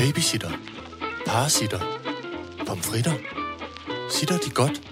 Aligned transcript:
Babysitter. 0.00 0.50
Parasitter. 1.26 1.80
Pomfritter. 2.66 3.12
Sitter 4.10 4.38
de 4.38 4.50
godt? 4.50 4.82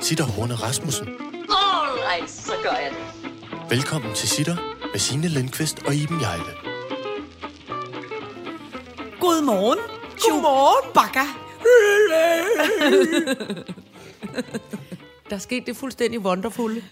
Sitter 0.00 0.24
Horne 0.24 0.54
Rasmussen. 0.54 1.08
Alright, 1.08 2.30
så 2.30 2.52
gør 2.62 2.70
jeg 2.70 2.90
det. 2.90 3.70
Velkommen 3.70 4.14
til 4.14 4.28
Sitter 4.28 4.56
med 4.92 4.98
Signe 4.98 5.28
Lindqvist 5.28 5.82
og 5.86 5.94
Iben 5.94 6.20
Jejle. 6.20 6.52
Godmorgen. 9.20 9.78
Godmorgen, 10.20 10.92
Bakka. 10.94 11.24
Der 15.30 15.38
skete 15.38 15.66
det 15.66 15.76
fuldstændig 15.76 16.20
wonderful, 16.20 16.82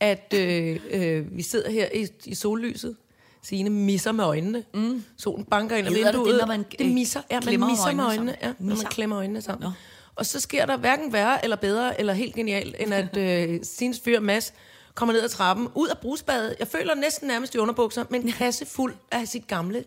at 0.00 0.34
øh, 0.36 0.80
øh, 0.90 1.36
vi 1.36 1.42
sidder 1.42 1.70
her 1.70 1.88
i, 1.94 2.06
i 2.24 2.34
sollyset. 2.34 2.96
Signe 3.44 3.70
misser 3.70 4.12
med 4.12 4.24
øjnene. 4.24 4.64
Mm. 4.74 5.04
Solen 5.18 5.44
banker 5.44 5.76
ind 5.76 5.86
det 5.86 5.94
vinduet. 5.94 6.30
det, 6.30 6.40
når 6.40 6.46
man, 6.46 6.64
det 6.78 6.86
øh, 6.86 6.90
misser, 6.92 7.20
ja, 7.30 7.40
man 7.40 7.60
misser 7.60 7.92
med 7.92 8.04
øjnene 8.04 8.32
sammen? 8.32 8.34
Ja, 8.42 8.52
når 8.58 8.76
man 8.76 8.86
klemmer 8.86 9.18
øjnene 9.18 9.42
sammen. 9.42 9.64
Nå. 9.64 9.72
Og 10.14 10.26
så 10.26 10.40
sker 10.40 10.66
der 10.66 10.76
hverken 10.76 11.12
værre 11.12 11.44
eller 11.44 11.56
bedre, 11.56 12.00
eller 12.00 12.12
helt 12.12 12.34
genialt, 12.34 12.76
end 12.78 12.94
at 12.94 13.16
øh, 13.50 13.60
Sines 13.62 14.00
fyr 14.00 14.20
Mads 14.20 14.54
kommer 14.94 15.12
ned 15.12 15.22
ad 15.22 15.28
trappen, 15.28 15.68
ud 15.74 15.88
af 15.88 15.98
brusbadet. 15.98 16.56
Jeg 16.58 16.68
føler 16.68 16.94
næsten 16.94 17.28
nærmest 17.28 17.54
i 17.54 17.58
underbukser, 17.58 18.04
men 18.10 18.22
en 18.22 18.32
kasse 18.32 18.66
fuld 18.66 18.94
af 19.10 19.28
sit 19.28 19.46
gamle 19.46 19.84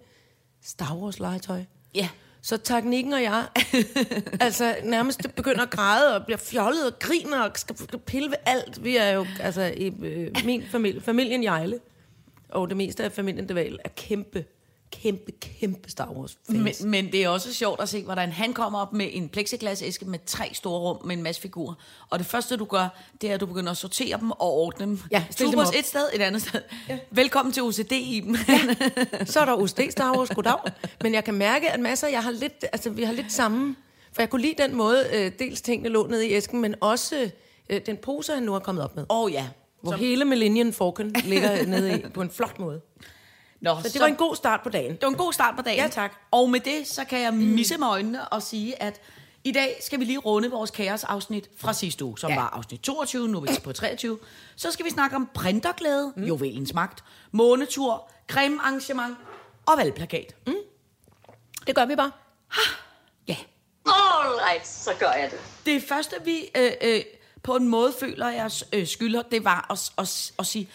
Star 0.63 0.95
Wars 0.95 1.19
legetøj. 1.19 1.63
Ja. 1.95 2.09
Så 2.41 2.57
teknikken 2.57 3.13
og 3.13 3.23
jeg, 3.23 3.45
altså 4.39 4.75
nærmest 4.83 5.35
begynder 5.35 5.61
at 5.61 5.69
græde 5.69 6.15
og 6.15 6.25
bliver 6.25 6.37
fjollet 6.37 6.85
og 6.85 6.99
griner 6.99 7.41
og 7.41 7.51
skal 7.55 7.75
pille 8.05 8.29
ved 8.29 8.37
alt. 8.45 8.83
Vi 8.83 8.97
er 8.97 9.09
jo, 9.09 9.25
altså 9.39 9.61
i 9.77 9.93
øh, 10.03 10.35
min 10.45 10.63
familie, 10.71 11.01
familien 11.01 11.43
Jejle, 11.43 11.79
og 12.49 12.69
det 12.69 12.77
meste 12.77 13.03
af 13.03 13.11
familien 13.11 13.49
Deval 13.49 13.79
er 13.83 13.89
kæmpe, 13.89 14.45
kæmpe, 14.91 15.31
kæmpe 15.31 15.89
Star 15.89 16.11
Wars 16.11 16.37
fans. 16.51 16.81
Men, 16.81 16.91
men 16.91 17.11
det 17.11 17.23
er 17.23 17.29
også 17.29 17.53
sjovt 17.53 17.81
at 17.81 17.89
se, 17.89 18.03
hvordan 18.03 18.31
han 18.31 18.53
kommer 18.53 18.79
op 18.79 18.93
med 18.93 19.09
en 19.11 19.29
plexiglasæske 19.29 20.05
med 20.05 20.19
tre 20.25 20.49
store 20.53 20.79
rum 20.79 21.05
med 21.05 21.17
en 21.17 21.23
masse 21.23 21.41
figurer. 21.41 21.73
Og 22.09 22.19
det 22.19 22.27
første, 22.27 22.57
du 22.57 22.65
gør, 22.65 22.87
det 23.21 23.29
er, 23.29 23.33
at 23.33 23.39
du 23.39 23.45
begynder 23.45 23.71
at 23.71 23.77
sortere 23.77 24.19
dem 24.19 24.31
og 24.31 24.53
ordne 24.53 24.85
dem. 24.85 24.99
Ja, 25.11 25.23
stille 25.29 25.51
dem 25.51 25.59
op. 25.59 25.65
et 25.75 25.85
sted, 25.85 26.09
et 26.13 26.21
andet 26.21 26.41
sted. 26.41 26.61
Ja. 26.89 26.99
Velkommen 27.11 27.53
til 27.53 27.63
OCD, 27.63 27.91
Iben. 27.91 28.37
Så 29.25 29.39
er 29.39 29.45
der 29.45 29.53
OSD 29.53 29.79
Star 29.89 30.17
Wars, 30.17 30.29
goddag. 30.29 30.59
Men 31.01 31.13
jeg 31.13 31.23
kan 31.23 31.33
mærke, 31.33 31.71
at 31.71 31.79
masser, 31.79 32.07
jeg 32.07 32.23
har 32.23 32.31
lidt, 32.31 32.65
altså 32.73 32.89
vi 32.89 33.03
har 33.03 33.13
lidt 33.13 33.31
samme, 33.31 33.75
for 34.13 34.21
jeg 34.21 34.29
kunne 34.29 34.41
lide 34.41 34.63
den 34.63 34.75
måde, 34.75 35.05
øh, 35.13 35.31
dels 35.39 35.61
tingene 35.61 35.89
lå 35.89 36.07
nede 36.07 36.27
i 36.27 36.33
æsken, 36.33 36.61
men 36.61 36.75
også 36.81 37.31
øh, 37.69 37.81
den 37.85 37.97
pose, 37.97 38.33
han 38.33 38.43
nu 38.43 38.55
er 38.55 38.59
kommet 38.59 38.83
op 38.83 38.95
med. 38.95 39.05
Åh 39.09 39.23
oh, 39.23 39.31
ja. 39.31 39.47
Hvor 39.81 39.91
hele 39.91 40.25
Millennium 40.25 40.73
Falcon 40.73 41.11
ligger 41.23 41.65
nede 41.73 41.99
i 41.99 42.03
på 42.13 42.21
en 42.21 42.31
flot 42.31 42.59
måde. 42.59 42.81
Nå, 43.61 43.75
Så 43.83 43.89
det 43.89 44.01
var 44.01 44.07
en 44.07 44.15
god 44.15 44.35
start 44.35 44.59
på 44.63 44.69
dagen. 44.69 44.91
Det 44.91 45.01
var 45.01 45.07
en 45.07 45.15
god 45.15 45.33
start 45.33 45.55
på 45.55 45.61
dagen. 45.61 45.79
Ja, 45.79 45.87
tak. 45.87 46.13
Og 46.31 46.49
med 46.49 46.59
det, 46.59 46.87
så 46.87 47.05
kan 47.05 47.21
jeg 47.21 47.33
misse 47.33 47.77
med 47.77 47.87
øjnene 47.87 48.27
og 48.27 48.43
sige, 48.43 48.83
at 48.83 49.01
i 49.43 49.51
dag 49.51 49.77
skal 49.81 49.99
vi 49.99 50.05
lige 50.05 50.17
runde 50.17 50.51
vores 50.51 50.71
kaos-afsnit 50.71 51.49
fra 51.57 51.73
sidste 51.73 52.05
uge, 52.05 52.17
som 52.19 52.29
ja. 52.29 52.35
Var 52.35 52.49
afsnit 52.49 52.79
22, 52.79 53.27
nu 53.27 53.37
er 53.37 53.41
vi 53.41 53.59
på 53.63 53.73
23. 53.73 54.19
Så 54.55 54.71
skal 54.71 54.85
vi 54.85 54.89
snakke 54.89 55.15
om 55.15 55.29
printerglæde, 55.33 56.13
mm. 56.15 56.23
juvelens 56.23 56.73
magt, 56.73 57.03
månetur, 57.31 58.09
cremearrangement 58.27 59.17
og 59.65 59.77
valgplakat. 59.77 60.35
Mm. 60.47 60.53
Det 61.67 61.75
gør 61.75 61.85
vi 61.85 61.95
bare. 61.95 62.11
Ja. 63.27 63.37
Alright, 63.85 64.67
så 64.67 64.91
gør 64.99 65.11
jeg 65.11 65.31
det. 65.31 65.39
Det 65.65 65.83
første, 65.83 66.15
vi 66.25 66.49
øh, 66.55 66.71
øh, 66.81 67.01
på 67.47 67.55
en 67.55 67.67
måde 67.67 67.93
føler, 67.99 68.29
jeg 68.29 68.51
øh, 68.73 68.87
skylder, 68.87 69.21
det 69.21 69.43
var 69.43 69.65
at, 69.69 69.91
at, 69.97 70.31
at 70.39 70.45
sige, 70.45 70.69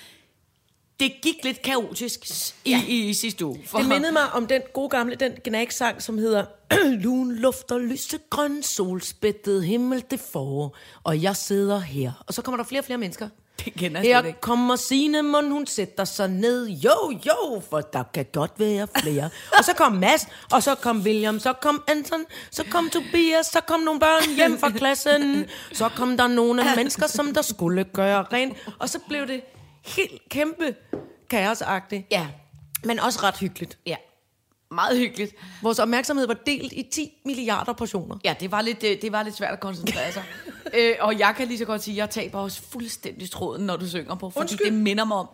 det 1.00 1.12
gik 1.22 1.44
lidt 1.44 1.62
kaotisk 1.62 2.30
i, 2.64 2.70
ja. 2.70 2.82
i, 2.88 3.08
i 3.08 3.14
sidste 3.14 3.46
uge. 3.46 3.62
For 3.66 3.78
Det 3.78 3.88
mindede 3.88 4.12
mig 4.12 4.32
om 4.32 4.46
den 4.46 4.62
gode 4.72 4.88
gamle, 4.88 5.14
den 5.14 5.32
gnag-sang, 5.44 6.02
som 6.02 6.18
hedder 6.18 6.44
Lun 7.04 7.32
luft 7.32 7.70
og 7.70 7.80
lysegrøn 7.80 8.62
solspættet 8.62 9.64
himmel 9.64 10.04
det 10.10 10.20
får, 10.20 10.76
og 11.04 11.22
jeg 11.22 11.36
sidder 11.36 11.78
her. 11.78 12.24
Og 12.26 12.34
så 12.34 12.42
kommer 12.42 12.56
der 12.56 12.64
flere 12.64 12.80
og 12.80 12.84
flere 12.84 12.98
mennesker. 12.98 13.28
Det 13.64 13.74
kender 13.74 14.00
jeg 14.02 14.20
slet 14.20 14.28
ikke. 14.28 14.40
kommer 14.40 14.76
Signe 14.76 15.22
Mund, 15.22 15.52
hun 15.52 15.66
sætter 15.66 16.04
sig 16.04 16.28
ned. 16.28 16.68
Jo, 16.68 17.18
jo, 17.26 17.62
for 17.70 17.80
der 17.80 18.02
kan 18.14 18.26
godt 18.32 18.52
være 18.58 18.88
flere. 19.00 19.30
og 19.58 19.64
så 19.64 19.74
kom 19.76 19.92
Mads, 19.92 20.28
og 20.52 20.62
så 20.62 20.74
kom 20.74 21.00
William, 21.00 21.38
så 21.40 21.52
kom 21.52 21.82
Anton, 21.88 22.24
så 22.50 22.64
kom 22.70 22.88
Tobias, 22.90 23.46
så 23.46 23.60
kom 23.66 23.80
nogle 23.80 24.00
børn 24.00 24.36
hjem 24.36 24.58
fra 24.58 24.70
klassen. 24.70 25.46
Så 25.72 25.88
kom 25.88 26.16
der 26.16 26.26
nogle 26.26 26.64
mennesker, 26.76 27.06
som 27.06 27.34
der 27.34 27.42
skulle 27.42 27.84
gøre 27.84 28.22
rent. 28.32 28.56
Og 28.78 28.88
så 28.88 28.98
blev 29.08 29.26
det 29.26 29.40
helt 29.84 30.22
kæmpe 30.30 30.74
kaosagtigt. 31.30 32.06
Ja, 32.10 32.26
Men 32.84 32.98
også 33.00 33.20
ret 33.22 33.36
hyggeligt. 33.36 33.78
ja. 33.86 33.96
Meget 34.72 34.98
hyggeligt. 34.98 35.34
Vores 35.62 35.78
opmærksomhed 35.78 36.26
var 36.26 36.36
delt 36.46 36.72
i 36.72 36.82
10 36.92 37.12
milliarder 37.24 37.72
portioner. 37.72 38.16
Ja, 38.24 38.34
det 38.40 38.50
var 38.50 38.62
lidt, 38.62 38.84
øh, 38.84 39.02
det 39.02 39.12
var 39.12 39.22
lidt 39.22 39.36
svært 39.36 39.52
at 39.52 39.60
koncentrere 39.60 40.12
sig. 40.12 40.24
øh, 40.78 40.94
og 41.00 41.18
jeg 41.18 41.34
kan 41.36 41.48
lige 41.48 41.58
så 41.58 41.64
godt 41.64 41.82
sige, 41.82 41.94
at 41.94 41.98
jeg 41.98 42.10
taber 42.10 42.38
også 42.38 42.62
fuldstændig 42.62 43.30
tråden, 43.30 43.66
når 43.66 43.76
du 43.76 43.88
synger 43.88 44.14
på, 44.14 44.30
fordi 44.30 44.40
Undskyld. 44.40 44.66
det 44.66 44.74
minder 44.74 45.04
mig 45.04 45.16
om, 45.16 45.28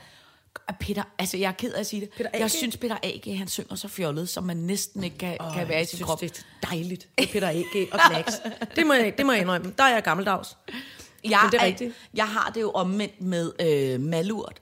at 0.68 0.74
Peter, 0.80 1.02
altså 1.18 1.36
jeg 1.36 1.48
er 1.48 1.52
ked 1.52 1.72
af 1.72 1.80
at 1.80 1.86
sige 1.86 2.00
det, 2.00 2.10
Peter 2.16 2.30
jeg 2.38 2.50
synes 2.50 2.76
Peter 2.76 2.96
A.G., 3.02 3.38
han 3.38 3.48
synger 3.48 3.74
så 3.74 3.88
fjollet, 3.88 4.28
som 4.28 4.44
man 4.44 4.56
næsten 4.56 5.04
ikke 5.04 5.18
kan, 5.18 5.36
oh, 5.40 5.54
kan 5.54 5.68
være 5.68 5.82
i 5.82 5.84
sin 5.84 6.04
krop. 6.04 6.20
det 6.20 6.44
er 6.62 6.66
dejligt 6.70 7.08
med 7.18 7.26
Peter 7.26 7.48
A.G. 7.48 7.88
og 7.92 8.00
Knacks. 8.10 8.34
det, 8.76 8.86
må 8.86 8.92
jeg, 8.92 9.14
det 9.18 9.26
må 9.26 9.32
jeg 9.32 9.40
indrømme. 9.40 9.72
Der 9.78 9.84
er 9.84 9.94
jeg 9.94 10.02
gammeldags. 10.02 10.56
Jeg, 11.24 11.38
Men 11.42 11.52
det 11.52 11.60
er 11.60 11.64
rigtigt. 11.64 11.94
Jeg 12.14 12.28
har 12.28 12.50
det 12.54 12.60
jo 12.60 12.70
omvendt 12.70 13.20
med 13.20 13.52
øh, 13.60 14.00
malurt. 14.00 14.60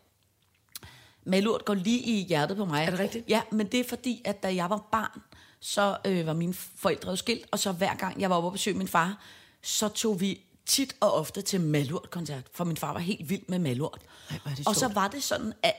Malurt 1.26 1.64
går 1.64 1.74
lige 1.74 2.00
i 2.00 2.24
hjertet 2.24 2.56
på 2.56 2.64
mig. 2.64 2.84
Er 2.84 2.90
det 2.90 2.98
rigtigt? 2.98 3.24
Ja, 3.28 3.42
men 3.52 3.66
det 3.66 3.80
er 3.80 3.84
fordi, 3.88 4.22
at 4.24 4.42
da 4.42 4.54
jeg 4.54 4.70
var 4.70 4.88
barn, 4.92 5.22
så 5.60 5.96
øh, 6.04 6.26
var 6.26 6.32
mine 6.32 6.54
forældre 6.54 7.10
jo 7.10 7.16
skilt, 7.16 7.46
og 7.50 7.58
så 7.58 7.72
hver 7.72 7.94
gang 7.94 8.20
jeg 8.20 8.30
var 8.30 8.36
oppe 8.36 8.46
og 8.46 8.52
besøge 8.52 8.78
min 8.78 8.88
far, 8.88 9.22
så 9.62 9.88
tog 9.88 10.20
vi 10.20 10.40
tit 10.66 10.96
og 11.00 11.12
ofte 11.12 11.42
til 11.42 11.60
Malurt-koncert, 11.60 12.44
for 12.52 12.64
min 12.64 12.76
far 12.76 12.92
var 12.92 13.00
helt 13.00 13.30
vild 13.30 13.42
med 13.48 13.58
Malurt. 13.58 14.00
Ej, 14.30 14.38
og 14.66 14.76
så 14.76 14.88
var 14.88 15.08
det 15.08 15.22
sådan, 15.22 15.52
at 15.62 15.74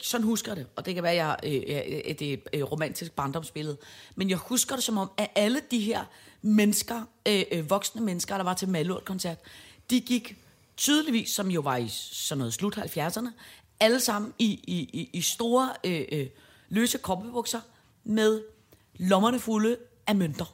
sådan 0.00 0.24
husker 0.24 0.52
jeg 0.52 0.56
det, 0.56 0.66
og 0.76 0.86
det 0.86 0.94
kan 0.94 1.02
være, 1.02 1.26
jeg, 1.26 1.36
øh, 1.42 1.52
øh, 1.54 2.00
at 2.04 2.18
det 2.18 2.32
er 2.32 2.34
et 2.34 2.40
øh, 2.52 2.62
romantisk 2.62 3.12
barndomsbillede, 3.12 3.76
men 4.14 4.30
jeg 4.30 4.38
husker 4.38 4.74
det 4.74 4.84
som 4.84 4.98
om, 4.98 5.10
at 5.16 5.30
alle 5.34 5.60
de 5.70 5.80
her 5.80 6.04
mennesker, 6.42 7.02
øh, 7.28 7.42
øh, 7.52 7.70
voksne 7.70 8.00
mennesker, 8.00 8.36
der 8.36 8.44
var 8.44 8.54
til 8.54 8.68
Malurt-koncert, 8.68 9.38
de 9.90 10.00
gik 10.00 10.36
tydeligvis, 10.76 11.30
som 11.30 11.50
jo 11.50 11.60
var 11.60 11.76
i 11.76 11.88
sådan 11.88 12.38
noget 12.38 12.54
slut 12.54 12.78
70'erne, 12.78 13.28
alle 13.80 14.00
sammen 14.00 14.34
i, 14.38 14.44
i, 14.46 14.78
i, 14.92 15.10
i 15.12 15.22
store 15.22 15.68
øh, 15.84 16.02
øh, 16.12 16.26
løse 16.68 16.98
kroppebukser 16.98 17.60
med 18.04 18.42
lommerne 18.98 19.40
fulde 19.40 19.76
af 20.06 20.14
mønter. 20.16 20.44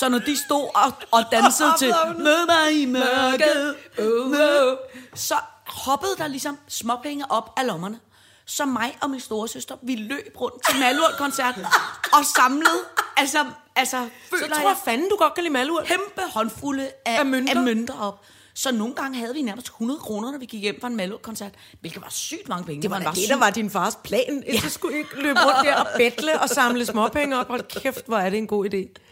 Så 0.00 0.08
når 0.08 0.18
de 0.18 0.36
stod 0.46 0.68
og, 0.74 0.92
og 1.10 1.24
dansede 1.32 1.72
til 1.78 1.94
Mød 2.18 2.46
mig 2.46 2.82
i 2.82 2.84
mørket, 2.84 3.76
oh, 3.98 4.30
oh, 4.30 4.76
så 5.14 5.34
hoppede 5.66 6.16
der 6.18 6.26
ligesom 6.26 6.58
småpenge 6.68 7.30
op 7.30 7.52
af 7.56 7.66
lommerne. 7.66 8.00
Så 8.46 8.64
mig 8.64 8.98
og 9.02 9.10
min 9.10 9.20
storesøster, 9.20 9.76
vi 9.82 9.94
løb 9.96 10.36
rundt 10.40 10.66
til 10.70 10.80
Malurt-koncerten 10.80 11.64
og 12.18 12.24
samlede, 12.36 12.80
altså, 13.16 13.38
altså 13.76 14.08
Så 14.30 14.36
føler 14.38 14.54
tror 14.56 14.68
jeg 14.68 14.76
fanden, 14.84 15.08
du 15.10 15.16
godt 15.16 15.34
kan 15.34 15.44
lide 15.44 15.52
malurt. 15.52 15.84
kæmpe 15.86 16.22
håndfulde 16.32 16.90
af, 17.06 17.18
Af 17.18 17.26
mønter. 17.26 17.56
af 17.56 17.62
mønter 17.62 18.00
op. 18.00 18.22
Så 18.58 18.72
nogle 18.72 18.94
gange 18.94 19.18
havde 19.18 19.34
vi 19.34 19.42
nærmest 19.42 19.66
100 19.66 20.00
kroner, 20.00 20.30
når 20.32 20.38
vi 20.38 20.46
gik 20.46 20.60
hjem 20.62 20.80
fra 20.80 20.88
en 20.88 20.96
Malurt-koncert, 20.96 21.52
hvilket 21.80 22.02
var 22.02 22.08
sygt 22.10 22.48
mange 22.48 22.64
penge. 22.64 22.82
Det 22.82 22.90
var 22.90 22.98
da 22.98 23.04
det, 23.08 23.16
sygt- 23.18 23.28
der 23.28 23.36
var 23.38 23.50
din 23.50 23.70
fars 23.70 23.98
plan. 24.04 24.44
Ja. 24.46 24.60
Så 24.60 24.70
skulle 24.70 24.98
ikke 24.98 25.22
løbe 25.22 25.38
rundt 25.38 25.68
der 25.68 25.76
og 25.76 25.86
bettle 25.96 26.40
og 26.40 26.48
samle 26.48 26.86
småpenge 26.86 27.36
op. 27.38 27.48
Hold 27.48 27.80
kæft, 27.80 28.06
hvor 28.06 28.16
er 28.16 28.30
det 28.30 28.38
en 28.38 28.46
god 28.46 28.74
idé. 28.74 29.02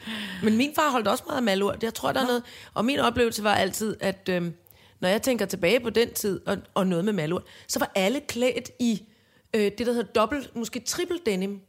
Men 0.42 0.56
min 0.56 0.72
far 0.74 0.90
holdt 0.90 1.08
også 1.08 1.24
meget 1.26 1.36
af 1.36 1.42
malurt. 1.42 1.82
Jeg 1.82 1.94
tror, 1.94 2.12
der 2.12 2.20
er 2.20 2.26
noget... 2.26 2.42
Og 2.74 2.84
min 2.84 2.98
oplevelse 2.98 3.44
var 3.44 3.54
altid, 3.54 3.96
at 4.00 4.28
øhm, 4.28 4.54
når 5.00 5.08
jeg 5.08 5.22
tænker 5.22 5.46
tilbage 5.46 5.80
på 5.80 5.90
den 5.90 6.12
tid 6.14 6.40
og, 6.46 6.56
og 6.74 6.86
noget 6.86 7.04
med 7.04 7.12
malurt, 7.12 7.42
så 7.68 7.78
var 7.78 7.92
alle 7.94 8.20
klædt 8.20 8.70
i 8.80 9.02
øh, 9.54 9.60
det, 9.78 9.78
der 9.86 9.92
hedder 9.92 10.12
dobbelt, 10.12 10.56
måske 10.56 10.80
triple 10.80 11.18
denim. 11.26 11.60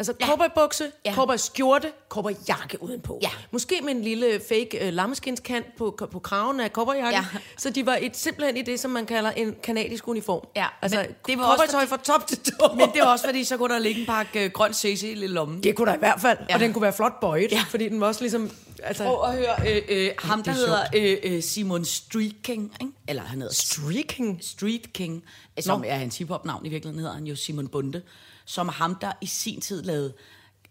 Altså 0.00 0.12
ja. 0.20 0.26
cowboybukse, 0.26 0.84
ja. 0.84 0.90
Ja. 1.10 1.14
cowboyskjorte, 1.14 1.92
cowboyjakke 2.08 2.82
udenpå. 2.82 3.18
Ja. 3.22 3.28
Måske 3.50 3.80
med 3.82 3.92
en 3.92 4.02
lille 4.02 4.40
fake 4.48 4.86
øh, 4.86 4.92
lammeskinnskant 4.92 5.66
på, 5.78 6.08
på 6.12 6.18
kraven 6.18 6.60
af 6.60 6.70
cowboyjakken. 6.70 7.22
Ja. 7.34 7.38
Så 7.62 7.70
de 7.70 7.86
var 7.86 7.98
et, 8.00 8.16
simpelthen 8.16 8.56
i 8.56 8.62
det, 8.62 8.80
som 8.80 8.90
man 8.90 9.06
kalder 9.06 9.30
en 9.30 9.54
kanadisk 9.62 10.08
uniform. 10.08 10.46
Ja, 10.56 10.66
altså 10.82 10.98
men 10.98 11.06
det 11.26 11.38
var 11.38 11.44
cowboytøj 11.44 11.86
fra 11.86 11.96
top 11.96 12.26
til 12.26 12.38
tå. 12.38 12.74
Men 12.74 12.88
det 12.94 13.00
var 13.02 13.12
også 13.12 13.24
fordi, 13.24 13.44
så 13.44 13.56
kunne 13.56 13.74
der 13.74 13.80
ligge 13.80 14.00
en 14.00 14.06
pakke 14.06 14.44
øh, 14.44 14.50
grønt 14.50 14.76
CC 14.76 15.02
i 15.02 15.14
lille 15.14 15.34
lommen. 15.34 15.62
Det 15.62 15.76
kunne 15.76 15.90
der 15.90 15.96
i 15.96 15.98
hvert 15.98 16.20
fald. 16.20 16.38
Ja. 16.48 16.54
Og 16.54 16.60
den 16.60 16.72
kunne 16.72 16.82
være 16.82 16.92
flot 16.92 17.20
bøjet, 17.20 17.52
ja. 17.52 17.64
Fordi 17.68 17.88
den 17.88 18.00
var 18.00 18.06
også 18.06 18.20
ligesom... 18.20 18.50
Altså, 18.82 19.04
Prøv 19.04 19.30
at 19.30 19.36
høre, 19.36 19.76
øh, 19.76 19.82
øh, 19.88 20.10
ham 20.18 20.42
der 20.42 20.50
er 20.50 20.54
hedder 20.54 20.84
øh, 20.94 21.16
øh, 21.22 21.42
Simon 21.42 21.84
Street 21.84 22.36
King, 22.42 22.72
ikke? 22.80 22.92
eller 23.08 23.22
han 23.22 23.40
hedder 23.40 23.54
streaking. 23.54 24.38
Street 24.42 24.92
King, 24.92 25.24
øh, 25.56 25.62
som 25.62 25.80
Nå. 25.80 25.86
er 25.88 25.94
hans 25.94 26.18
hiphop-navn 26.18 26.66
i 26.66 26.68
virkeligheden, 26.68 26.98
hedder 26.98 27.14
han 27.14 27.24
jo 27.26 27.36
Simon 27.36 27.68
Bunde, 27.68 28.02
som 28.48 28.68
ham, 28.68 28.94
der 28.94 29.12
i 29.20 29.26
sin 29.26 29.60
tid 29.60 29.82
lavede 29.82 30.12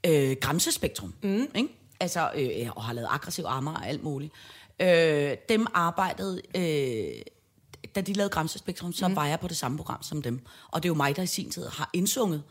øh, 0.06 0.38
Gramsespektrum, 0.42 1.14
mm. 1.24 1.48
ikke? 1.56 1.70
Altså, 2.00 2.32
øh, 2.36 2.70
og 2.76 2.84
har 2.84 2.94
lavet 2.94 3.08
aggressiv 3.12 3.46
armer 3.48 3.74
og 3.74 3.88
alt 3.88 4.04
muligt. 4.04 4.34
Øh, 4.80 5.36
dem 5.50 5.68
arbejdede, 5.74 6.42
øh, 6.56 7.22
da 7.96 8.02
de 8.02 8.14
lavede 8.14 8.30
Gramsespektrum, 8.30 8.94
så 8.94 9.08
mm. 9.08 9.16
var 9.16 9.26
jeg 9.26 9.40
på 9.40 9.48
det 9.48 9.58
samme 9.58 9.78
program 9.78 10.04
som 10.04 10.22
dem. 10.22 10.46
Og 10.72 10.84
det 10.84 10.90
er 10.90 10.90
jo 10.90 10.96
mig, 10.96 11.16
der 11.16 11.22
i 11.22 11.28
sin 11.28 11.52
tid 11.52 11.68
har 11.68 11.90
indsunget 11.94 12.44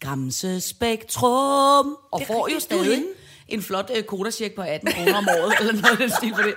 Gramsespektrum, 0.00 1.96
og 2.10 2.18
Det 2.18 2.26
får 2.26 2.48
jo 2.54 2.60
stadig 2.60 3.04
en 3.48 3.62
flot 3.62 3.90
øh, 3.96 4.02
kodasjek 4.02 4.54
på 4.54 4.62
18 4.62 4.92
kroner 4.92 5.14
om 5.14 5.28
året, 5.28 5.54
eller 5.60 5.82
noget 5.82 5.98
den 5.98 6.10
stil 6.10 6.34
for 6.34 6.42
det. 6.42 6.54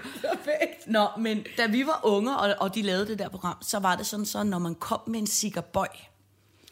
Nå, 0.88 1.08
men 1.18 1.46
da 1.58 1.68
vi 1.68 1.86
var 1.86 2.02
unge, 2.04 2.38
og, 2.38 2.56
og 2.60 2.76
de 2.76 2.82
lavede 2.82 3.08
det 3.08 3.20
der 3.20 3.30
program, 3.30 3.58
så 3.62 3.80
var 3.80 3.96
det 3.96 4.06
sådan, 4.06 4.26
så 4.26 4.44
når 4.44 4.60
man 4.60 4.76
kom 4.76 5.00
med 5.08 5.20
en 5.20 5.28
cigarbøj, 5.28 5.88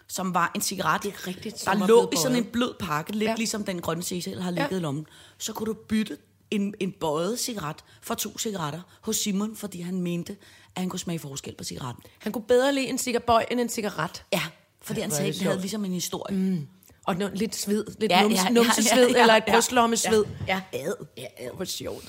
som 0.08 0.34
var 0.34 0.52
en 0.56 0.62
cigaret, 0.62 1.04
det 1.04 1.14
er 1.14 1.28
rigtigt, 1.28 1.64
der 1.66 1.88
lå 1.88 2.10
i 2.14 2.16
sådan 2.16 2.38
en 2.38 2.46
blød 2.46 2.74
pakke, 2.80 3.12
lidt 3.12 3.24
Ja. 3.24 3.30
ja. 3.30 3.36
ligesom 3.36 3.64
den 3.64 3.82
grønne 3.82 4.04
cecil 4.04 4.42
har 4.42 4.52
ligget 4.52 4.72
Ja. 4.72 4.78
i 4.78 4.80
lommen, 4.80 5.06
så 5.38 5.54
kunne 5.54 5.68
du 5.68 5.74
bytte 5.74 6.18
en, 6.52 6.74
en 6.80 6.92
bøjet 6.92 7.40
cigaret 7.40 7.76
for 8.02 8.14
to 8.16 8.38
cigaretter 8.38 8.82
hos 9.02 9.16
Simon, 9.18 9.56
fordi 9.56 9.82
han 9.82 10.02
mente, 10.02 10.36
at 10.76 10.82
han 10.82 10.90
kunne 10.90 11.00
smage 11.00 11.20
forskel 11.20 11.56
på 11.56 11.64
cigaretten. 11.64 12.04
Han 12.20 12.32
kunne 12.32 12.44
bedre 12.44 12.74
lide 12.74 12.88
en 12.88 12.98
cigarbøj 12.98 13.46
end 13.52 13.60
en 13.60 13.70
cigaret. 13.70 14.24
Ja, 14.34 14.42
fordi 14.82 15.00
han 15.02 15.10
hvor 15.10 15.16
er 15.16 15.18
sagde, 15.18 15.30
at 15.30 15.36
det 15.36 15.44
havde 15.44 15.60
ligesom 15.62 15.86
en 15.86 15.92
historie. 15.94 16.38
Mm. 16.38 16.68
Og 17.06 17.16
no, 17.16 17.30
lidt 17.34 17.56
sved, 17.56 17.86
lidt 18.00 18.12
Ja, 18.12 18.18
ja, 18.18 18.24
nums, 18.24 18.36
ja, 18.36 18.40
ja, 18.42 18.48
ja, 18.48 18.54
numsesved, 18.54 19.08
ja, 19.08 19.14
ja, 19.16 19.22
eller 19.22 19.34
et 19.36 19.44
ja. 19.48 19.54
brystlommesved. 19.54 20.24
Ja. 20.48 20.62
Ad, 20.74 20.94
ja, 21.18 21.26
ad, 21.38 21.50
hvor 21.56 21.66
sjovt. 21.66 22.04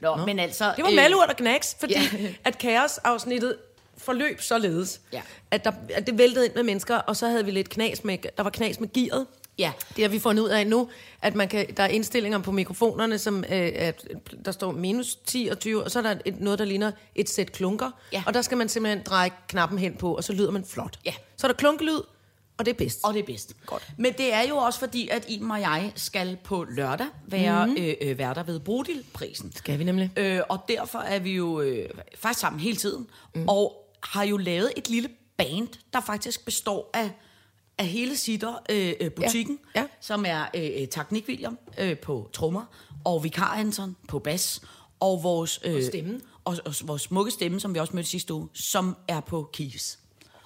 Nå, 0.00 0.16
Nå, 0.16 0.26
men 0.26 0.38
altså... 0.38 0.72
Det 0.76 0.84
var 0.84 0.90
øh, 0.90 0.96
malurt 0.96 1.28
og 1.28 1.36
knacks, 1.36 1.76
fordi 1.80 1.92
Ja. 1.94 2.08
ja. 2.18 2.34
at 2.44 2.58
kaosafsnittet 2.58 3.56
forløb 3.98 4.40
således, 4.40 5.00
Ja. 5.12 5.22
at, 5.50 5.64
der, 5.64 5.72
at 5.94 6.06
det 6.06 6.18
væltede 6.18 6.44
ind 6.46 6.54
med 6.54 6.62
mennesker, 6.62 6.96
og 6.96 7.16
så 7.16 7.28
havde 7.28 7.44
vi 7.44 7.50
lidt 7.50 7.68
knas 7.68 8.04
med, 8.04 8.18
der 8.36 8.42
var 8.42 8.50
knas 8.50 8.80
med 8.80 8.92
gearet. 8.92 9.26
Ja. 9.58 9.72
Det 9.96 10.04
har 10.04 10.08
vi 10.08 10.18
fundet 10.18 10.42
ud 10.42 10.48
af 10.48 10.66
nu, 10.66 10.88
at 11.22 11.34
man 11.34 11.48
kan, 11.48 11.66
der 11.76 11.82
er 11.82 11.88
indstillinger 11.88 12.38
på 12.38 12.52
mikrofonerne, 12.52 13.18
som 13.18 13.38
øh, 13.44 13.72
at 13.74 14.04
der 14.44 14.52
står 14.52 14.72
minus 14.72 15.16
10 15.16 15.48
og 15.50 15.58
20, 15.58 15.84
og 15.84 15.90
så 15.90 15.98
er 15.98 16.02
der 16.02 16.16
et, 16.24 16.40
noget, 16.40 16.58
der 16.58 16.64
ligner 16.64 16.92
et 17.14 17.28
sæt 17.28 17.52
klunker, 17.52 17.90
Ja. 18.12 18.22
og 18.26 18.34
der 18.34 18.42
skal 18.42 18.58
man 18.58 18.68
simpelthen 18.68 19.02
dreje 19.06 19.30
knappen 19.48 19.78
hen 19.78 19.94
på, 19.96 20.14
og 20.16 20.24
så 20.24 20.32
lyder 20.32 20.50
man 20.50 20.64
flot. 20.64 20.98
Ja. 21.04 21.14
Så 21.36 21.46
er 21.46 21.50
der 21.50 21.56
klunkelyd, 21.56 22.00
og 22.58 22.64
det 22.66 22.68
er 22.72 22.74
bedst. 22.76 22.98
Og 23.04 23.14
det 23.14 23.20
er 23.20 23.26
bedst. 23.26 23.52
Godt. 23.66 23.88
Men 23.98 24.12
det 24.12 24.32
er 24.34 24.42
jo 24.42 24.56
også 24.56 24.78
fordi, 24.78 25.08
at 25.08 25.24
Iben 25.28 25.50
og 25.50 25.60
jeg 25.60 25.92
skal 25.94 26.38
på 26.44 26.64
lørdag 26.70 27.06
være 27.26 27.66
mm. 27.66 27.76
øh, 27.78 27.94
øh, 28.00 28.18
værter 28.18 28.42
ved 28.42 28.60
Bodilprisen. 28.60 29.52
Skal 29.56 29.78
vi 29.78 29.84
nemlig. 29.84 30.10
Øh, 30.16 30.40
og 30.48 30.58
derfor 30.68 30.98
er 30.98 31.18
vi 31.18 31.32
jo 31.32 31.60
øh, 31.60 31.88
faktisk 32.16 32.40
sammen 32.40 32.60
hele 32.60 32.76
tiden. 32.76 33.06
Mm. 33.34 33.44
Og 33.48 33.83
har 34.04 34.24
jo 34.24 34.36
lavet 34.36 34.72
et 34.76 34.88
lille 34.90 35.08
band, 35.36 35.68
der 35.92 36.00
faktisk 36.00 36.44
består 36.44 36.90
af, 36.94 37.10
af 37.78 37.86
hele 37.86 38.16
Sitter 38.16 38.54
øh, 38.70 38.92
øh, 39.00 39.10
butikken, 39.10 39.58
Ja, 39.74 39.80
ja. 39.80 39.86
som 40.00 40.24
er 40.28 40.44
øh, 40.54 40.70
øh, 40.82 40.88
Teknik 40.88 41.28
William 41.28 41.58
øh, 41.78 41.98
på 41.98 42.30
trommer, 42.32 42.64
og 43.04 43.24
Vikar 43.24 43.54
Anton 43.54 43.96
på 44.08 44.18
bas, 44.18 44.60
og 45.00 45.22
vores, 45.22 45.60
øh, 45.64 45.84
stemme. 45.84 46.20
Og, 46.44 46.56
og 46.64 46.74
vores 46.84 47.02
smukke 47.02 47.30
stemme, 47.30 47.60
som 47.60 47.74
vi 47.74 47.78
også 47.78 47.96
mødte 47.96 48.08
sidste 48.10 48.34
uge, 48.34 48.48
som 48.54 48.96
er 49.08 49.20
på 49.20 49.50
keys. 49.52 49.98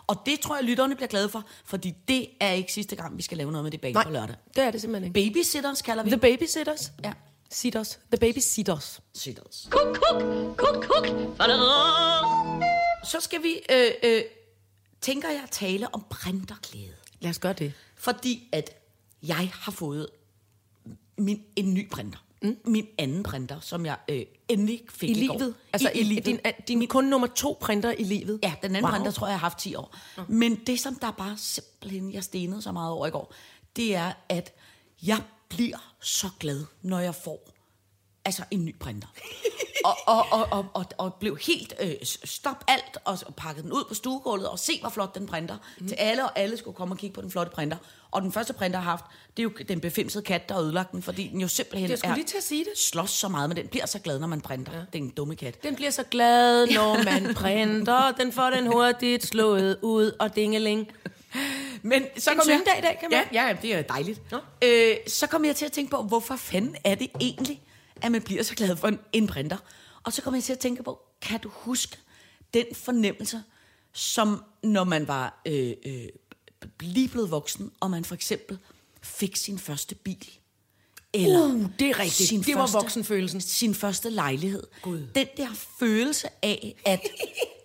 Og 0.06 0.16
det 0.26 0.40
tror 0.40 0.56
jeg, 0.56 0.64
lytterne 0.64 0.94
bliver 0.96 1.08
glade 1.08 1.28
for, 1.28 1.44
fordi 1.64 1.94
det 2.08 2.26
er 2.40 2.52
ikke 2.52 2.72
sidste 2.72 2.96
gang, 2.96 3.16
vi 3.16 3.22
skal 3.22 3.38
lave 3.38 3.52
noget 3.52 3.64
med 3.64 3.70
det 3.70 3.80
band 3.80 3.94
Nej, 3.94 4.04
på 4.04 4.10
lørdag. 4.10 4.36
det 4.56 4.64
er 4.64 4.70
det 4.70 4.80
simpelthen 4.80 5.16
ikke. 5.16 5.28
Babysitters 5.34 5.82
kalder 5.82 6.02
vi 6.02 6.10
The 6.10 6.18
Babysitters? 6.18 6.92
Ja. 7.04 7.12
Sitters. 7.50 7.88
The 8.12 8.18
Babysitters. 8.20 9.00
Sitters. 9.14 9.68
Kuk, 9.70 9.98
kuk, 10.10 10.22
kuk, 10.56 10.84
kuk. 10.84 11.06
Så 13.04 13.20
skal 13.20 13.42
vi, 13.42 13.60
øh, 13.72 13.90
øh, 14.02 14.22
tænker 15.00 15.28
jeg, 15.28 15.44
tale 15.50 15.94
om 15.94 16.04
printerglæde. 16.10 16.94
Lad 17.20 17.30
os 17.30 17.38
gøre 17.38 17.52
det. 17.52 17.72
Fordi 17.94 18.48
at 18.52 18.70
jeg 19.22 19.50
har 19.54 19.72
fået 19.72 20.08
min, 21.18 21.42
en 21.56 21.74
ny 21.74 21.90
printer. 21.90 22.18
Mm. 22.42 22.58
Min 22.64 22.86
anden 22.98 23.22
printer, 23.22 23.60
som 23.60 23.86
jeg 23.86 23.96
øh, 24.08 24.22
endelig 24.48 24.82
fik 24.90 25.08
I 25.16 25.24
i, 25.24 25.26
går. 25.26 25.38
livet? 25.38 25.54
Altså 25.72 25.90
I, 25.94 25.98
i 25.98 26.02
livet. 26.02 26.26
Din, 26.26 26.40
din 26.68 26.86
kun 26.86 27.04
nummer 27.04 27.26
to 27.26 27.58
printer 27.60 27.92
i 27.92 28.02
livet? 28.04 28.40
Ja, 28.42 28.54
den 28.62 28.70
anden 28.76 28.84
Wow. 28.84 28.90
printer 28.92 29.10
tror 29.10 29.26
jeg, 29.26 29.32
jeg 29.32 29.40
har 29.40 29.48
haft 29.48 29.58
10 29.58 29.74
år. 29.74 29.96
Men 30.28 30.54
det, 30.54 30.80
som 30.80 30.94
der 30.94 31.10
bare 31.10 31.36
simpelthen, 31.36 32.12
jeg 32.12 32.24
stenede 32.24 32.62
så 32.62 32.72
meget 32.72 32.92
over 32.92 33.06
i 33.06 33.10
går, 33.10 33.34
det 33.76 33.94
er, 33.94 34.12
at 34.28 34.54
jeg 35.02 35.22
bliver 35.48 35.94
så 36.00 36.28
glad, 36.40 36.64
når 36.82 36.98
jeg 36.98 37.14
får 37.14 37.50
altså 38.24 38.44
en 38.50 38.64
ny 38.64 38.78
printer. 38.78 39.08
og, 39.84 39.96
og, 40.06 40.26
og, 40.30 40.48
og, 40.50 40.66
og, 40.74 40.84
og 40.98 41.14
blev 41.14 41.38
helt 41.46 41.74
øh, 41.80 41.90
stop 42.24 42.64
alt 42.68 42.98
og, 43.04 43.18
og 43.26 43.34
pakket 43.34 43.64
den 43.64 43.72
ud 43.72 43.84
på 43.88 43.94
stuegulvet 43.94 44.48
og 44.48 44.58
se, 44.58 44.80
hvor 44.80 44.90
flot 44.90 45.14
den 45.14 45.26
printer. 45.26 45.56
Mm. 45.80 45.88
Til 45.88 45.94
alle, 45.94 46.24
og 46.24 46.38
alle 46.38 46.56
skulle 46.56 46.74
komme 46.74 46.94
og 46.94 46.98
kigge 46.98 47.14
på 47.14 47.20
den 47.20 47.30
flotte 47.30 47.52
printer. 47.54 47.76
Og 48.10 48.22
den 48.22 48.32
første 48.32 48.52
printer, 48.52 48.78
jeg 48.78 48.84
har 48.84 48.90
haft, 48.90 49.04
det 49.36 49.42
er 49.42 49.44
jo 49.44 49.50
den 49.68 49.80
befimsede 49.80 50.24
kat, 50.24 50.48
der 50.48 50.54
har 50.54 50.62
ødelagt 50.62 50.92
den, 50.92 51.02
fordi 51.02 51.28
den 51.28 51.40
jo 51.40 51.48
simpelthen 51.48 51.90
Jeg 51.90 51.98
skulle 51.98 52.10
er, 52.12 52.16
lige 52.16 52.26
til 52.26 52.36
at 52.36 52.42
sige 52.42 52.64
det. 52.64 52.78
slås 52.78 53.10
så 53.10 53.28
meget, 53.28 53.50
men 53.50 53.56
den 53.56 53.68
bliver 53.68 53.86
så 53.86 53.98
glad, 53.98 54.18
når 54.18 54.26
man 54.26 54.40
printer. 54.40 54.72
Ja. 54.72 54.78
Det 54.78 54.86
er 54.98 54.98
en 54.98 55.10
dumme 55.10 55.36
kat. 55.36 55.62
Den 55.62 55.74
bliver 55.74 55.90
så 55.90 56.02
glad, 56.10 56.66
når 56.66 57.02
man 57.10 57.34
printer. 57.34 58.12
Den 58.12 58.32
får 58.32 58.50
den 58.50 58.66
hurtigt 58.66 59.26
slået 59.26 59.78
ud 59.82 60.12
og 60.20 60.36
dingeling. 60.36 60.88
Men 61.82 62.02
så 62.18 62.30
en 62.30 62.36
kom 62.38 62.48
jeg, 62.48 62.58
syndag 62.58 62.78
i 62.78 62.82
dag, 62.82 62.98
kan 63.00 63.08
man- 63.10 63.24
ja, 63.32 63.46
ja, 63.48 63.56
det 63.62 63.74
er 63.74 63.82
dejligt. 63.82 64.20
Nå. 64.32 64.38
Øh, 64.64 64.96
så 65.06 65.26
kom 65.26 65.44
jeg 65.44 65.56
til 65.56 65.64
at 65.64 65.72
tænke 65.72 65.90
på, 65.90 66.02
hvorfor 66.02 66.36
fanden 66.36 66.76
er 66.84 66.94
det 66.94 67.08
egentlig, 67.20 67.60
at 68.02 68.12
man 68.12 68.22
bliver 68.22 68.42
så 68.42 68.54
glad 68.54 68.76
for 68.76 68.88
en, 68.88 68.98
en 69.12 69.26
printer? 69.26 69.56
Og 70.02 70.12
så 70.12 70.22
kom 70.22 70.34
jeg 70.34 70.44
til 70.44 70.52
at 70.52 70.58
tænke 70.58 70.82
på, 70.82 70.98
kan 71.22 71.40
du 71.40 71.48
huske 71.52 71.96
den 72.54 72.64
fornemmelse, 72.74 73.42
som 73.92 74.44
når 74.62 74.84
man 74.84 75.08
var 75.08 75.40
øh, 75.46 75.72
øh, 75.86 76.08
lige 76.80 77.08
blevet 77.08 77.30
voksen, 77.30 77.70
og 77.80 77.90
man 77.90 78.04
for 78.04 78.14
eksempel 78.14 78.58
fik 79.02 79.36
sin 79.36 79.58
første 79.58 79.94
bil? 79.94 80.28
Eller 81.12 81.44
Uh, 81.44 81.66
det 81.78 81.90
er 81.90 81.98
rigtigt. 81.98 82.46
Det 82.46 82.54
var 82.54 82.66
voksenfølelsen. 82.72 83.40
Sin 83.40 83.74
første 83.74 84.10
lejlighed. 84.10 84.62
Gud. 84.82 85.06
Den 85.14 85.26
der 85.36 85.48
følelse 85.80 86.28
af, 86.42 86.74
at 86.84 87.00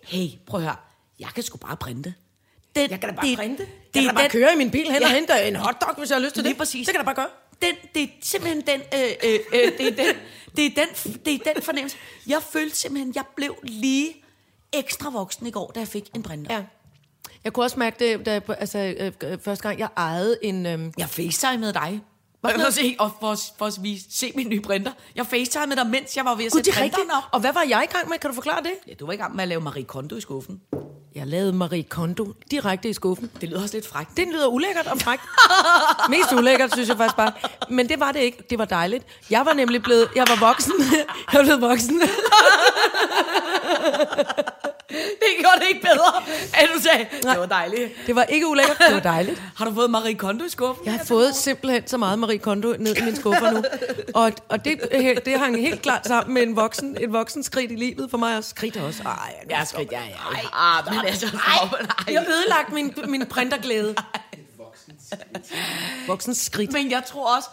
hey, 0.02 0.28
prøv 0.46 0.60
at 0.60 0.64
høre, 0.66 0.76
jeg 1.18 1.28
kan 1.34 1.42
sgu 1.42 1.56
bare 1.58 1.76
printe. 1.76 2.14
Den, 2.76 2.90
Jeg 2.90 3.00
kan 3.00 3.08
da 3.08 3.14
bare 3.14 3.36
printe. 3.36 3.62
Det 3.62 3.68
Jeg 3.94 4.02
kan 4.02 4.04
er 4.04 4.08
da 4.08 4.14
bare 4.14 4.22
den- 4.22 4.30
køre 4.30 4.52
i 4.52 4.56
min 4.56 4.70
bil 4.70 4.92
hen 4.92 5.00
Ja. 5.02 5.06
og 5.08 5.14
hente 5.14 5.32
en 5.48 5.56
hotdog, 5.56 5.94
hvis 5.98 6.10
jeg 6.10 6.16
har 6.16 6.22
lyst 6.24 6.34
til 6.34 6.42
Lige 6.42 6.50
det. 6.52 6.58
præcis. 6.58 6.86
Det 6.86 6.94
kan 6.94 7.06
jeg 7.06 7.06
da 7.06 7.14
bare 7.14 7.24
gøre. 7.26 7.34
Den, 7.64 7.74
det 7.94 8.02
er 8.02 8.08
simpelthen 8.22 8.60
den, 8.66 8.80
øh, 8.94 9.10
øh, 9.24 9.38
øh, 9.52 9.78
det, 9.78 9.86
er 9.86 10.04
den, 10.04 10.16
det, 10.56 10.66
er 10.66 10.70
den, 10.84 11.14
det 11.24 11.34
er 11.34 11.52
den 11.52 11.62
fornemmelse. 11.62 11.96
Jeg 12.26 12.42
følte 12.42 12.76
simpelthen, 12.76 13.12
jeg 13.14 13.24
blev 13.36 13.54
lige 13.62 14.24
ekstra 14.72 15.10
voksen 15.10 15.46
i 15.46 15.50
går, 15.50 15.72
da 15.74 15.80
jeg 15.80 15.88
fik 15.88 16.10
en 16.14 16.22
printer. 16.22 16.54
Ja. 16.54 16.62
Jeg 17.44 17.52
kunne 17.52 17.64
også 17.64 17.78
mærke 17.78 17.96
det, 17.98 18.26
da 18.26 18.32
jeg, 18.32 18.42
altså, 18.48 18.78
øh, 18.78 19.12
øh, 19.24 19.38
første 19.44 19.62
gang 19.68 19.78
jeg 19.78 19.88
ejede 19.96 20.38
en... 20.42 20.66
Øh, 20.66 20.80
Jeg 20.98 21.08
facetime 21.08 21.58
med 21.58 21.72
dig. 21.72 22.00
Noget? 22.42 22.66
at, 22.66 22.74
se, 22.74 22.96
og 22.98 23.10
for, 23.20 23.36
for 23.58 23.66
at 23.66 23.78
vise, 23.82 24.04
se 24.10 24.32
min 24.34 24.48
nye 24.48 24.60
printer. 24.60 24.92
Jeg 25.14 25.26
facetime 25.26 25.66
med 25.66 25.76
dig, 25.76 25.86
mens 25.86 26.16
jeg 26.16 26.24
var 26.24 26.34
ved 26.34 26.44
at 26.44 26.52
Gud, 26.52 26.58
sætte 26.58 26.70
er 26.70 26.74
printeren 26.74 27.10
op. 27.10 27.22
Og 27.32 27.40
hvad 27.40 27.52
var 27.52 27.64
jeg 27.68 27.86
i 27.90 27.92
gang 27.92 28.08
med? 28.08 28.18
Kan 28.18 28.30
du 28.30 28.34
forklare 28.34 28.62
det? 28.62 28.72
Ja, 28.88 28.94
du 28.94 29.06
var 29.06 29.12
i 29.12 29.16
gang 29.16 29.34
med 29.34 29.42
at 29.42 29.48
lave 29.48 29.60
Marie 29.60 29.84
Kondo 29.84 30.16
i 30.16 30.20
skuffen. 30.20 30.60
Jeg 31.14 31.26
lavede 31.26 31.52
Marie 31.52 31.82
Kondo 31.82 32.32
direkte 32.50 32.88
i 32.88 32.92
skuffen. 32.92 33.30
Det 33.40 33.48
lyder 33.48 33.62
også 33.62 33.76
lidt 33.76 33.86
frækt. 33.86 34.16
Det 34.16 34.28
lyder 34.32 34.46
ulækkert 34.46 34.86
og 34.86 35.00
frækt. 35.00 35.22
Mest 36.10 36.32
ulækkert, 36.32 36.72
synes 36.72 36.88
jeg 36.88 36.96
faktisk 36.96 37.16
bare. 37.16 37.32
Men 37.68 37.88
det 37.88 38.00
var 38.00 38.12
det 38.12 38.20
ikke. 38.20 38.44
Det 38.50 38.58
var 38.58 38.64
dejligt. 38.64 39.04
Jeg 39.30 39.46
var 39.46 39.52
nemlig 39.52 39.82
blevet... 39.82 40.08
Jeg 40.16 40.24
var 40.28 40.48
voksen. 40.48 40.72
Jeg 41.32 41.38
var 41.38 41.42
blevet 41.42 41.60
voksen. 41.60 42.02
Det 45.24 45.30
gjorde 45.40 45.60
det 45.60 45.68
ikke 45.68 45.80
bedre, 45.80 46.22
at 46.54 46.68
du 46.74 46.80
sagde, 46.82 47.06
det 47.22 47.40
var 47.40 47.46
dejligt. 47.46 47.92
Det 48.06 48.16
var 48.16 48.22
ikke 48.22 48.48
ulækkert. 48.48 48.78
Det 48.78 48.94
var 48.94 49.00
dejligt. 49.00 49.42
Har 49.56 49.64
du 49.64 49.74
fået 49.74 49.90
Marie 49.90 50.14
Kondo 50.14 50.44
i 50.44 50.48
skuffen? 50.48 50.84
Jeg 50.84 50.92
har 50.94 51.04
fået 51.04 51.36
simpelthen 51.36 51.86
så 51.86 51.96
meget 51.96 52.18
Marie 52.18 52.38
Kondo 52.38 52.74
ned 52.78 52.96
i 52.96 53.04
min 53.04 53.16
skuffer 53.16 53.50
nu. 53.50 53.62
Og, 54.14 54.32
og 54.48 54.64
det, 54.64 54.80
det 55.24 55.38
hang 55.38 55.60
helt 55.60 55.82
klart 55.82 56.06
sammen 56.06 56.34
med 56.34 56.42
en 56.42 56.56
voksen, 56.56 56.96
et 57.00 57.12
voksen 57.12 57.42
skridt 57.42 57.72
i 57.72 57.74
livet 57.74 58.10
for 58.10 58.18
mig. 58.18 58.36
Og 58.36 58.44
skridt 58.44 58.76
også. 58.76 59.02
Ej, 59.02 59.34
Jeg 59.50 59.60
er 59.60 59.64
skridt, 59.64 59.92
ja, 59.92 60.00
ja. 60.02 60.48
Ah, 60.52 60.94
men 60.94 61.06
altså, 61.06 61.26
jeg 62.08 62.20
har 62.20 62.28
ødelagt 62.28 62.72
min, 62.72 62.94
min 63.06 63.26
printerglæde. 63.26 63.94
Voksen 66.06 66.34
skridt. 66.34 66.72
Men 66.72 66.90
jeg 66.90 67.02
tror 67.06 67.36
også... 67.36 67.48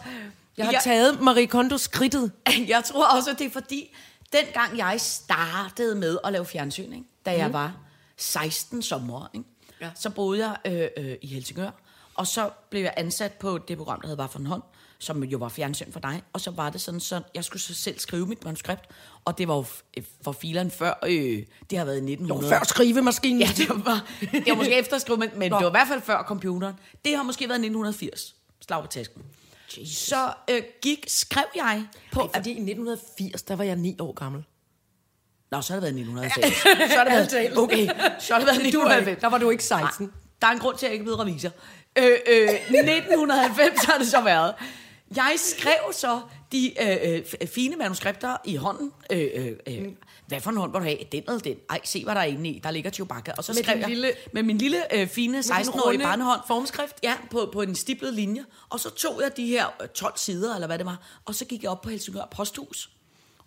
Jeg 0.56 0.66
har 0.66 0.80
taget 0.84 1.20
Marie 1.20 1.46
Kondo 1.46 1.78
skridtet. 1.78 2.32
Jeg 2.68 2.84
tror 2.84 3.06
også, 3.06 3.30
at 3.30 3.38
det 3.38 3.46
er 3.46 3.50
fordi, 3.50 3.96
dengang 4.32 4.78
jeg 4.78 5.00
startede 5.00 5.94
med 5.94 6.18
at 6.24 6.32
lave 6.32 6.46
fjernsyn, 6.46 6.92
ikke? 6.92 7.04
Da 7.26 7.36
jeg 7.36 7.52
var 7.52 7.76
16 8.16 8.82
sommer, 8.82 9.30
ikke? 9.34 9.46
Ja. 9.80 9.90
så 9.94 10.10
boede 10.10 10.46
jeg 10.46 10.56
øh, 10.96 11.06
øh, 11.06 11.16
i 11.22 11.26
Helsingør, 11.26 11.70
og 12.14 12.26
så 12.26 12.50
blev 12.70 12.82
jeg 12.82 12.94
ansat 12.96 13.32
på 13.32 13.58
det 13.58 13.78
program, 13.78 14.00
der 14.00 14.08
hed 14.08 14.16
Var 14.16 14.26
for 14.26 14.38
en 14.38 14.46
hånd, 14.46 14.62
som 14.98 15.24
jo 15.24 15.38
var 15.38 15.48
fjernsyn 15.48 15.92
for 15.92 16.00
dig, 16.00 16.22
og 16.32 16.40
så 16.40 16.50
var 16.50 16.70
det 16.70 16.80
sådan, 16.80 17.00
så 17.00 17.22
jeg 17.34 17.44
skulle 17.44 17.62
så 17.62 17.74
selv 17.74 17.98
skrive 17.98 18.26
mit 18.26 18.44
manuskript, 18.44 18.82
og 19.24 19.38
det 19.38 19.48
var 19.48 19.54
jo 19.54 19.64
øh, 19.96 20.04
for 20.22 20.32
fileren 20.32 20.70
før, 20.70 20.94
øh, 21.06 21.42
det 21.70 21.78
har 21.78 21.84
været 21.84 21.96
i 21.96 22.12
1900. 22.12 22.52
Før 22.52 22.64
skrivemaskinen. 22.64 23.40
Ja, 23.40 23.50
det 23.56 23.68
var, 23.68 24.06
det 24.20 24.44
var 24.46 24.54
måske 24.54 24.78
efter 24.78 24.98
skrive, 24.98 25.18
men, 25.18 25.30
men 25.34 25.42
det 25.42 25.64
var 25.64 25.68
i 25.68 25.70
hvert 25.70 25.88
fald 25.88 26.02
før 26.02 26.22
computeren. 26.22 26.74
Det 27.04 27.16
har 27.16 27.22
måske 27.22 27.48
været 27.48 27.58
1980. 27.58 28.34
Slag 28.60 28.82
på 28.82 28.86
tasken. 28.86 29.22
Så 29.86 30.32
øh, 30.50 30.62
gik, 30.82 31.04
skrev 31.08 31.44
jeg 31.54 31.86
på... 32.12 32.20
Ej, 32.20 32.28
fordi 32.34 32.50
i 32.50 32.52
1980, 32.52 33.42
der 33.42 33.56
var 33.56 33.64
jeg 33.64 33.76
9 33.76 33.96
år 34.00 34.12
gammel. 34.12 34.44
Nå, 35.52 35.60
så 35.60 35.72
har 35.72 35.80
det 35.80 35.82
været 35.82 36.00
1990. 36.00 36.90
så 36.92 36.96
har 36.98 37.04
det 37.04 37.12
været, 37.12 37.58
okay, 37.58 37.86
så 38.20 38.32
har 38.32 38.40
det 38.40 38.46
været 38.46 38.56
1990. 38.66 39.20
Der 39.20 39.28
var 39.28 39.38
du 39.38 39.50
ikke 39.50 39.64
16. 39.64 40.06
Nej, 40.06 40.12
der 40.40 40.46
er 40.46 40.50
en 40.52 40.58
grund 40.58 40.76
til, 40.76 40.86
at 40.86 40.90
jeg 40.90 40.92
ikke 40.94 41.04
blevet 41.04 41.20
revisor. 41.20 41.50
Øh, 41.98 42.04
øh, 42.26 42.48
1990 42.48 43.84
har 43.84 43.98
det 43.98 44.06
så 44.06 44.20
været. 44.20 44.54
Jeg 45.16 45.34
skrev 45.36 45.92
så 45.92 46.20
de 46.52 46.72
øh, 46.82 47.12
øh, 47.14 47.18
f- 47.20 47.46
fine 47.54 47.76
manuskripter 47.76 48.36
i 48.44 48.56
hånden. 48.56 48.92
Øh, 49.12 49.28
øh, 49.34 49.52
øh, 49.66 49.82
hvad 50.26 50.40
for 50.40 50.50
en 50.50 50.56
hånd 50.56 50.72
vil 50.72 50.80
du 50.80 50.84
have? 50.84 50.98
Den 51.12 51.22
eller 51.28 51.38
den? 51.38 51.56
Ej, 51.70 51.80
se 51.84 52.04
hvad 52.04 52.14
der 52.14 52.20
er 52.20 52.24
inde 52.24 52.48
i. 52.50 52.60
Der 52.64 52.70
ligger 52.70 52.90
Chewbacca. 52.90 53.32
Og 53.38 53.44
så 53.44 53.52
Med 53.52 53.62
skrev 53.62 53.78
jeg 53.78 53.88
lille- 53.88 54.12
med 54.32 54.42
min 54.42 54.58
lille 54.58 54.94
øh, 55.00 55.08
fine 55.08 55.38
16-årige 55.40 55.80
runde 55.80 56.04
barnehånd. 56.04 56.40
formskrift? 56.46 56.96
Ja, 57.02 57.14
på, 57.30 57.50
på 57.52 57.62
en 57.62 57.74
stiplet 57.74 58.14
linje. 58.14 58.44
Og 58.70 58.80
så 58.80 58.90
tog 58.90 59.20
jeg 59.22 59.36
de 59.36 59.46
her 59.46 59.66
øh, 59.82 59.88
12 59.88 60.12
sider, 60.16 60.54
eller 60.54 60.66
hvad 60.66 60.78
det 60.78 60.86
var, 60.86 60.98
og 61.24 61.34
så 61.34 61.44
gik 61.44 61.62
jeg 61.62 61.70
op 61.70 61.82
på 61.82 61.88
Helsingør 61.90 62.28
Posthus. 62.36 62.90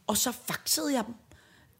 Og 0.07 0.17
så 0.17 0.31
faxede 0.47 0.93
jeg 0.93 1.03
dem. 1.07 1.13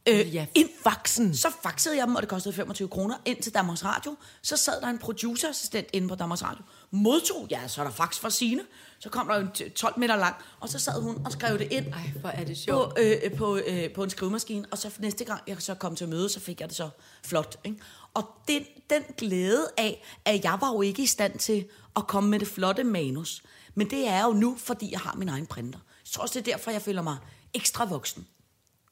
Øh, 0.10 0.36
Ja, 0.36 0.46
ind 0.56 0.70
faxen. 0.84 1.36
Så 1.36 1.52
faxede 1.64 1.98
jeg 1.98 2.08
dem, 2.08 2.16
og 2.16 2.22
det 2.22 2.30
kostede 2.30 2.56
25 2.56 2.88
kroner, 2.88 3.16
ind 3.26 3.42
til 3.42 3.54
Danmarks 3.54 3.86
Radio. 3.86 4.16
Så 4.42 4.58
sad 4.58 4.82
der 4.82 4.88
en 4.88 4.98
producerassistent 5.00 5.88
inde 5.94 6.08
på 6.08 6.16
Danmarks 6.16 6.44
Radio. 6.44 6.64
Modtog, 6.92 7.48
ja, 7.52 7.68
så 7.68 7.82
er 7.82 7.86
der 7.86 7.92
fax 7.92 8.20
fra 8.20 8.30
Signe. 8.30 8.62
Så 9.00 9.10
kom 9.10 9.28
der 9.28 9.36
en 9.36 9.48
t- 9.58 9.74
12 9.74 10.00
meter 10.00 10.16
lang, 10.16 10.36
og 10.60 10.70
så 10.70 10.80
sad 10.80 11.02
hun 11.02 11.26
og 11.26 11.32
skrev 11.32 11.60
det 11.60 11.68
ind 11.72 11.88
Ej, 11.94 12.12
hvor 12.22 12.30
er 12.30 12.44
det 12.44 12.58
sjovt. 12.58 12.96
på, 12.96 13.02
øh, 13.02 13.32
på, 13.38 13.58
øh, 13.58 13.92
på 13.94 14.04
en 14.04 14.10
skrivemaskine. 14.10 14.66
Og 14.72 14.78
så 14.78 14.90
næste 15.00 15.24
gang, 15.24 15.42
jeg 15.48 15.56
så 15.60 15.76
kom 15.76 15.96
til 15.96 16.10
møde, 16.10 16.30
så 16.30 16.40
fik 16.40 16.62
jeg 16.62 16.70
det 16.70 16.78
så 16.78 16.90
flot. 17.24 17.58
Ikke? 17.64 17.78
Og 18.14 18.30
den, 18.48 18.64
den 18.90 19.04
glæde 19.18 19.68
af, 19.78 20.04
at 20.26 20.44
jeg 20.44 20.58
var 20.62 20.72
jo 20.74 20.82
ikke 20.82 21.04
i 21.04 21.06
stand 21.06 21.40
til 21.40 21.66
at 21.96 22.08
komme 22.08 22.30
med 22.30 22.40
det 22.40 22.48
flotte 22.48 22.84
manus. 22.84 23.44
Men 23.76 23.90
det 23.90 24.08
er 24.08 24.24
jo 24.26 24.34
nu, 24.34 24.58
fordi 24.60 24.92
jeg 24.92 25.00
har 25.00 25.16
min 25.16 25.30
egen 25.30 25.46
printer. 25.46 25.80
Jeg 26.06 26.12
tror 26.12 26.22
også, 26.24 26.40
det 26.40 26.48
er 26.48 26.52
derfor, 26.56 26.72
jeg 26.72 26.82
føler 26.82 27.02
mig 27.02 27.18
ekstra 27.54 27.86
voksen. 27.86 28.28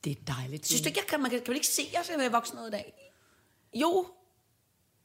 Det 0.04 0.12
er 0.12 0.34
dejligt. 0.34 0.68
Synes 0.68 0.82
du 0.82 0.88
ikke, 0.88 1.00
jeg 1.00 1.08
kan, 1.08 1.22
man 1.22 1.30
kan, 1.32 1.40
kan 1.40 1.50
man 1.52 1.56
ikke 1.56 1.68
se, 1.68 1.82
at 1.82 2.10
jeg 2.18 2.26
er 2.26 2.30
voksen 2.30 2.56
noget 2.56 2.70
i 2.70 2.72
dag? 2.72 2.94
Jo. 3.74 4.08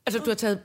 Altså, 0.07 0.19
du 0.19 0.31
har 0.31 0.35
taget 0.35 0.63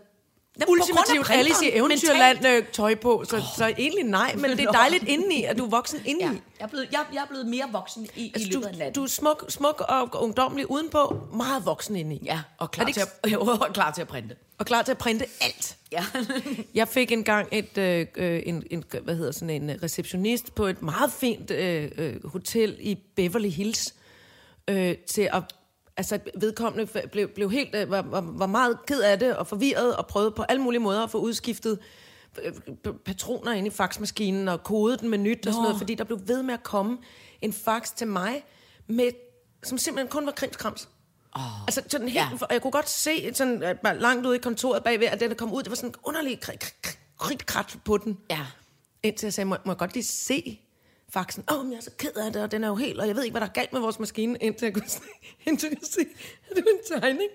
af 0.62 0.66
ultimativt 0.68 1.30
Alice 1.30 1.66
i 1.66 1.78
Eventyrland 1.78 2.48
øh, 2.48 2.68
tøj 2.68 2.96
på, 2.96 3.24
så, 3.30 3.42
så 3.58 3.66
egentlig 3.78 4.04
nej, 4.04 4.36
men 4.36 4.52
det 4.52 4.60
er 4.60 4.72
dejligt 4.72 5.04
indeni, 5.04 5.44
at 5.44 5.58
du 5.58 5.66
er 5.66 5.70
voksen 5.70 6.00
indeni. 6.06 6.24
Ja, 6.24 6.30
jeg 6.60 6.66
er 6.66 6.68
blevet, 6.68 6.88
jeg, 6.92 7.06
jeg 7.14 7.22
er 7.22 7.26
blevet 7.26 7.46
mere 7.46 7.70
voksen 7.72 8.08
i, 8.16 8.32
Altså, 8.36 8.50
i 8.50 8.52
løbet 8.52 8.66
af 8.66 8.74
du, 8.74 8.78
natten. 8.80 8.94
du 8.94 9.04
er 9.04 9.08
smuk, 9.08 9.46
smuk 9.50 9.82
og 9.90 10.10
ungdomlig 10.24 10.72
udenpå, 10.72 11.28
meget 11.34 11.66
voksen 11.66 11.96
indeni. 11.96 12.22
ja, 12.26 12.42
og 12.58 12.72
klar, 12.72 12.86
til 12.86 13.02
at, 13.02 13.32
jo, 13.34 13.40
og 13.42 13.74
klar 13.74 13.92
til 13.92 14.02
at 14.02 14.08
printe. 14.08 14.36
Og 14.58 14.66
klar 14.66 14.82
til 14.82 14.92
at 14.92 14.98
printe 14.98 15.26
alt. 15.42 15.78
Ja. 15.92 16.06
Jeg 16.74 16.88
fik 16.88 17.12
engang 17.12 17.48
et, 17.52 17.78
øh, 17.78 18.08
øh, 18.16 18.42
en, 18.46 18.64
en, 18.72 18.84
hvad 19.04 19.16
hedder 19.16 19.32
sådan 19.32 19.50
en 19.50 19.70
øh, 19.70 19.76
receptionist 19.84 20.56
på 20.56 20.66
et 20.66 20.82
meget 20.82 21.12
fint 21.12 21.52
øh, 21.52 21.92
øh, 21.98 22.28
hotel 22.28 22.78
i 22.80 22.96
Beverly 23.16 23.50
Hills 23.50 23.94
øh, 24.70 24.98
til 24.98 25.30
at 25.34 25.44
altså 25.98 26.20
vedkommende 26.36 27.08
blev, 27.12 27.28
blev 27.28 27.52
helt, 27.52 27.76
øh, 27.76 27.92
var, 27.92 28.02
var, 28.02 28.22
var 28.22 28.46
meget 28.46 28.78
ked 28.88 29.02
af 29.02 29.20
det 29.20 29.36
og 29.36 29.48
forvirret 29.48 29.96
og 29.96 30.08
prøvede 30.08 30.32
på 30.32 30.44
alle 30.44 30.62
mulige 30.62 30.82
måder 30.82 31.04
at 31.04 31.12
få 31.12 31.18
udskiftet 31.18 31.80
øh, 32.44 32.54
p- 32.88 32.98
patroner 33.06 33.52
ind 33.52 33.68
i 33.68 33.70
faxmaskinen 33.70 34.48
og 34.48 34.64
kode 34.64 34.98
den 34.98 35.10
med 35.10 35.18
nyt 35.18 35.48
og 35.48 35.54
sådan 35.54 35.64
noget, 35.64 35.78
fordi 35.78 35.96
der 35.96 36.04
blev 36.04 36.20
ved 36.26 36.44
med 36.44 36.54
at 36.54 36.64
komme 36.64 36.98
en 37.42 37.54
fax 37.54 37.92
til 37.96 38.08
mig, 38.08 38.44
med, 38.88 39.12
som 39.64 39.78
simpelthen 39.78 40.10
kun 40.10 40.26
var 40.26 40.32
krimskrams. 40.32 40.90
Oh, 41.36 41.62
altså 41.62 41.82
sådan 41.88 42.08
helt, 42.08 42.32
ja. 42.32 42.38
og 42.42 42.48
jeg 42.54 42.62
kunne 42.62 42.72
godt 42.72 42.90
se 42.90 43.34
sådan, 43.34 43.78
langt 43.84 44.26
ude 44.26 44.36
i 44.36 44.40
kontoret 44.40 44.84
bagved, 44.84 45.08
at 45.08 45.20
den 45.20 45.30
der 45.30 45.36
kom 45.36 45.54
ud, 45.54 45.64
det 45.64 45.70
var 45.70 45.76
sådan 45.76 45.90
en 45.90 45.96
underlig 46.04 46.40
krit, 46.40 47.46
krat 47.46 47.78
på 47.86 47.98
den. 47.98 48.18
Ja. 48.30 48.46
Indtil 49.04 49.26
jeg 49.26 49.34
sagde, 49.34 49.46
må, 49.46 49.58
må 49.66 49.72
jeg 49.72 49.78
godt 49.78 49.94
lige 49.94 50.04
se 50.04 50.62
faxen? 51.14 51.44
Åh, 51.52 51.60
oh, 51.60 51.64
men 51.64 51.72
jeg 51.72 51.78
er 51.78 51.82
så 51.82 51.92
ked 51.98 52.16
af 52.16 52.34
det, 52.34 52.42
og 52.44 52.52
den 52.52 52.64
er 52.64 52.68
jo 52.68 52.76
helt, 52.76 53.00
og 53.00 53.08
jeg 53.08 53.16
ved 53.16 53.24
ikke, 53.24 53.34
hvad 53.34 53.42
der 53.42 53.48
er 53.48 53.52
galt 53.52 53.74
med 53.74 53.82
vores 53.82 54.00
maskine, 54.00 54.38
indtil 54.42 54.66
jeg 54.66 54.74
kunne 54.74 54.90
se, 54.90 55.00
indtil 55.48 55.70
jeg 55.70 55.78
kunne 55.78 55.88
se 55.88 56.06
at 56.50 56.56
det 56.56 56.66
var 56.66 56.98
en 56.98 57.02
tegning 57.02 57.30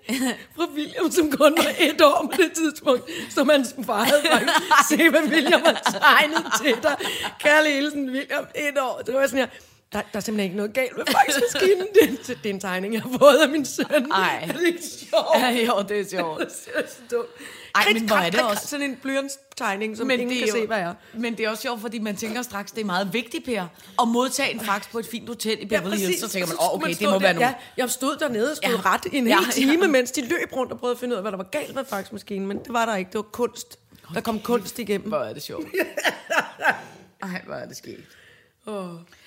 fra 0.56 0.68
William, 0.75 1.11
som 1.11 1.30
kun 1.30 1.54
var 1.56 1.73
et 1.80 2.00
år 2.00 2.30
på 2.35 2.42
det 2.42 2.52
tidspunkt, 2.52 3.11
som 3.30 3.49
hans 3.49 3.75
far 3.87 4.04
havde 4.04 4.23
faktisk. 4.32 4.52
Se, 4.88 5.11
hvad 5.11 5.23
William 5.23 5.61
har 5.61 6.00
tegnet 6.00 6.44
til 6.62 6.82
dig. 6.82 6.97
Kærlig 7.40 7.75
hilsen, 7.75 8.11
William, 8.11 8.47
et 8.54 8.78
år. 8.80 9.02
Det 9.06 9.14
var 9.14 9.26
sådan 9.26 9.38
her, 9.38 9.47
der, 9.92 10.02
der 10.12 10.16
er 10.18 10.20
simpelthen 10.20 10.44
ikke 10.44 10.56
noget 10.56 10.73
galt 10.75 10.97
med 10.97 11.04
faxmaskinen. 11.06 11.87
Det, 11.94 12.26
det 12.42 12.50
er 12.50 12.54
en 12.54 12.61
tegning, 12.61 12.94
jeg 12.94 13.02
har 13.02 13.18
fået 13.18 13.38
af 13.42 13.49
min 13.49 13.64
søn. 13.64 14.12
Ej. 14.12 14.38
Er 14.49 14.52
det 14.52 14.66
ikke 14.66 14.82
sjovt? 14.82 15.26
Ja, 15.35 15.50
jo, 15.50 15.85
det 15.88 16.00
er 16.00 16.04
sjovt. 16.08 16.40
Det 16.40 16.49
er 16.75 16.82
så 16.88 17.00
dumt. 17.11 17.28
Ej, 17.75 17.82
Krit, 17.84 17.94
men 17.94 18.06
hvor 18.08 18.16
er 18.16 18.30
det 18.30 18.40
også- 18.42 18.66
Sådan 18.66 18.90
en 18.90 18.96
blyantstegning, 19.02 19.96
som 19.96 20.06
Men 20.06 20.20
ingen 20.20 20.30
det, 20.37 20.38
kan 20.38 20.48
er 20.48 20.52
se, 20.52 20.58
jo, 20.60 20.66
hvad 20.66 20.78
er. 20.78 20.94
men 21.14 21.37
det 21.37 21.44
er 21.46 21.50
også 21.50 21.62
sjovt, 21.62 21.80
fordi 21.80 21.98
man 21.98 22.16
tænker 22.16 22.42
straks, 22.42 22.72
det 22.72 22.80
er 22.80 22.84
meget 22.84 23.12
vigtigt, 23.12 23.44
Per, 23.44 23.66
at 24.02 24.08
modtage 24.08 24.54
en 24.54 24.60
fax 24.60 24.88
på 24.90 24.98
et 24.98 25.06
fint 25.06 25.28
hotel 25.28 25.62
i 25.62 25.64
Beverly 25.66 25.96
Hills. 25.96 26.20
Så 26.20 26.28
tænker 26.28 26.46
man, 26.46 26.56
åh, 26.60 26.64
skulle 26.66 26.75
okay, 26.75 26.87
man 26.87 26.94
det 26.98 27.02
må 27.08 27.12
der- 27.12 27.18
være 27.18 27.34
nogen. 27.34 27.48
Ja, 27.48 27.54
jeg 27.76 27.90
stod 27.90 28.16
dernede 28.16 28.50
og 28.50 28.56
stod 28.56 28.70
Ja. 28.70 28.76
ja. 28.84 28.94
ret 28.94 29.04
i 29.12 29.16
en 29.16 29.26
Ja, 29.26 29.38
hel 29.38 29.46
ja. 29.46 29.52
time, 29.72 29.88
mens 29.88 30.10
de 30.10 30.20
løb 30.28 30.52
rundt 30.56 30.72
og 30.72 30.78
prøvede 30.78 30.94
at 30.94 31.00
finde 31.00 31.12
ud 31.12 31.16
af, 31.16 31.22
hvad 31.22 31.32
der 31.32 31.38
var 31.38 31.48
galt 31.50 31.75
med 31.75 31.84
faxmaskinen, 31.84 32.48
men 32.48 32.58
det 32.58 32.72
var 32.72 32.87
der 32.87 32.96
ikke. 32.96 33.08
Det 33.08 33.18
var 33.18 33.22
kunst. 33.22 33.78
Der 34.14 34.20
kom 34.20 34.40
kunst 34.40 34.78
igennem. 34.78 35.08
Hvor 35.08 35.18
er 35.18 35.32
det 35.32 35.42
sjovt. 35.42 35.66
Ej, 37.22 37.42
hvor 37.46 37.54
er 37.54 37.66
det 37.66 37.76
sket. 37.76 38.04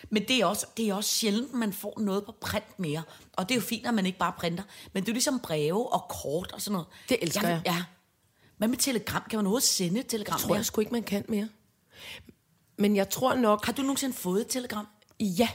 Men 0.09 0.23
det 0.27 0.41
er, 0.41 0.45
også, 0.45 0.65
det 0.77 0.89
er 0.89 0.93
også 0.93 1.09
sjældent, 1.09 1.53
man 1.53 1.73
får 1.73 1.93
noget 1.99 2.25
på 2.25 2.35
print 2.41 2.79
mere. 2.79 3.01
Og 3.33 3.49
det 3.49 3.55
er 3.55 3.59
jo 3.59 3.65
fint, 3.65 3.87
at 3.87 3.93
man 3.93 4.05
ikke 4.05 4.17
bare 4.17 4.33
printer. 4.37 4.63
Men 4.93 5.03
det 5.03 5.09
er 5.09 5.11
jo 5.11 5.15
ligesom 5.15 5.39
breve 5.39 5.93
og 5.93 6.03
kort 6.21 6.51
og 6.51 6.61
sådan 6.61 6.71
noget. 6.73 6.87
Det 7.09 7.17
elsker 7.21 7.47
jeg. 7.47 7.61
Ja. 7.65 7.75
Hvad 8.61 8.67
med 8.67 8.77
telegram? 8.77 9.23
Kan 9.29 9.37
man 9.37 9.45
overhovedet 9.45 9.67
sende 9.67 10.03
telegram 10.03 10.39
tror 10.39 10.47
mere? 10.47 10.57
jeg 10.57 10.65
sgu 10.65 10.81
ikke, 10.81 10.91
man 10.93 11.03
kan 11.03 11.25
mere. 11.27 11.49
Men 12.77 12.95
jeg 12.95 13.09
tror 13.09 13.35
nok... 13.35 13.65
Har 13.65 13.73
du 13.73 13.81
nogensinde 13.81 14.13
fået 14.13 14.41
et 14.41 14.47
telegram? 14.47 14.87
Ja, 15.19 15.47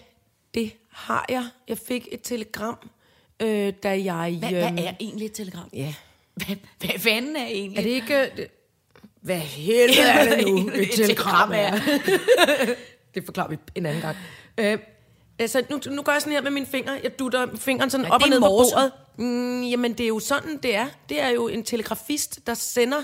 det 0.55 0.73
har 0.91 1.27
jeg. 1.29 1.49
Jeg 1.69 1.79
fik 1.79 2.09
et 2.13 2.23
telegram, 2.23 2.91
øh, 3.43 3.73
da 3.83 4.03
jeg... 4.05 4.37
Hvad, 4.39 4.53
øhm, 4.53 4.75
hvad 4.75 4.85
er 4.85 4.93
egentlig 5.01 5.27
et 5.27 5.33
telegram? 5.33 5.69
Ja. 5.73 5.95
Hvad, 6.35 6.57
hvad 6.79 6.99
fanden 6.99 7.37
er 7.37 7.47
egentlig? 7.47 7.79
Er 7.79 7.83
det 7.83 7.91
ikke... 7.91 8.23
øh, 8.31 8.37
Det, 8.37 8.47
hvad 9.21 9.39
helvede 9.39 10.09
er 10.09 10.37
det 10.37 10.47
nu, 10.47 10.71
et 10.83 10.89
telegram 10.97 11.51
er? 11.55 11.79
det 13.15 13.25
forklarer 13.25 13.49
vi 13.49 13.57
en 13.75 13.87
anden 13.87 14.03
gang. 14.03 14.17
Øh, 14.59 14.79
altså, 15.39 15.65
nu, 15.71 15.81
nu 15.91 16.03
gør 16.03 16.13
jeg 16.13 16.21
sådan 16.23 16.33
her 16.33 16.43
med 16.43 16.51
mine 16.51 16.67
fingre. 16.67 17.01
Jeg 17.03 17.19
dutter 17.19 17.57
fingeren 17.57 17.91
sådan 17.91 18.07
Ja, 18.07 18.13
op 18.15 18.21
det 18.21 18.25
og 18.25 18.31
ned 18.31 18.41
på 18.41 18.47
bordet. 18.47 18.93
Mm, 19.17 19.63
jamen, 19.63 19.93
det 19.93 20.05
er 20.05 20.09
jo 20.09 20.19
sådan, 20.19 20.57
det 20.63 20.75
er. 20.75 20.87
Det 21.09 21.21
er 21.21 21.29
jo 21.29 21.49
en 21.49 21.65
telegrafist, 21.65 22.47
der 22.47 22.55
sender 22.55 23.03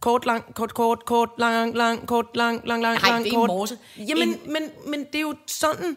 kort, 0.00 0.26
lang, 0.26 0.54
kort, 0.54 0.74
kort, 0.74 1.04
kort, 1.04 1.28
lang, 1.38 1.74
lang, 1.76 2.06
kort, 2.08 2.26
lang, 2.36 2.60
lang, 2.66 2.82
lang, 2.82 3.00
Nej, 3.00 3.10
lang, 3.10 3.24
det 3.24 3.32
er 3.32 3.36
kort. 3.36 3.46
morse. 3.48 3.78
Jamen, 3.98 4.28
En- 4.28 4.52
men, 4.52 4.62
men 4.86 5.04
det 5.04 5.14
er 5.14 5.20
jo 5.20 5.34
sådan, 5.46 5.96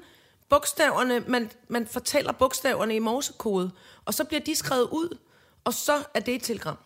bogstaverne, 0.49 1.23
man, 1.27 1.51
man 1.67 1.87
fortæller 1.87 2.31
bogstaverne 2.31 2.95
i 2.95 2.99
morsekode, 2.99 3.71
og 4.05 4.13
så 4.13 4.23
bliver 4.23 4.41
de 4.41 4.55
skrevet 4.55 4.87
ud, 4.91 5.17
og 5.63 5.73
så 5.73 5.93
er 6.13 6.19
det 6.19 6.35
et 6.35 6.43
telegram. 6.43 6.77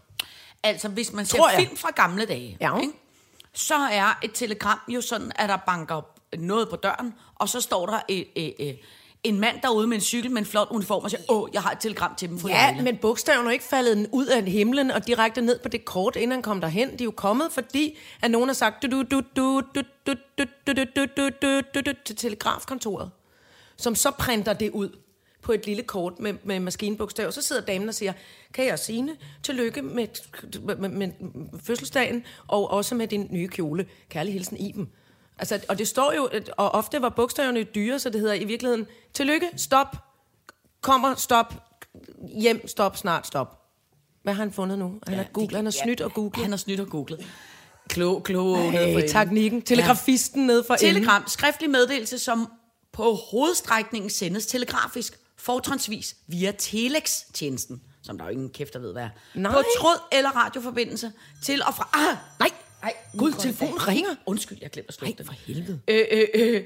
Altså, 0.64 0.88
hvis 0.90 1.14
man 1.14 1.26
ser 1.26 1.44
film 1.58 1.78
fra 1.78 1.92
gamle 1.96 2.26
dage, 2.26 2.58
Ja. 2.62 2.78
ikke? 2.80 2.94
så 3.54 3.76
er 3.76 4.20
et 4.24 4.32
telegram 4.34 4.80
jo 4.88 5.02
sådan, 5.02 5.32
at 5.36 5.50
der 5.50 5.58
banker 5.58 6.02
noget 6.38 6.70
på 6.70 6.76
døren, 6.76 7.14
og 7.36 7.50
så 7.50 7.62
står 7.62 7.86
der 7.86 8.00
øh, 8.12 8.22
øh, 8.38 8.50
øh, 8.60 8.74
en 9.28 9.40
mand 9.40 9.62
derude 9.62 9.88
med 9.88 9.98
en 9.98 10.02
cykel 10.02 10.32
med 10.32 10.42
en 10.42 10.46
flot 10.46 10.68
uniform 10.72 11.04
og 11.04 11.10
siger, 11.10 11.22
åh, 11.30 11.50
jeg 11.54 11.62
har 11.62 11.72
et 11.72 11.80
telegram 11.80 12.16
til 12.18 12.30
dem 12.30 12.40
på 12.40 12.48
Ja, 12.48 12.54
Lejle." 12.54 12.84
men 12.84 12.98
bogstaverne 12.98 13.50
er 13.50 13.54
ikke 13.54 13.66
faldet 13.66 14.10
ud 14.12 14.26
af 14.26 14.44
himlen 14.44 14.92
og 14.92 15.08
direkte 15.08 15.42
ned 15.42 15.60
på 15.60 15.70
det 15.70 15.86
kort, 15.86 16.16
inden 16.16 16.32
han 16.32 16.42
kom 16.42 16.62
derhen. 16.62 16.90
De 16.90 16.94
er 16.94 17.06
jo 17.06 17.12
kommet, 17.12 17.48
fordi 17.52 17.98
at 18.22 18.32
nogen 18.32 18.50
har 18.50 18.54
sagt 18.54 18.84
du, 18.84 18.88
du, 18.88 19.02
du, 19.02 19.22
du, 19.36 19.62
du, 19.76 19.82
du, 20.08 20.14
du, 20.38 20.44
du, 20.68 21.06
du, 21.18 21.62
du, 21.74 21.82
du, 21.82 21.94
til 22.06 22.16
telegrafkontoret, 22.16 23.12
som 23.78 23.96
så 23.96 24.12
printer 24.12 24.54
det 24.54 24.72
ud 24.72 24.90
på 25.42 25.52
et 25.52 25.66
lille 25.66 25.84
kort 25.84 26.20
med, 26.20 26.34
med 26.44 26.60
maskinbogstaver. 26.60 27.32
Så 27.32 27.42
sidder 27.42 27.62
damen 27.62 27.88
og 27.90 27.96
siger, 27.96 28.14
kan 28.54 28.66
jeg 28.66 28.80
Signe, 28.80 29.16
tillykke 29.44 29.82
med, 29.82 30.08
med, 30.66 30.76
med, 30.76 30.90
med 30.90 31.60
fødselsdagen, 31.64 32.24
og 32.48 32.72
også 32.72 32.96
med 32.96 33.08
din 33.08 33.28
nye 33.32 33.48
kjole. 33.48 33.86
Kærlig 34.10 34.34
hilsen 34.34 34.58
Iben. 34.58 34.90
Altså, 35.40 35.60
og 35.70 35.78
det 35.78 35.88
står 35.88 36.14
jo, 36.14 36.30
og 36.58 36.72
ofte 36.72 37.02
var 37.02 37.10
bogstaverne 37.10 37.64
dyre, 37.64 38.00
så 38.00 38.10
det 38.10 38.22
hedder 38.22 38.34
i 38.34 38.44
virkeligheden, 38.44 38.88
tillykke, 39.14 39.50
stop, 39.56 39.98
kommer, 40.82 41.16
stop, 41.16 41.54
hjem, 42.42 42.68
stop, 42.68 42.98
snart, 42.98 43.28
stop. 43.28 43.64
Hvad 44.24 44.34
har 44.34 44.44
han 44.44 44.52
fundet 44.52 44.80
nu? 44.80 45.00
Han, 45.04 45.14
ja, 45.14 45.22
har, 45.22 45.30
googlet, 45.34 45.56
han 45.56 45.66
har 45.66 45.72
snydt 45.72 46.02
og 46.02 46.14
googlet. 46.14 46.44
Han 46.44 46.52
har 46.52 46.58
snydt 46.58 46.80
og 46.80 46.88
googlet. 46.90 47.28
Klog, 47.90 48.24
klog. 48.24 48.58
nede 48.58 48.72
for 48.72 49.00
Hey, 49.00 49.08
teknikken. 49.08 49.62
Telegrafisten 49.62 50.48
nede 50.48 50.64
for. 50.68 50.76
Telegram, 50.76 51.24
skriftlig 51.28 51.70
meddelelse, 51.70 52.20
som 52.20 52.52
på 52.92 53.14
hovedstrækningen 53.32 54.10
sendes 54.10 54.46
telegrafisk, 54.46 55.20
fortrinsvis 55.38 56.16
via 56.28 56.52
Telex-tjenesten, 56.52 57.82
som 58.02 58.18
der 58.18 58.26
er 58.26 58.30
jo 58.30 58.34
ingen 58.34 58.50
kæft, 58.50 58.74
der 58.74 58.80
ved, 58.80 58.92
hvad 58.92 59.04
er. 59.04 59.10
Nej. 59.36 59.52
På 59.52 59.64
tråd 59.80 60.00
eller 60.12 60.30
radioforbindelse 60.30 61.12
til 61.44 61.64
og 61.64 61.74
fra... 61.74 61.90
Ah, 61.94 62.18
nej, 62.40 62.52
nu 63.14 63.20
Gud, 63.20 63.32
telefonen 63.32 63.88
ringer. 63.88 64.16
Undskyld, 64.26 64.58
jeg 64.62 64.70
glemte 64.70 64.88
at 64.88 64.94
slukke 64.94 65.12
Nej, 65.12 65.18
den. 65.18 65.26
for 65.26 65.34
helvede. 65.34 65.80
Øh, 65.88 66.06
øh, 66.12 66.64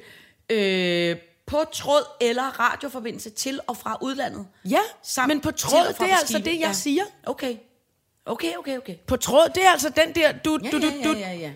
øh, 0.50 1.10
øh, 1.10 1.18
på 1.46 1.64
tråd 1.74 2.04
eller 2.22 2.60
radioforbindelse 2.60 3.30
til 3.30 3.60
og 3.68 3.78
fra 3.78 3.98
udlandet. 4.02 4.48
Ja, 4.66 4.80
Samt 5.04 5.28
men 5.28 5.42
på 5.42 5.52
tråd, 5.52 5.88
det 6.00 6.12
er 6.12 6.18
altså 6.18 6.40
det, 6.40 6.60
jeg 6.60 6.76
siger. 6.76 7.04
Okay. 7.26 7.56
Okay, 8.26 8.54
okay, 8.60 8.78
okay. 8.78 8.96
På 9.08 9.18
tråd, 9.18 9.50
det 9.56 9.66
er 9.66 9.70
altså 9.70 9.90
den 9.90 10.16
der, 10.16 10.32
du, 10.32 10.60
Ja, 10.64 10.70
du, 10.72 10.80
du, 10.80 10.86
ja, 10.88 11.14
ja, 11.14 11.14
ja, 11.14 11.34
ja. 11.34 11.52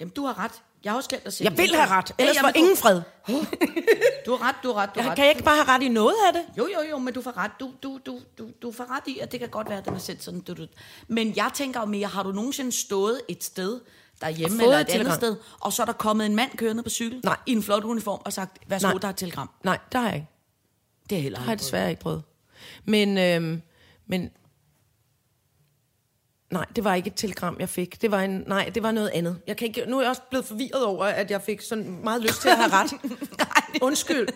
Jamen, 0.00 0.12
du 0.12 0.26
har 0.26 0.44
ret. 0.44 0.52
Jeg 0.84 0.92
har 0.92 0.96
også 0.96 1.08
glemt 1.08 1.26
at 1.26 1.32
sige 1.32 1.50
Jeg 1.50 1.58
vil 1.58 1.74
have 1.74 1.88
ret, 1.88 2.12
ellers 2.18 2.36
ja, 2.36 2.42
var 2.42 2.52
ingen 2.56 2.76
fred. 2.76 3.02
Du 4.26 4.36
har 4.36 4.48
ret, 4.48 4.56
du 4.62 4.72
har 4.72 4.82
ret, 4.82 4.90
du 4.94 5.00
har 5.00 5.10
ret. 5.10 5.16
kan 5.16 5.24
jeg 5.24 5.32
ikke 5.32 5.44
bare 5.44 5.56
have 5.56 5.68
ret 5.68 5.82
i 5.82 5.88
noget 5.88 6.14
af 6.26 6.32
det? 6.32 6.42
Jo, 6.58 6.68
jo, 6.74 6.80
jo, 6.90 6.98
men 6.98 7.14
du 7.14 7.22
får 7.22 7.36
ret. 7.36 7.50
Du, 7.60 7.72
du, 7.82 8.00
du, 8.06 8.20
du, 8.38 8.48
du 8.62 8.72
får 8.72 8.96
ret 8.96 9.02
i, 9.06 9.18
at 9.18 9.32
det 9.32 9.40
kan 9.40 9.48
godt 9.48 9.68
være, 9.68 9.78
at 9.78 9.84
den 9.84 9.94
er 9.94 9.98
sendt 9.98 10.22
sådan. 10.22 10.40
Du, 10.40 10.54
du. 10.54 10.66
Men 11.08 11.36
jeg 11.36 11.50
tænker 11.54 11.80
jo 11.80 11.86
mere, 11.86 12.06
har 12.08 12.22
du 12.22 12.32
nogensinde 12.32 12.72
stået 12.72 13.20
et 13.28 13.44
sted 13.44 13.80
derhjemme 14.22 14.62
eller 14.62 14.78
et 14.78 14.88
et 14.94 15.00
andet 15.00 15.14
sted, 15.14 15.36
og 15.60 15.72
så 15.72 15.82
er 15.82 15.86
der 15.86 15.92
kommet 15.92 16.26
en 16.26 16.36
mand 16.36 16.50
kørende 16.56 16.82
på 16.82 16.90
cykel 16.90 17.20
Nej. 17.24 17.36
i 17.46 17.52
en 17.52 17.62
flot 17.62 17.84
uniform 17.84 18.20
og 18.24 18.32
sagt, 18.32 18.58
værsgo, 18.70 18.88
Nej. 18.88 18.98
der 18.98 19.06
er 19.08 19.10
et 19.12 19.16
telegram. 19.16 19.50
Nej, 19.64 19.78
det 19.92 20.00
har 20.00 20.06
jeg 20.08 20.14
ikke. 20.16 20.28
Det 21.10 21.18
er 21.18 21.22
heller 21.22 21.38
Det 21.38 21.44
har 21.44 21.52
jeg 21.52 21.58
desværre 21.58 21.90
ikke 21.90 22.02
prøvet. 22.02 22.22
Men, 22.84 23.18
øhm, 23.18 23.62
men 24.06 24.30
nej, 26.50 26.64
det 26.76 26.84
var 26.84 26.94
ikke 26.94 27.06
et 27.06 27.14
telegram, 27.16 27.56
jeg 27.60 27.68
fik. 27.68 28.02
Det 28.02 28.10
var 28.10 28.20
en, 28.20 28.44
nej, 28.46 28.70
det 28.74 28.82
var 28.82 28.92
noget 28.92 29.08
andet. 29.14 29.40
Jeg 29.46 29.56
kan 29.56 29.68
ikke, 29.68 29.84
nu 29.86 29.96
er 29.98 30.00
jeg 30.02 30.10
også 30.10 30.22
blevet 30.30 30.46
forvirret 30.46 30.84
over, 30.84 31.04
at 31.04 31.30
jeg 31.30 31.42
fik 31.42 31.60
sådan 31.60 32.00
meget 32.04 32.22
lyst 32.22 32.40
til 32.42 32.48
at 32.48 32.56
have 32.56 32.70
ret. 32.72 32.92
Undskyld. 33.82 34.28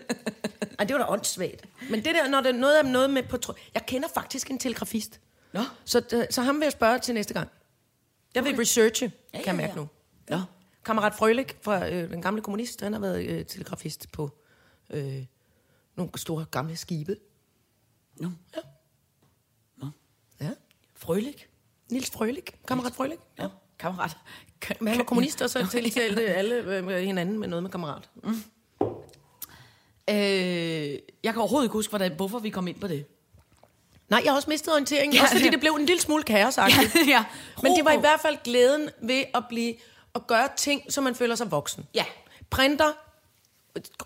Ej, 0.79 0.85
det 0.85 0.95
var 0.97 1.03
da 1.03 1.09
åndssvagt. 1.13 1.65
Men 1.91 2.05
det 2.05 2.15
der, 2.15 2.29
når 2.29 2.41
det 2.41 2.49
er 2.49 2.59
noget 2.59 2.87
noget 2.87 3.11
med 3.11 3.23
på... 3.23 3.37
tro- 3.37 3.53
Jeg 3.75 3.87
kender 3.87 4.09
faktisk 4.15 4.51
en 4.51 4.59
telegrafist. 4.59 5.21
Nå. 5.53 5.61
Så, 5.85 6.03
øh, 6.13 6.25
så 6.31 6.43
ham 6.43 6.55
vil 6.57 6.63
jeg 6.65 6.73
spørge 6.73 6.99
til 6.99 7.15
næste 7.15 7.35
gang. 7.35 7.49
Jeg 8.35 8.45
vil 8.45 8.57
researche, 8.57 9.13
Ja, 9.39 9.45
kan 9.45 9.57
ja, 9.57 9.63
jeg 9.63 9.69
mærke 9.69 9.81
ja. 9.81 9.81
nu. 9.81 9.89
Nå. 10.39 10.43
Kammerat 10.85 11.15
Frølik 11.15 11.57
fra 11.63 11.89
øh, 11.89 12.11
den 12.11 12.23
gamle 12.23 12.43
kommunist, 12.43 12.81
han 12.81 12.93
har 12.93 13.01
været 13.01 13.27
øh, 13.27 13.47
telegrafist 13.47 14.13
på 14.13 14.31
øh, 14.91 15.25
nogle 15.97 16.11
store 16.17 16.45
gamle 16.51 16.77
skibe. 16.77 17.17
Nå. 18.17 18.31
Ja. 18.57 18.61
Nå. 19.77 19.87
Ja. 20.41 20.51
Frølik. 20.95 21.49
Nils 21.91 22.11
Frølik. 22.11 22.59
Kammerat 22.69 22.93
Frølik. 22.93 23.19
Ja. 23.39 23.49
Kammerat. 23.79 24.17
Men 24.81 24.89
han 24.89 24.99
var 24.99 25.05
kommunist, 25.05 25.43
og 25.43 25.51
så 25.51 25.67
tiltalte 25.71 26.23
alle 26.23 26.55
øh, 26.57 26.89
hinanden 26.89 27.39
med 27.39 27.49
noget 27.49 27.63
med 27.63 27.71
kammerat. 27.71 28.11
Øh, 30.11 30.99
jeg 31.23 31.33
kan 31.33 31.37
overhovedet 31.37 31.65
ikke 31.65 31.73
huske, 31.73 31.91
hvordan, 31.91 32.13
hvorfor 32.17 32.39
vi 32.39 32.51
kom 32.51 32.69
ind 32.69 32.81
på 32.81 32.89
det. 32.89 33.07
Nej, 34.09 34.21
jeg 34.25 34.33
har 34.33 34.37
også 34.37 34.51
mistet 34.51 34.73
orienteringen, 34.73 35.13
Ja, 35.15 35.19
ja, 35.19 35.23
også 35.23 35.35
fordi 35.35 35.45
ja. 35.45 35.51
det 35.51 35.61
blev 35.61 35.73
en 35.73 35.87
lille 35.87 36.01
smule 36.03 36.23
kaos 36.23 36.57
ja. 37.09 37.25
Men 37.63 37.73
det 37.77 37.85
var 37.85 37.93
i 37.93 38.01
hvert 38.01 38.21
fald 38.21 38.39
glæden 38.45 38.91
ved 39.03 39.25
at 39.35 39.45
blive 39.49 39.75
at 40.15 40.27
gøre 40.27 40.49
ting, 40.57 40.93
så 40.93 41.01
man 41.01 41.15
føler 41.15 41.35
sig 41.35 41.51
voksen. 41.51 41.85
Ja. 41.95 42.05
Printer, 42.51 42.93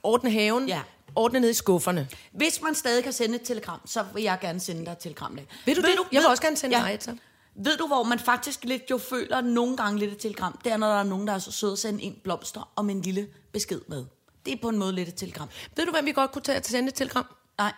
ordne 0.03 0.31
haven, 0.31 0.69
Ja. 0.69 0.81
ordne 1.15 1.41
ned 1.41 1.51
i 1.51 1.55
skufferne. 1.55 2.09
Hvis 2.33 2.63
man 2.63 2.75
stadig 2.75 3.05
kan 3.05 3.13
sende 3.13 3.35
et 3.35 3.43
telegram, 3.45 3.81
så 3.87 4.05
vil 4.15 4.23
jeg 4.23 4.39
gerne 4.41 4.61
sende 4.61 4.85
dig 4.85 4.93
et 4.93 4.99
telegram. 4.99 5.39
Ved 5.67 5.75
du 5.75 5.81
det? 5.81 5.89
Jeg 6.13 6.21
vil 6.21 6.27
også 6.29 6.43
gerne 6.43 6.57
sende 6.57 6.77
dig 6.77 6.95
et. 6.95 7.19
Ved 7.55 7.77
du, 7.77 7.87
hvor 7.87 8.03
man 8.03 8.19
faktisk 8.19 8.65
lidt 8.65 8.83
jo 8.91 8.99
føler 8.99 9.41
nogle 9.41 9.77
gange 9.77 9.99
lidt 9.99 10.13
et 10.13 10.19
telegram? 10.19 10.59
Det 10.65 10.73
er, 10.73 10.77
når 10.77 10.87
der 10.89 10.99
er 10.99 11.03
nogen, 11.03 11.27
der 11.27 11.35
er 11.35 11.39
så 11.39 11.53
søde 11.53 11.73
at 11.73 11.79
sende 11.79 12.03
en 12.03 12.17
blomster 12.25 12.73
om 12.77 12.91
en 12.91 13.03
lille 13.03 13.29
besked 13.53 13.81
med. 13.89 14.05
Det 14.47 14.53
er 14.53 14.57
på 14.63 14.69
en 14.69 14.79
måde 14.79 14.93
lidt 14.93 15.09
et 15.09 15.15
telegram. 15.15 15.49
Ved 15.77 15.87
du, 15.87 15.93
hvem 15.93 16.07
vi 16.07 16.13
godt 16.13 16.33
kunne 16.33 16.43
tage 16.43 16.61
til 16.61 16.73
sende 16.73 16.89
et 16.89 16.95
telegram? 16.95 17.27
Nej. 17.59 17.73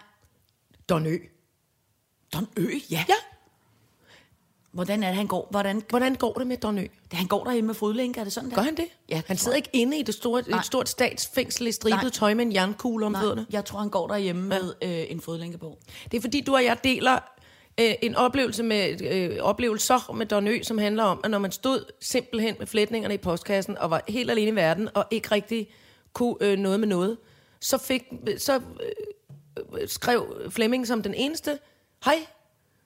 Don 0.89 1.07
Ø. 1.07 1.17
Don 2.33 2.49
Ø, 2.57 2.67
ja. 2.91 3.05
Ja. 3.09 3.15
Hvordan 4.73 5.03
er 5.03 5.07
det, 5.09 5.17
han 5.17 5.27
går? 5.27 5.49
Hvordan, 5.51 5.83
Hvordan 5.89 6.15
går 6.15 6.33
det 6.33 6.47
med 6.47 6.57
Don 6.57 6.79
Ø? 6.79 6.87
han 7.13 7.27
går 7.27 7.45
derhjemme 7.45 7.67
med 7.67 7.75
fodlænke, 7.75 8.21
er 8.21 8.25
det 8.25 8.33
sådan 8.33 8.51
der? 8.51 8.57
Gør 8.57 8.63
han 8.63 8.77
det? 8.77 8.85
Ja. 9.09 9.23
Han 9.27 9.37
sidder 9.37 9.57
ikke 9.57 9.69
inde 9.73 9.99
i 9.99 10.03
det 10.03 10.15
store, 10.15 10.43
Nej. 10.49 10.59
et 10.59 10.65
stort 10.67 10.89
statsfængsel 10.89 11.67
i 11.67 11.73
stribet 11.73 12.03
Nej. 12.03 12.11
tøj 12.11 12.35
med 12.35 12.45
en 12.45 12.53
jernkugle 12.53 13.07
om 13.07 13.13
Nej, 13.13 13.21
fødderne. 13.21 13.47
jeg 13.51 13.65
tror, 13.65 13.79
han 13.79 13.89
går 13.91 14.07
derhjemme 14.07 14.43
med 14.49 14.75
øh, 14.83 15.05
en 15.09 15.21
fodlænke 15.21 15.59
på. 15.59 15.79
Det 16.11 16.17
er 16.17 16.21
fordi, 16.21 16.41
du 16.41 16.55
og 16.55 16.65
jeg 16.65 16.77
deler 16.85 17.19
øh, 17.81 17.95
en 18.03 18.15
oplevelse 18.15 18.63
med 18.63 19.03
øh, 19.03 19.39
oplevelser 19.41 20.13
med 20.13 20.27
Don 20.27 20.49
Ø, 20.49 20.63
som 20.63 20.79
handler 20.79 21.03
om, 21.03 21.21
at 21.25 21.31
når 21.31 21.39
man 21.39 21.53
stod 21.53 21.85
simpelthen 22.01 22.57
med 22.59 22.67
flætningerne 22.67 23.15
i 23.15 23.19
postkassen 23.19 23.79
og 23.79 23.91
var 23.91 24.03
helt 24.09 24.31
alene 24.31 24.51
i 24.51 24.55
verden 24.55 24.89
og 24.95 25.05
ikke 25.11 25.31
rigtig 25.31 25.69
kunne 26.13 26.37
øh, 26.41 26.59
noget 26.59 26.81
med 26.81 26.89
noget, 26.89 27.17
så, 27.61 27.79
fik, 27.79 28.03
så 28.39 28.55
øh, 28.57 29.89
skrev 29.89 30.27
Flemming 30.51 30.87
som 30.87 31.03
den 31.03 31.15
eneste, 31.15 31.59
hej, 32.05 32.27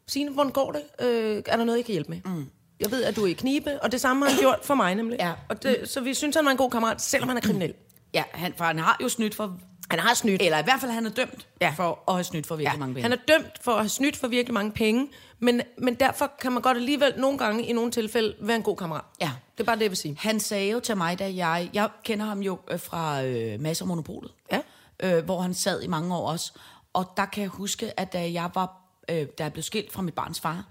Signe, 0.08 0.30
hvordan 0.30 0.52
går 0.52 0.73
det? 0.73 0.82
Øh, 1.06 1.42
er 1.46 1.56
der 1.56 1.64
noget, 1.64 1.78
jeg 1.78 1.85
kan 1.85 1.92
hjælpe 1.92 2.11
med? 2.11 2.20
Mm. 2.25 2.50
Jeg 2.80 2.90
ved, 2.90 3.04
at 3.04 3.16
du 3.16 3.23
er 3.23 3.26
i 3.26 3.32
knibe, 3.32 3.82
og 3.82 3.92
det 3.92 4.00
samme 4.00 4.25
har 4.25 4.32
han 4.32 4.40
gjort 4.40 4.58
for 4.62 4.75
mig 4.75 4.94
nemlig. 4.94 5.18
Ja. 5.20 5.32
Og 5.49 5.62
det, 5.62 5.88
så 5.88 6.00
vi 6.00 6.14
synes, 6.14 6.37
han 6.37 6.44
var 6.44 6.50
en 6.50 6.56
god 6.56 6.70
kammerat, 6.70 7.02
selvom 7.02 7.28
han 7.28 7.37
er 7.37 7.40
kriminel. 7.40 7.75
Ja, 8.14 8.25
han, 8.32 8.54
for 8.56 8.64
han 8.64 8.78
har 8.78 8.96
jo 9.02 9.08
snydt 9.08 9.35
for... 9.35 9.58
Han 9.90 9.99
har 9.99 10.14
snydt. 10.14 10.42
Eller 10.42 10.58
i 10.58 10.62
hvert 10.62 10.80
fald, 10.80 10.90
han 10.92 11.06
er 11.06 11.11
dømt 11.11 11.46
Ja. 11.61 11.75
for 11.76 12.02
at 12.08 12.14
have 12.14 12.25
snydt 12.25 12.46
for 12.46 12.56
virkelig 12.56 12.75
ja. 12.75 12.78
mange 12.78 12.94
penge. 12.94 13.02
Han 13.02 13.12
er 13.12 13.38
dømt 13.38 13.52
for 13.61 13.73
at 13.73 13.78
have 13.78 13.88
snydt 13.88 14.16
for 14.16 14.28
virkelig 14.28 14.54
mange 14.54 14.73
penge, 14.73 15.08
men, 15.38 15.61
men 15.78 15.94
derfor 15.94 16.32
kan 16.40 16.52
man 16.52 16.62
godt 16.62 16.76
alligevel 16.76 17.14
nogle 17.16 17.38
gange 17.38 17.66
i 17.66 17.73
nogle 17.73 17.90
tilfælde 17.90 18.37
være 18.40 18.56
en 18.56 18.62
god 18.62 18.76
kammerat. 18.76 19.04
Ja. 19.20 19.30
Det 19.52 19.61
er 19.61 19.64
bare 19.64 19.76
det, 19.76 19.82
jeg 19.82 19.90
vil 19.90 19.96
sige. 19.96 20.16
Han 20.20 20.40
sagde 20.40 20.70
jo 20.70 20.80
til 20.80 20.96
mig, 20.96 21.18
da 21.18 21.35
jeg... 21.35 21.70
Jeg 21.75 21.88
kender 22.04 22.26
ham 22.26 22.40
jo 22.40 22.58
øh, 22.70 22.80
fra 22.80 23.23
øh, 23.23 23.61
Mads 23.61 23.80
og 23.80 23.88
Monopolet. 23.88 24.30
Ja. 24.52 24.61
Øh, 25.02 25.25
hvor 25.25 25.40
han 25.40 25.54
sad 25.54 25.82
i 25.82 25.87
mange 25.87 26.16
år 26.16 26.30
også. 26.30 26.52
Og 26.92 27.12
der 27.16 27.25
kan 27.26 27.42
jeg 27.42 27.50
huske, 27.50 28.00
at 28.00 28.12
da 28.12 28.32
jeg 28.32 28.50
var... 28.54 28.82
Øh, 29.08 29.26
da 29.38 29.42
jeg 29.42 29.52
blev 29.52 29.62
skilt 29.62 29.92
fra 29.92 30.02
mit 30.02 30.14
barns 30.14 30.40
far, 30.40 30.69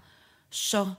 så 0.50 0.90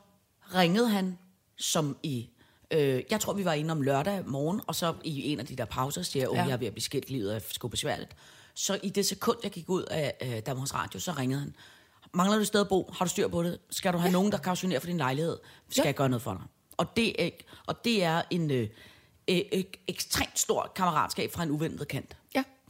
ringede 0.55 0.89
han 0.89 1.17
som 1.57 1.97
i... 2.03 2.29
Øh, 2.71 3.03
jeg 3.11 3.19
tror, 3.19 3.33
vi 3.33 3.45
var 3.45 3.53
inde 3.53 3.71
om 3.71 3.81
lørdag 3.81 4.23
morgen, 4.25 4.61
og 4.67 4.75
så 4.75 4.93
i 5.03 5.31
en 5.31 5.39
af 5.39 5.45
de 5.45 5.55
der 5.55 5.65
pauser 5.65 6.01
siger 6.01 6.23
jeg, 6.23 6.31
at 6.31 6.37
Ja. 6.37 6.43
jeg 6.43 6.53
er 6.53 6.57
ved 6.57 6.67
at 6.67 6.73
blive 6.73 6.83
skilt, 6.83 7.09
livet 7.09 7.35
er 7.35 7.39
sgu 7.51 7.67
besværligt. 7.67 8.15
Så 8.53 8.79
i 8.83 8.89
det 8.89 9.05
sekund, 9.05 9.37
jeg 9.43 9.51
gik 9.51 9.69
ud 9.69 9.83
af 9.83 10.13
øh, 10.21 10.39
Danmarks 10.45 10.73
Radio, 10.73 10.99
så 10.99 11.11
ringede 11.11 11.39
han. 11.39 11.55
Mangler 12.13 12.35
du 12.35 12.41
et 12.41 12.47
sted 12.47 12.61
at 12.61 12.67
bo? 12.69 12.91
Har 12.93 13.05
du 13.05 13.09
styr 13.09 13.27
på 13.27 13.43
det? 13.43 13.59
Skal 13.69 13.93
du 13.93 13.97
have 13.97 14.07
ja. 14.07 14.11
nogen, 14.13 14.31
der 14.31 14.37
kautionerer 14.37 14.79
for 14.79 14.87
din 14.87 14.97
lejlighed? 14.97 15.37
Skal 15.69 15.81
Ja. 15.81 15.85
jeg 15.85 15.95
gøre 15.95 16.09
noget 16.09 16.21
for 16.21 16.33
dig? 16.33 16.41
Og 16.77 16.95
det 16.95 17.23
er, 17.25 17.29
og 17.67 17.83
det 17.85 18.03
er 18.03 18.21
en 18.29 18.51
øh, 18.51 18.69
øh, 19.27 19.41
ekstremt 19.87 20.39
stor 20.39 20.71
kammeratskab 20.75 21.31
fra 21.31 21.43
en 21.43 21.51
uventet 21.51 21.87
kant. 21.87 22.17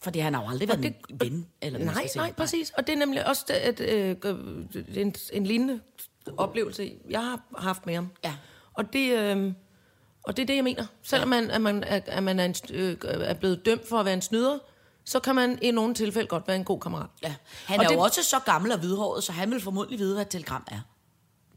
Fordi 0.03 0.19
han 0.19 0.33
har 0.33 0.41
jo 0.43 0.49
aldrig 0.49 0.67
været 0.67 0.83
det- 0.83 0.95
en 1.09 1.19
ven. 1.19 1.47
Eller 1.61 1.79
Nej, 1.79 2.07
sige. 2.07 2.17
nej, 2.21 2.31
præcis. 2.33 2.69
Og 2.69 2.87
det 2.87 2.93
er 2.93 2.97
nemlig 2.99 3.27
også 3.27 3.45
det, 3.47 3.53
at, 3.53 3.79
øh, 3.79 4.15
en, 4.95 5.15
en 5.33 5.45
lignende 5.45 5.79
oplevelse, 6.37 6.93
jeg 7.09 7.21
har 7.21 7.39
haft 7.57 7.85
med 7.85 7.95
ham. 7.95 8.09
Ja. 8.23 8.35
Og 8.73 8.93
det, 8.93 9.11
øh, 9.11 9.53
og 10.23 10.37
det 10.37 10.43
er 10.43 10.47
det, 10.47 10.55
jeg 10.55 10.63
mener. 10.63 10.85
Selvom 11.03 11.29
man, 11.29 11.51
at 11.51 11.61
man, 11.61 11.83
er, 11.83 11.99
at 12.05 12.23
man 12.23 12.39
er, 12.39 12.45
en, 12.45 12.55
øh, 12.73 12.97
er 13.03 13.33
blevet 13.33 13.65
dømt 13.65 13.89
for 13.89 13.99
at 13.99 14.05
være 14.05 14.13
en 14.13 14.21
snyder, 14.21 14.57
så 15.05 15.19
kan 15.19 15.35
man 15.35 15.59
i 15.61 15.71
nogle 15.71 15.93
tilfælde 15.93 16.27
godt 16.27 16.47
være 16.47 16.55
en 16.57 16.63
god 16.63 16.79
kammerat. 16.79 17.09
Ja. 17.23 17.35
Han 17.65 17.79
Og 17.79 17.83
er 17.85 17.89
det- 17.89 17.95
jo 17.95 18.01
også 18.01 18.23
så 18.23 18.39
gammel 18.39 18.71
og 18.71 18.79
hvidhåret, 18.79 19.23
så 19.23 19.31
han 19.31 19.51
vil 19.51 19.61
formodentlig 19.61 19.99
vide, 19.99 20.13
hvad 20.13 20.25
et 20.25 20.29
telegram 20.31 20.63
er. 20.71 20.79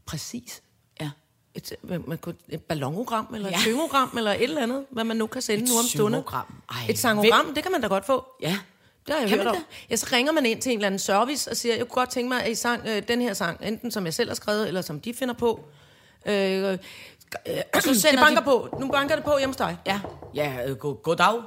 Præcis. 0.05 0.61
Et, 1.55 1.73
man 2.07 2.17
kunne, 2.17 2.35
et 2.49 2.61
ballonogram, 2.61 3.27
eller 3.35 3.49
ja. 3.49 3.55
Et 3.55 3.61
syngogram, 3.61 4.13
eller 4.17 4.31
et 4.31 4.43
eller 4.43 4.61
andet, 4.63 4.85
hvad 4.89 5.03
man 5.03 5.17
nu 5.17 5.27
kan 5.27 5.41
sende 5.41 5.63
Et 5.63 5.69
nu 5.69 5.77
om 5.79 5.85
stunden. 5.85 6.23
et 6.89 6.99
sangogram, 6.99 7.53
det 7.55 7.63
kan 7.63 7.71
man 7.71 7.81
da 7.81 7.87
godt 7.87 8.05
få. 8.05 8.25
Ja. 8.41 8.57
Det 9.05 9.13
har 9.13 9.19
jeg 9.21 9.29
Kan 9.29 9.37
hørt 9.37 9.47
om. 9.47 9.55
det? 9.55 9.65
Ja, 9.89 9.95
så 9.95 10.07
ringer 10.11 10.31
man 10.31 10.45
ind 10.45 10.61
til 10.61 10.71
en 10.71 10.77
eller 10.77 10.85
anden 10.87 10.99
service 10.99 11.51
og 11.51 11.57
siger, 11.57 11.75
jeg 11.75 11.87
kunne 11.87 11.95
godt 12.01 12.09
tænke 12.09 12.29
mig, 12.29 12.43
at 12.43 12.51
I 12.51 12.55
sang 12.55 12.81
øh, 12.87 13.07
den 13.07 13.21
her 13.21 13.33
sang, 13.33 13.57
enten 13.63 13.91
som 13.91 14.05
jeg 14.05 14.13
selv 14.13 14.29
har 14.29 14.35
skrevet, 14.35 14.67
eller 14.67 14.81
som 14.81 14.99
de 14.99 15.13
finder 15.13 15.33
på. 15.33 15.59
Øh, 16.25 16.33
øh, 16.71 16.77
Og 17.73 17.81
så 17.81 17.89
det 17.89 18.01
sender 18.01 18.21
banker 18.23 18.39
de- 18.39 18.45
på. 18.45 18.77
Nu 18.79 18.87
banker 18.91 19.15
det 19.15 19.25
på 19.25 19.37
hjemme 19.37 19.49
hos 19.53 19.57
dig. 19.57 19.77
Ja. 19.85 19.99
Ja, 20.35 20.57
øh, 20.67 20.75
god, 20.77 20.95
goddag. 21.03 21.41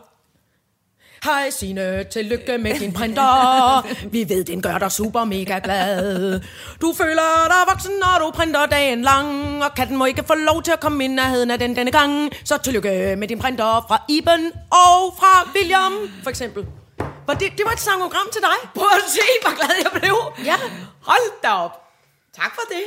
Hej 1.25 1.51
Signe, 1.51 2.05
tillykke 2.05 2.59
med 2.59 2.79
din 2.79 2.93
printer. 2.93 4.09
Vi 4.09 4.29
ved, 4.29 4.45
den 4.45 4.63
gør 4.63 4.79
dig 4.79 4.93
super 4.93 5.25
mega 5.25 5.61
glad. 5.65 6.41
Du 6.81 6.95
føler 6.97 7.47
dig 7.49 7.73
voksen, 7.73 7.93
når 7.93 8.19
du 8.21 8.31
printer 8.31 8.67
dagen 8.67 9.03
lang. 9.03 9.65
Og 9.65 9.75
katten 9.75 9.97
må 9.97 10.05
ikke 10.05 10.25
få 10.27 10.35
lov 10.35 10.63
til 10.63 10.73
at 10.73 10.81
komme 10.81 11.05
i 11.05 11.07
nærheden 11.07 11.51
af 11.51 11.59
den 11.59 11.77
denne 11.77 11.91
gang. 11.91 12.33
Så 12.45 12.59
tillykke 12.59 13.17
med 13.17 13.29
din 13.29 13.39
printer 13.39 13.85
fra 13.89 14.03
Iben 14.09 14.53
og 14.71 15.15
fra 15.19 15.49
William, 15.55 15.93
for 16.23 16.31
eksempel. 16.31 16.67
Var 17.27 17.35
det, 17.35 17.53
det 17.59 17.63
var 17.67 17.73
et 17.73 17.81
sangogram 17.81 18.29
til 18.33 18.41
dig. 18.41 18.71
Prøv 18.75 18.87
at 18.97 19.11
se, 19.11 19.21
hvor 19.43 19.55
glad 19.57 19.75
jeg 19.83 20.01
blev. 20.01 20.45
Ja. 20.45 20.57
Hold 21.03 21.43
da 21.43 21.49
op. 21.49 21.83
Tak 22.37 22.55
for 22.55 22.63
det. 22.69 22.83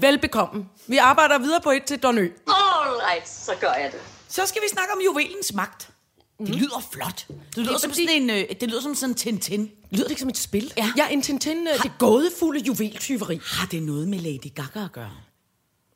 Velbekomme. 0.00 0.64
Vi 0.86 0.96
arbejder 0.96 1.38
videre 1.38 1.60
på 1.60 1.70
et 1.70 1.84
til 1.84 1.98
Donø. 2.02 2.28
All 2.46 2.94
right, 3.10 3.28
så 3.28 3.52
gør 3.60 3.72
jeg 3.72 3.90
det. 3.92 4.00
Så 4.28 4.46
skal 4.46 4.62
vi 4.62 4.68
snakke 4.68 4.92
om 4.92 5.00
juvelens 5.04 5.52
magt. 5.54 5.88
Det 6.38 6.48
lyder 6.48 6.84
flot. 6.92 7.26
Det 7.28 7.36
lyder, 7.56 7.72
Det 7.72 7.80
som 7.80 7.90
fordi- 7.90 8.06
sådan 8.06 8.22
en, 8.22 8.30
øh, 8.30 8.44
det 8.60 8.68
lyder 8.68 8.80
som 8.80 8.94
sådan 8.94 9.10
en 9.10 9.14
Tintin. 9.16 9.70
Lyder 9.90 10.04
det 10.04 10.10
ikke 10.10 10.20
som 10.20 10.28
et 10.28 10.36
spil? 10.38 10.72
Ja. 10.76 10.92
Ja, 10.96 11.08
en 11.08 11.22
Tintin, 11.22 11.66
øh, 11.68 11.82
det 11.82 11.92
gådefulde 11.98 12.60
juveltyveri. 12.60 13.40
Har 13.44 13.66
det 13.66 13.82
noget 13.82 14.08
med 14.08 14.18
Lady 14.18 14.54
Gaga 14.54 14.84
at 14.84 14.92
gøre? 14.92 15.10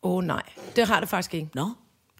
Åh 0.02 0.12
oh, 0.12 0.24
nej, 0.24 0.42
det 0.76 0.86
har 0.86 1.00
det 1.00 1.08
faktisk 1.08 1.34
ikke. 1.34 1.48
Nå? 1.54 1.70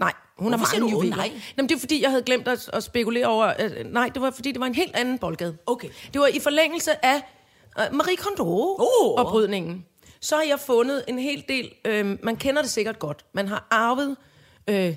Nej, 0.01 0.13
hun 0.39 0.53
har 0.53 0.59
Hvorfor 0.59 0.77
mange 0.79 0.91
juveler. 0.91 1.17
nej? 1.17 1.41
Jamen, 1.57 1.69
det 1.69 1.75
er 1.75 1.79
fordi, 1.81 2.03
jeg 2.03 2.11
havde 2.11 2.23
glemt 2.23 2.49
at, 2.49 2.71
at 2.73 2.85
spekulere 2.85 3.27
over... 3.27 3.45
At, 3.45 3.87
nej, 3.93 4.09
det 4.15 4.23
var 4.23 4.31
fordi, 4.31 4.53
det 4.53 4.61
var 4.61 4.67
en 4.67 4.75
helt 4.75 4.97
anden 4.97 5.19
boldgade. 5.19 5.57
Okay. 5.67 5.89
Det 6.13 6.21
var 6.21 6.27
i 6.27 6.41
forlængelse 6.41 7.05
af 7.05 7.17
uh, 7.79 7.97
Marie 7.97 8.17
Kondo-oprydningen. 8.17 9.85
Så 10.21 10.37
har 10.37 10.43
jeg 10.43 10.61
fundet 10.61 11.05
en 11.09 11.19
hel 11.19 11.45
del... 11.49 11.71
Øh, 11.85 12.17
man 12.23 12.37
kender 12.37 12.63
det 12.63 12.71
sikkert 12.71 12.99
godt. 12.99 13.25
Man 13.33 13.49
har 13.49 13.67
arvet... 13.71 14.17
Øh, 14.69 14.95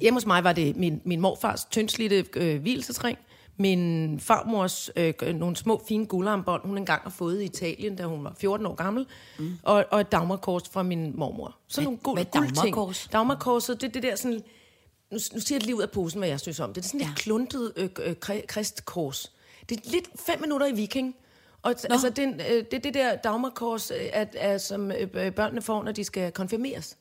hjemme 0.00 0.16
hos 0.16 0.26
mig 0.26 0.44
var 0.44 0.52
det 0.52 0.76
min, 0.76 1.00
min 1.04 1.20
morfars 1.20 1.64
tyndslidte 1.64 2.24
øh, 2.36 2.60
hvilesesring. 2.60 3.18
Min 3.56 4.20
farmors 4.20 4.90
øh, 4.96 5.14
nogle 5.34 5.56
små 5.56 5.82
fine 5.88 6.06
guldarmbånd, 6.06 6.62
hun 6.64 6.78
engang 6.78 7.02
har 7.02 7.10
fået 7.10 7.42
i 7.42 7.44
Italien, 7.44 7.96
da 7.96 8.04
hun 8.04 8.24
var 8.24 8.34
14 8.38 8.66
år 8.66 8.74
gammel. 8.74 9.06
Mm. 9.38 9.58
Og, 9.62 9.84
og 9.90 10.00
et 10.00 10.12
dagmarkors 10.12 10.68
fra 10.68 10.82
min 10.82 11.12
mormor. 11.16 11.56
Så 11.68 11.82
nogle 11.82 11.98
guld, 11.98 12.16
hvad 12.16 12.24
guldting. 12.24 12.56
dagmarkors? 12.56 13.08
Dagmarkorset, 13.12 13.80
det 13.80 13.88
er 13.88 13.92
det 13.92 14.02
der 14.02 14.16
sådan... 14.16 14.42
Nu, 15.10 15.18
nu 15.34 15.40
siger 15.40 15.56
jeg 15.56 15.62
lige 15.62 15.76
ud 15.76 15.82
af 15.82 15.90
posen, 15.90 16.18
hvad 16.18 16.28
jeg 16.28 16.40
synes 16.40 16.60
om 16.60 16.68
det. 16.68 16.76
Det 16.76 16.82
er 16.82 16.88
sådan 16.88 17.00
ja. 17.00 17.06
Lidt 17.06 17.18
kluntet 17.18 17.72
øh, 17.76 17.88
øh, 18.02 18.14
kri- 18.24 18.46
kristkors. 18.46 19.32
Det 19.68 19.76
er 19.76 19.90
lidt 19.90 20.08
fem 20.26 20.40
minutter 20.40 20.66
i 20.66 20.72
viking. 20.72 21.16
Og 21.62 21.70
t- 21.70 21.86
altså, 21.90 22.10
det, 22.10 22.42
øh, 22.50 22.64
det 22.70 22.84
det 22.84 22.94
der 22.94 23.16
dagmarkors, 23.16 23.90
øh, 23.90 23.96
at, 24.12 24.34
at, 24.34 24.60
som 24.62 24.90
øh, 24.92 25.32
børnene 25.32 25.62
får, 25.62 25.82
når 25.82 25.92
de 25.92 26.04
skal 26.04 26.32
konfirmeres. 26.32 26.96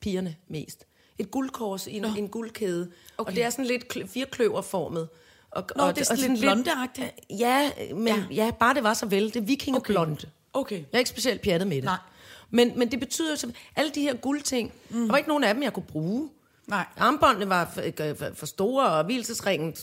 Pigerne 0.00 0.36
mest. 0.48 0.86
Et 1.18 1.30
guldkors 1.30 1.86
i 1.86 1.96
en, 1.96 2.04
en 2.04 2.28
guldkæde. 2.28 2.82
Okay. 2.82 2.92
Okay. 3.18 3.30
Og 3.30 3.36
det 3.36 3.44
er 3.44 3.50
sådan 3.50 3.64
lidt 3.64 3.96
kl- 3.96 4.06
firkløverformet. 4.06 5.08
Og, 5.50 5.64
Nå, 5.76 5.88
det 5.88 5.98
er 5.98 6.04
sådan 6.04 6.30
lidt 6.30 6.40
blondeagtigt. 6.40 7.06
Ja, 7.30 7.70
men 7.94 8.06
ja. 8.06 8.24
Ja. 8.30 8.50
bare 8.60 8.74
det 8.74 8.82
var 8.82 8.94
så 8.94 9.06
vel. 9.06 9.24
Det 9.24 9.36
er 9.36 9.40
vikingeblonde. 9.40 10.16
Okay. 10.52 10.76
Jeg 10.76 10.84
er 10.92 10.98
ikke 10.98 11.10
specielt 11.10 11.42
pjattet 11.42 11.68
med 11.68 11.76
det. 11.76 11.84
Nej. 11.84 11.96
Men, 12.50 12.72
men 12.78 12.90
det 12.90 13.00
betyder 13.00 13.36
jo, 13.44 13.50
alle 13.76 13.90
de 13.94 14.00
her 14.00 14.14
guldting, 14.14 14.72
mm. 14.90 15.00
der 15.00 15.06
var 15.08 15.16
ikke 15.16 15.28
nogen 15.28 15.44
af 15.44 15.54
dem, 15.54 15.62
jeg 15.62 15.72
kunne 15.72 15.82
bruge. 15.88 16.28
Nej. 16.66 16.86
Armbåndene 16.96 17.48
var 17.48 17.70
for, 17.74 17.82
for- 18.18 18.34
for 18.34 18.46
store, 18.46 18.88
og 18.90 19.04
hvilesesringen, 19.04 19.74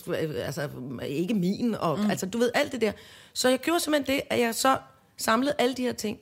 altså 0.44 0.68
ikke 1.06 1.34
min, 1.34 1.74
og 1.74 1.98
mm. 1.98 2.10
altså 2.10 2.26
du 2.26 2.38
ved, 2.38 2.50
alt 2.54 2.72
det 2.72 2.80
der. 2.80 2.92
Så 3.32 3.48
jeg 3.48 3.58
gjorde 3.58 3.80
simpelthen 3.80 4.16
det, 4.16 4.22
at 4.30 4.40
jeg 4.40 4.54
så 4.54 4.78
samlede 5.16 5.54
alle 5.58 5.74
de 5.74 5.82
her 5.82 5.92
ting, 5.92 6.18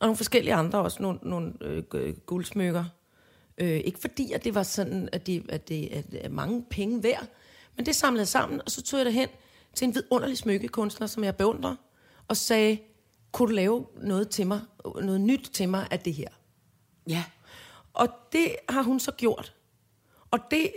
og 0.00 0.06
nogle 0.06 0.16
forskellige 0.16 0.54
andre 0.54 0.78
også, 0.78 1.02
nogle, 1.02 1.18
nogle 1.22 1.52
øh, 1.60 1.82
gu- 1.94 2.20
guldsmykker. 2.26 2.84
Øh, 3.58 3.80
ikke 3.84 3.98
fordi, 3.98 4.32
at 4.32 4.44
det 4.44 4.54
var 4.54 4.62
sådan, 4.62 5.08
at 5.12 5.26
det, 5.26 5.46
at 5.48 5.68
det 5.68 5.88
at 5.92 6.10
det 6.10 6.24
er 6.24 6.28
mange 6.28 6.64
penge 6.70 7.02
værd, 7.02 7.26
men 7.76 7.86
det 7.86 7.96
samlede 7.96 8.26
sammen, 8.26 8.60
og 8.64 8.70
så 8.70 8.82
tog 8.82 8.98
jeg 8.98 9.06
det 9.06 9.14
hen 9.14 9.28
til 9.74 9.88
en 9.88 9.94
vidunderlig 9.94 10.38
smykkekunstner, 10.38 11.06
som 11.06 11.24
jeg 11.24 11.36
beundrer, 11.36 11.76
og 12.28 12.36
sagde, 12.36 12.78
kunne 13.32 13.48
du 13.48 13.54
lave 13.54 13.86
noget 13.96 14.28
til 14.28 14.46
mig, 14.46 14.60
noget 14.84 15.20
nyt 15.20 15.50
til 15.52 15.68
mig 15.68 15.86
af 15.90 16.00
det 16.00 16.14
her? 16.14 16.28
Ja. 17.08 17.24
Og 17.92 18.08
det 18.32 18.56
har 18.68 18.82
hun 18.82 19.00
så 19.00 19.12
gjort. 19.12 19.54
Og 20.30 20.38
det, 20.50 20.70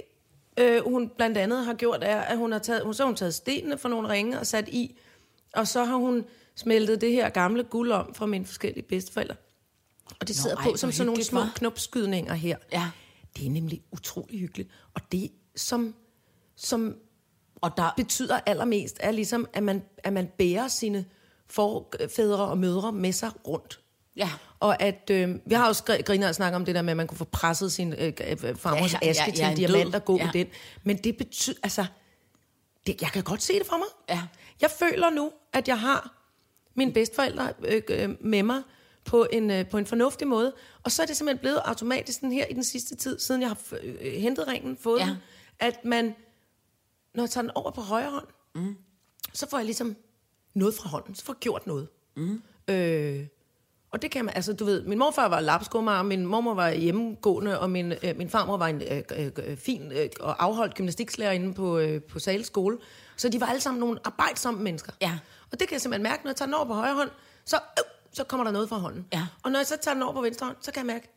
øh, 0.60 0.84
hun 0.84 1.10
blandt 1.10 1.38
andet 1.38 1.66
har 1.66 1.74
gjort, 1.74 2.00
er, 2.02 2.22
at 2.22 2.38
hun 2.38 2.52
har 2.52 2.60
taget, 2.60 2.84
hun, 2.84 2.94
så 2.94 3.04
har 3.04 3.08
hun 3.08 3.16
taget 3.16 3.34
stenene 3.34 3.78
fra 3.78 3.90
nogle 3.90 4.10
ringe 4.10 4.40
og 4.40 4.48
sat 4.48 4.68
i, 4.68 5.00
og 5.54 5.68
så 5.68 5.84
har 5.84 5.96
hun 5.96 6.26
smeltet 6.56 7.02
det 7.02 7.12
her 7.12 7.30
gamle 7.30 7.64
guld 7.64 7.92
om 7.92 8.14
fra 8.14 8.26
mine 8.26 8.46
forskellige 8.46 8.84
bedsteforældre. 8.84 9.36
Og 10.20 10.28
det 10.28 10.36
Nå, 10.38 10.42
sidder 10.42 10.56
ej, 10.58 10.64
på 10.64 10.78
som 10.78 10.92
sådan 10.92 11.06
nogle 11.06 11.24
små 11.24 11.42
knopskydninger 11.56 12.34
her. 12.34 12.58
Ja. 12.72 12.90
Det 13.38 13.46
er 13.46 13.50
nemlig 13.50 13.82
utrolig 13.92 14.40
hyggeligt. 14.40 14.70
Og 14.94 15.02
det, 15.12 15.32
som, 15.56 15.96
som 16.56 16.96
Og 17.56 17.72
der, 17.78 17.94
betyder 17.98 18.40
allermest, 18.46 18.98
er 19.00 19.12
ligesom, 19.12 19.48
at 19.54 19.64
man, 19.64 19.84
at 19.98 20.14
man 20.14 20.28
bærer 20.38 20.68
sine 20.68 21.06
forfædre 21.48 22.46
og 22.48 22.58
mødre 22.58 22.92
med 22.92 23.12
sig 23.12 23.32
rundt. 23.48 23.80
Ja. 24.16 24.30
Og 24.60 24.82
at, 24.82 25.10
øh, 25.12 25.36
vi 25.46 25.54
har 25.56 25.68
også 25.68 25.84
gr- 25.90 26.02
griner 26.02 26.28
og 26.28 26.36
snakket 26.36 26.56
om 26.56 26.66
det 26.66 26.76
der 26.76 26.82
med, 26.82 26.92
at 26.92 26.98
man 26.98 27.08
kunne 27.08 27.18
få 27.18 27.24
presset 27.26 27.72
sin 27.72 27.94
øh, 27.94 28.14
øh, 28.28 28.56
farmors 28.56 28.94
Ja, 28.94 28.98
ja, 29.02 29.06
ja, 29.06 29.10
aske 29.10 29.24
ja, 29.28 29.32
til 29.36 29.44
en 29.46 29.52
en 29.52 29.58
diamant 29.58 29.96
og 29.96 30.06
gå 30.06 30.18
Ja. 30.18 30.26
med 30.26 30.34
den. 30.34 30.48
Men 30.84 30.98
det 30.98 31.18
betyder, 31.18 31.58
altså, 31.64 31.86
det, 32.88 33.02
jeg 33.02 33.10
kan 33.12 33.24
godt 33.24 33.44
se 33.44 33.54
det 33.60 33.68
for 33.68 33.78
mig. 33.78 33.88
Ja. 34.10 34.22
Jeg 34.62 34.72
føler 34.72 35.10
nu, 35.10 35.32
at 35.54 35.68
jeg 35.68 35.80
har 35.80 36.16
mine 36.76 36.94
bedsteforældre 36.94 37.54
øh, 37.66 37.82
øh, 37.90 38.10
med 38.22 38.44
mig 38.44 38.62
på 39.06 39.28
en, 39.32 39.52
øh, 39.52 39.70
på 39.70 39.78
en 39.78 39.86
fornuftig 39.86 40.28
måde. 40.28 40.54
Og 40.84 40.92
så 40.92 41.02
er 41.02 41.06
det 41.06 41.18
simpelthen 41.18 41.40
blevet 41.40 41.58
automatisk 41.66 42.20
sådan 42.20 42.32
her 42.32 42.46
i 42.46 42.54
den 42.54 42.64
sidste 42.64 42.96
tid, 42.96 43.20
siden 43.20 43.42
jeg 43.42 43.50
har 43.50 43.58
øh, 43.84 44.12
hentet 44.12 44.48
ringen, 44.48 44.78
fået 44.78 45.00
Ja. 45.00 45.06
den, 45.06 45.16
at 45.60 45.86
man, 45.86 46.16
når 47.16 47.24
jeg 47.24 47.30
tager 47.30 47.42
den 47.42 47.52
over 47.56 47.72
på 47.72 47.82
højre 47.82 48.12
hånd, 48.12 48.28
mm. 48.56 48.76
så 49.34 49.50
får 49.50 49.58
jeg 49.58 49.66
ligesom 49.66 49.96
noget 50.54 50.74
fra 50.74 50.90
hånden. 50.90 51.16
Så 51.16 51.26
får 51.26 51.34
jeg 51.34 51.40
gjort 51.40 51.68
noget. 51.68 51.88
Mm. 52.16 52.42
Øh, 52.68 53.26
og 53.92 54.02
det 54.02 54.12
kan 54.12 54.26
man, 54.26 54.34
altså 54.36 54.54
du 54.54 54.66
ved, 54.66 54.84
min 54.84 54.98
morfar 54.98 55.28
var 55.28 55.40
lapskummer, 55.40 56.02
min 56.04 56.26
mormor 56.26 56.54
var 56.54 56.72
hjemmegående, 56.72 57.60
og 57.60 57.70
min, 57.70 57.92
øh, 57.92 58.18
min 58.18 58.30
farmor 58.30 58.58
var 58.58 58.68
en 58.68 58.82
øh, 58.82 59.02
øh, 59.18 59.32
øh, 59.46 59.58
fin 59.58 59.92
øh, 59.92 60.10
og 60.20 60.44
afholdt 60.44 60.76
gymnastiklærer 60.76 61.32
inde 61.32 61.54
på, 61.54 61.78
øh, 61.78 62.02
på 62.02 62.20
Sales 62.20 62.48
skole. 62.48 62.78
Så 63.18 63.30
de 63.30 63.42
var 63.42 63.48
alle 63.48 63.62
sammen 63.62 63.80
nogle 63.80 64.00
arbejdsomme 64.04 64.64
mennesker. 64.64 64.92
Ja. 65.02 65.20
Og 65.52 65.60
det 65.60 65.68
kan 65.68 65.74
jeg 65.74 65.82
simpelthen 65.82 66.04
mærke, 66.04 66.24
når 66.24 66.30
jeg 66.30 66.36
tager 66.36 66.48
den 66.48 66.54
over 66.54 66.66
på 66.66 66.74
højre 66.74 66.94
hånd, 66.96 67.10
så, 67.46 67.56
øh, 67.56 67.84
så 68.12 68.24
kommer 68.24 68.44
der 68.44 68.52
noget 68.52 68.70
fra 68.70 68.78
hånden. 68.78 69.06
Ja. 69.14 69.28
Og 69.44 69.52
når 69.52 69.60
jeg 69.60 69.68
så 69.68 69.78
tager 69.82 69.94
den 69.96 70.04
over 70.04 70.14
på 70.14 70.22
venstre 70.22 70.46
hånd, 70.46 70.58
så 70.62 70.72
kan 70.72 70.80
jeg 70.80 70.86
mærke, 70.94 71.08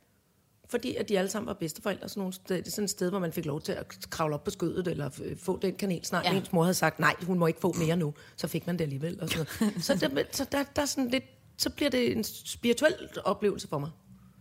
fordi 0.70 0.96
at 0.96 1.08
de 1.08 1.18
alle 1.18 1.30
sammen 1.30 1.46
var 1.46 1.52
bedsteforældre, 1.54 2.08
sådan 2.08 2.20
nogle 2.20 2.32
sted, 2.32 2.56
det 2.56 2.66
er 2.66 2.70
sådan 2.70 2.84
et 2.84 2.90
sted, 2.90 3.10
hvor 3.10 3.18
man 3.18 3.32
fik 3.32 3.44
lov 3.46 3.60
til 3.60 3.72
at 3.72 3.86
kravle 4.10 4.34
op 4.34 4.44
på 4.44 4.50
skødet, 4.50 4.88
eller 4.88 5.10
f- 5.10 5.36
få 5.44 5.58
den 5.62 5.74
kanelsnegl. 5.74 6.24
Ja. 6.26 6.32
Ja. 6.32 6.38
Ens 6.38 6.52
mor 6.52 6.62
havde 6.62 6.74
sagt, 6.74 6.98
nej, 6.98 7.14
hun 7.26 7.38
må 7.38 7.46
ikke 7.46 7.60
få 7.60 7.72
mere 7.72 7.96
nu. 7.96 8.14
Så 8.36 8.48
fik 8.48 8.66
man 8.66 8.76
det 8.78 8.84
alligevel. 8.84 9.20
Og 9.22 9.28
sådan 9.28 9.46
noget. 9.60 9.84
så 9.84 9.94
der, 9.94 10.22
så 10.32 10.46
der, 10.52 10.64
der 10.76 10.82
er 10.82 10.86
sådan 10.86 11.08
lidt, 11.10 11.24
så 11.58 11.70
bliver 11.70 11.90
det 11.90 12.16
en 12.16 12.24
spirituel 12.24 12.94
oplevelse 13.24 13.68
for 13.68 13.78
mig. 13.78 13.90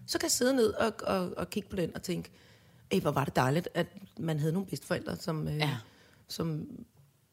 Så 0.07 0.19
kan 0.19 0.25
jeg 0.25 0.31
sidde 0.31 0.55
ned 0.55 0.73
og, 0.73 0.93
og, 1.03 1.33
og 1.37 1.49
kigge 1.49 1.69
på 1.69 1.75
den 1.75 1.95
og 1.95 2.01
tænke, 2.03 2.31
Ej, 2.91 2.99
hvor 2.99 3.11
var 3.11 3.25
det 3.25 3.35
dejligt, 3.35 3.69
at 3.73 3.87
man 4.19 4.39
havde 4.39 4.53
nogle 4.53 4.67
bedsteforældre, 4.67 5.15
som, 5.17 5.47
øh, 5.47 5.57
Ja. 5.57 5.77
som, 6.27 6.67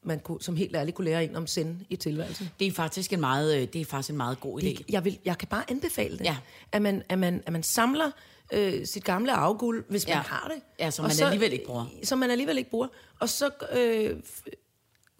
man 0.03 0.19
kunne, 0.19 0.41
som 0.41 0.55
helt 0.55 0.75
ærligt 0.75 0.95
kunne 0.95 1.05
lære 1.05 1.23
en 1.23 1.35
om 1.35 1.47
sind 1.47 1.77
i 1.89 1.95
tilværelsen. 1.95 2.49
det 2.59 2.67
er 2.67 2.71
faktisk 2.71 3.13
en 3.13 3.19
meget, 3.19 3.55
øh, 3.61 3.67
det 3.73 3.81
er 3.81 3.85
faktisk 3.85 4.09
en 4.09 4.17
meget 4.17 4.39
god 4.39 4.61
idé. 4.61 4.65
Det, 4.65 4.81
jeg, 4.89 5.05
vil, 5.05 5.19
jeg 5.25 5.37
kan 5.37 5.47
bare 5.47 5.71
anbefale 5.71 6.17
det. 6.17 6.25
Ja. 6.25 6.37
At, 6.71 6.81
man, 6.81 7.03
at, 7.09 7.19
man, 7.19 7.43
at 7.45 7.53
man 7.53 7.63
samler 7.63 8.11
øh, 8.53 8.85
sit 8.85 9.03
gamle 9.03 9.33
afguld, 9.33 9.85
hvis 9.89 10.07
ja. 10.07 10.15
Man 10.15 10.25
har 10.25 10.51
det. 10.53 10.63
Ja, 10.79 10.91
som 10.91 11.05
man 11.05 11.11
alligevel 11.21 11.53
ikke 11.53 11.65
bruger. 11.65 11.85
Som 12.03 12.19
man 12.19 12.31
alligevel 12.31 12.57
ikke 12.57 12.69
bruger. 12.69 12.87
Og 13.19 13.29
så 13.29 13.49
øh, 13.71 14.17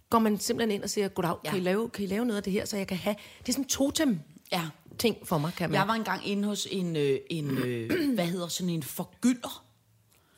går 0.10 0.20
man 0.20 0.40
simpelthen 0.40 0.72
ind 0.76 0.84
og 0.84 0.90
siger, 0.90 1.08
goddag, 1.08 1.36
ja. 1.46 1.50
Kan, 1.50 1.60
I 1.60 1.64
lave, 1.64 1.90
kan 1.90 2.04
I 2.04 2.08
lave 2.08 2.26
noget 2.26 2.38
af 2.38 2.44
det 2.44 2.54
her, 2.54 2.66
så 2.66 2.78
jeg 2.78 2.88
kan 2.88 2.98
have... 2.98 3.16
Det 3.40 3.50
er 3.50 3.54
sådan 3.54 3.66
totem 3.66 4.20
Ja. 4.52 4.62
ting 5.00 5.18
for 5.28 5.38
mig, 5.38 5.52
kan 5.58 5.70
man. 5.70 5.80
Jeg 5.80 5.88
var 5.88 5.94
engang 5.94 6.28
inde 6.28 6.48
hos 6.48 6.68
en, 6.72 6.96
øh, 6.96 7.20
en 7.30 7.58
øh, 7.58 7.92
hvad 8.16 8.26
hedder 8.26 8.48
sådan 8.48 8.70
en 8.70 8.84
forgylder, 8.84 9.66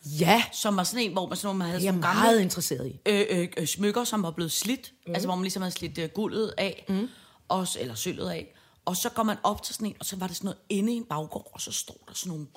Ja, 0.06 0.44
som 0.54 0.78
var 0.78 0.84
sådan 0.84 1.06
en, 1.06 1.12
hvor 1.12 1.28
man, 1.28 1.38
sådan, 1.38 1.58
man 1.58 1.68
havde 1.68 1.76
er 1.76 1.80
sådan 1.80 1.86
jeg 1.86 1.92
nogle 2.02 2.16
meget 2.16 2.28
gamle 2.28 2.42
interesseret 2.42 2.88
i. 2.88 3.00
øh, 3.06 3.26
øh, 3.30 3.48
øh, 3.58 3.68
smykker, 3.68 4.04
som 4.04 4.24
var 4.24 4.32
blevet 4.32 4.52
slidt. 4.52 4.94
Mm. 5.08 5.14
Altså, 5.14 5.28
hvor 5.28 5.36
man 5.36 5.44
ligesom 5.44 5.62
havde 5.62 5.74
slidt 5.74 5.98
øh, 5.98 6.10
guldet 6.10 6.54
af, 6.58 6.86
mm. 6.90 7.10
og, 7.48 7.68
eller 7.80 7.96
sølvet 7.96 8.30
af. 8.30 8.56
Og 8.86 8.98
så 8.98 9.10
går 9.10 9.24
man 9.24 9.38
op 9.44 9.64
til 9.64 9.76
sådan 9.76 9.88
en, 9.88 9.96
og 10.00 10.06
så 10.06 10.16
var 10.16 10.28
det 10.28 10.36
sådan 10.36 10.46
noget 10.46 10.60
inde 10.70 10.94
i 10.94 10.96
en 10.96 11.06
baggård, 11.06 11.52
og 11.54 11.62
så 11.62 11.72
stod 11.72 11.96
der 12.08 12.14
sådan 12.14 12.30
nogle 12.32 12.48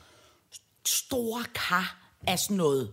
store 0.87 1.45
kar 1.55 1.99
af 2.27 2.39
sådan 2.39 2.57
noget... 2.57 2.91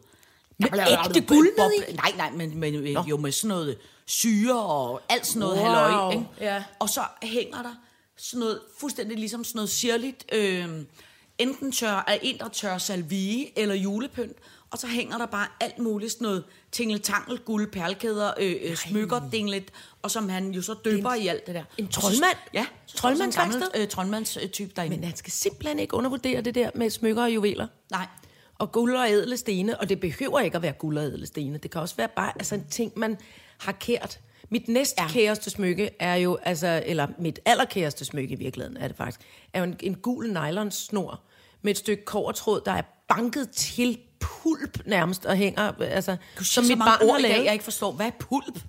Med 0.57 0.69
ægte 1.07 1.21
guld 1.21 1.47
ned 1.57 1.87
i? 1.89 1.93
Nej, 1.93 2.13
nej, 2.17 2.31
men, 2.31 2.57
men 2.57 2.75
øh, 2.75 3.09
jo 3.09 3.17
med 3.17 3.31
sådan 3.31 3.47
noget 3.47 3.77
syre 4.05 4.63
og 4.63 5.01
alt 5.09 5.27
sådan 5.27 5.39
noget 5.39 5.57
Wow, 5.57 5.65
halløj. 5.65 6.11
Ikke? 6.11 6.25
ja. 6.41 6.63
Og 6.79 6.89
så 6.89 7.01
hænger 7.23 7.61
der 7.61 7.75
sådan 8.17 8.39
noget, 8.39 8.61
fuldstændig 8.79 9.17
ligesom 9.17 9.43
sådan 9.43 9.57
noget 9.57 9.69
sirligt, 9.69 10.25
øh, 10.31 10.69
enten 11.41 11.71
tør, 11.71 12.03
er 12.07 12.17
en, 12.21 12.37
der 12.37 12.49
tør 12.49 12.77
salvie 12.77 13.59
eller 13.59 13.75
julepynt, 13.75 14.37
og 14.71 14.77
så 14.77 14.87
hænger 14.87 15.17
der 15.17 15.25
bare 15.25 15.47
alt 15.59 15.79
muligt 15.79 16.11
sådan 16.11 16.25
noget 16.25 16.43
tingeltangel, 16.71 17.39
guld, 17.39 17.71
perlekæder, 17.71 18.31
øh, 18.39 18.55
øh, 18.61 18.75
smykker, 18.75 19.29
dinglet, 19.31 19.71
og 20.01 20.11
som 20.11 20.29
han 20.29 20.51
jo 20.51 20.61
så 20.61 20.73
døber 20.73 21.13
i 21.13 21.27
alt 21.27 21.47
det 21.47 21.55
der. 21.55 21.63
en 21.77 21.87
troldmand? 21.87 22.37
Ja. 22.53 22.65
Troldmandsværksted? 22.87 23.61
Troldmandsværksted? 23.61 23.81
Øh, 23.81 23.87
troldmandstype 23.87 24.71
derinde. 24.75 24.97
Men 24.97 25.03
han 25.03 25.17
skal 25.17 25.31
simpelthen 25.31 25.79
ikke 25.79 25.93
undervurdere 25.93 26.41
det 26.41 26.55
der 26.55 26.69
med 26.75 26.89
smykker 26.89 27.23
og 27.23 27.33
juveler. 27.33 27.67
Nej. 27.91 28.07
Og 28.55 28.71
guld 28.71 28.95
og 28.95 29.09
ædle 29.09 29.37
stene, 29.37 29.79
og 29.79 29.89
det 29.89 29.99
behøver 29.99 30.39
ikke 30.39 30.55
at 30.55 30.61
være 30.61 30.73
guld 30.73 30.97
og 30.97 31.03
ædle 31.03 31.27
stene. 31.27 31.57
Det 31.57 31.71
kan 31.71 31.81
også 31.81 31.95
være 31.95 32.07
bare 32.07 32.31
altså, 32.35 32.55
en 32.55 32.65
ting, 32.69 32.91
man 32.95 33.17
har 33.57 33.71
kært. 33.71 34.19
Mit 34.49 34.67
næstkæreste 34.67 35.49
smykke 35.49 35.89
er 35.99 36.15
jo, 36.15 36.35
altså, 36.43 36.83
eller 36.85 37.07
mit 37.19 37.39
allerkæreste 37.45 38.05
smykke 38.05 38.33
i 38.33 38.37
virkeligheden 38.37 38.77
er 38.77 38.87
det 38.87 38.97
faktisk, 38.97 39.19
er 39.53 39.59
jo 39.59 39.63
en, 39.63 39.75
en 39.79 39.95
gul 39.95 40.27
nylonsnor 40.27 41.21
med 41.61 41.71
et 41.71 41.77
stykke 41.77 42.05
kovertråd, 42.05 42.61
der 42.65 42.71
er 42.71 42.81
banket 43.07 43.49
til 43.49 43.97
pulp 44.19 44.77
nærmest 44.85 45.25
og 45.25 45.35
hænger, 45.35 45.71
altså, 45.81 46.15
Du 46.39 46.43
som 46.43 46.63
mit 46.63 46.77
barn 46.77 46.87
har 46.87 46.99
ord 47.09 47.21
lavet. 47.21 47.45
jeg 47.45 47.53
ikke 47.53 47.63
forstår. 47.63 47.91
Hvad 47.91 48.05
er 48.05 48.11
pulp? 48.19 48.59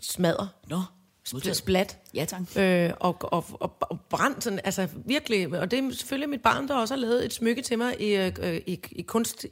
Smadrer. 0.00 0.46
Nå, 0.68 0.80
Spl- 1.28 1.52
splat. 1.52 1.98
Ja, 2.14 2.24
tak. 2.24 2.40
Øh, 2.56 2.90
og, 3.00 3.16
og, 3.20 3.44
og, 3.60 3.76
og 3.80 4.00
brændt 4.10 4.44
sådan, 4.44 4.60
altså 4.64 4.88
virkelig. 5.06 5.58
Og 5.60 5.70
det 5.70 5.78
er 5.78 5.90
selvfølgelig 5.94 6.28
mit 6.28 6.42
barn, 6.42 6.68
der 6.68 6.74
også 6.74 6.94
har 6.94 7.00
lavet 7.00 7.24
et 7.24 7.32
smykke 7.32 7.62
til 7.62 7.78
mig 7.78 8.00
i, 8.00 8.16
øh, 8.16 8.32
i, 8.66 8.80
i, 8.92 9.02
kunst, 9.02 9.46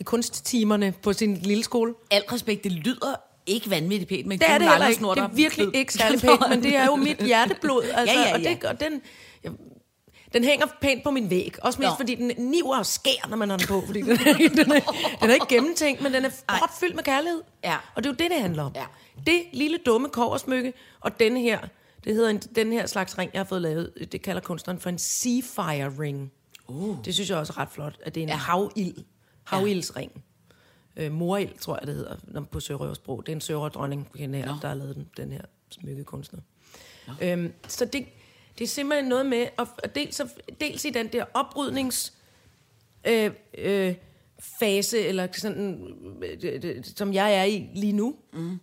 i 0.00 0.02
kunsttimerne 0.02 0.92
på 1.02 1.12
sin 1.12 1.34
lille 1.36 1.64
skole. 1.64 1.94
Al 2.10 2.22
respekt, 2.32 2.64
det 2.64 2.72
lyder 2.72 3.14
ikke 3.46 3.70
vanvittigt 3.70 4.08
pænt, 4.08 4.26
men 4.26 4.38
Det 4.38 4.50
er 4.50 4.58
det 4.58 4.70
heller 4.70 4.86
ikke. 4.86 5.04
Det 5.04 5.18
er 5.18 5.28
virkelig 5.28 5.76
ikke 5.76 5.92
særlig 5.92 6.20
pænt, 6.26 6.40
men 6.50 6.62
det 6.62 6.76
er 6.76 6.84
jo 6.86 6.96
mit 6.96 7.18
hjerteblod. 7.18 7.82
Altså, 7.94 8.14
Ja, 8.14 8.20
ja, 8.28 8.34
Og, 8.34 8.40
ja. 8.40 8.50
det, 8.50 8.64
og 8.64 8.80
den, 8.80 9.00
den 10.36 10.44
hænger 10.44 10.66
pænt 10.80 11.04
på 11.04 11.10
min 11.10 11.30
væg. 11.30 11.54
Også 11.62 11.78
mest 11.78 11.90
Nå. 11.90 11.96
fordi 11.96 12.14
den 12.14 12.32
niver 12.38 12.78
og 12.78 12.86
skær, 12.86 13.28
når 13.28 13.36
man 13.36 13.50
har 13.50 13.56
den 13.56 13.66
på. 13.66 13.82
Fordi 13.86 14.00
den, 14.00 14.10
er, 14.10 14.48
den, 14.64 14.72
er, 14.72 14.80
den 15.20 15.30
er 15.30 15.34
ikke 15.34 15.46
gennemtænkt, 15.48 16.02
men 16.02 16.14
den 16.14 16.24
er 16.24 16.30
fyldt 16.80 16.94
med 16.94 17.04
kærlighed. 17.04 17.42
Ja. 17.64 17.76
Og 17.94 18.04
det 18.04 18.10
er 18.10 18.12
jo 18.12 18.16
det, 18.18 18.30
det 18.30 18.40
handler 18.40 18.62
om. 18.62 18.72
Ja. 18.74 18.84
Det 19.26 19.42
lille 19.52 19.78
dumme 19.86 20.08
koversmykke, 20.08 20.72
og 21.00 21.20
denne 21.20 21.40
her, 21.40 21.60
det 22.04 22.14
hedder 22.14 22.30
en, 22.30 22.38
den 22.38 22.72
her 22.72 22.86
slags 22.86 23.18
ring, 23.18 23.30
jeg 23.32 23.38
har 23.38 23.44
fået 23.44 23.62
lavet, 23.62 24.08
det 24.12 24.22
kalder 24.22 24.40
kunstneren 24.40 24.80
for 24.80 24.88
en 24.88 24.98
Seafire 24.98 25.92
ring. 25.98 26.32
Uh. 26.68 26.96
Det 27.04 27.14
synes 27.14 27.30
jeg 27.30 27.38
også 27.38 27.52
er 27.56 27.58
ret 27.60 27.68
flot, 27.70 27.98
at 28.04 28.14
det 28.14 28.20
er 28.20 28.24
en 28.24 28.28
ja. 28.28 28.34
Ja. 28.34 28.38
havild, 28.38 29.04
havildsring. 29.44 30.24
Øh, 30.96 31.12
morild, 31.12 31.58
tror 31.58 31.78
jeg, 31.80 31.86
det 31.86 31.94
hedder 31.94 32.44
på 32.50 32.60
sørøversprog. 32.60 33.26
Det 33.26 33.32
er 33.32 33.36
en 33.36 33.40
sørøverdronning, 33.40 34.08
den 34.18 34.34
her, 34.34 34.58
der 34.60 34.68
har 34.68 34.74
lavet 34.74 34.96
den, 34.96 35.08
den 35.16 35.32
her 35.32 35.42
smykkekunstner. 35.70 36.40
Øhm, 37.22 37.52
så 37.68 37.84
det, 37.84 38.06
det 38.58 38.64
er 38.64 38.68
simpelthen 38.68 39.08
noget 39.08 39.26
med, 39.26 39.46
at, 39.58 39.94
dels, 39.94 40.20
dels 40.60 40.84
i 40.84 40.90
den 40.90 41.06
der 41.08 41.24
oprydnings 41.34 42.12
øh, 43.08 43.30
øh, 43.58 43.94
fase, 44.58 44.98
eller 45.00 45.28
sådan, 45.32 45.94
øh, 46.22 46.40
det- 46.42 46.62
det- 46.62 46.92
som 46.98 47.12
jeg 47.12 47.34
er 47.34 47.44
i 47.44 47.68
lige 47.74 47.92
nu. 47.92 48.16
Mm. 48.32 48.58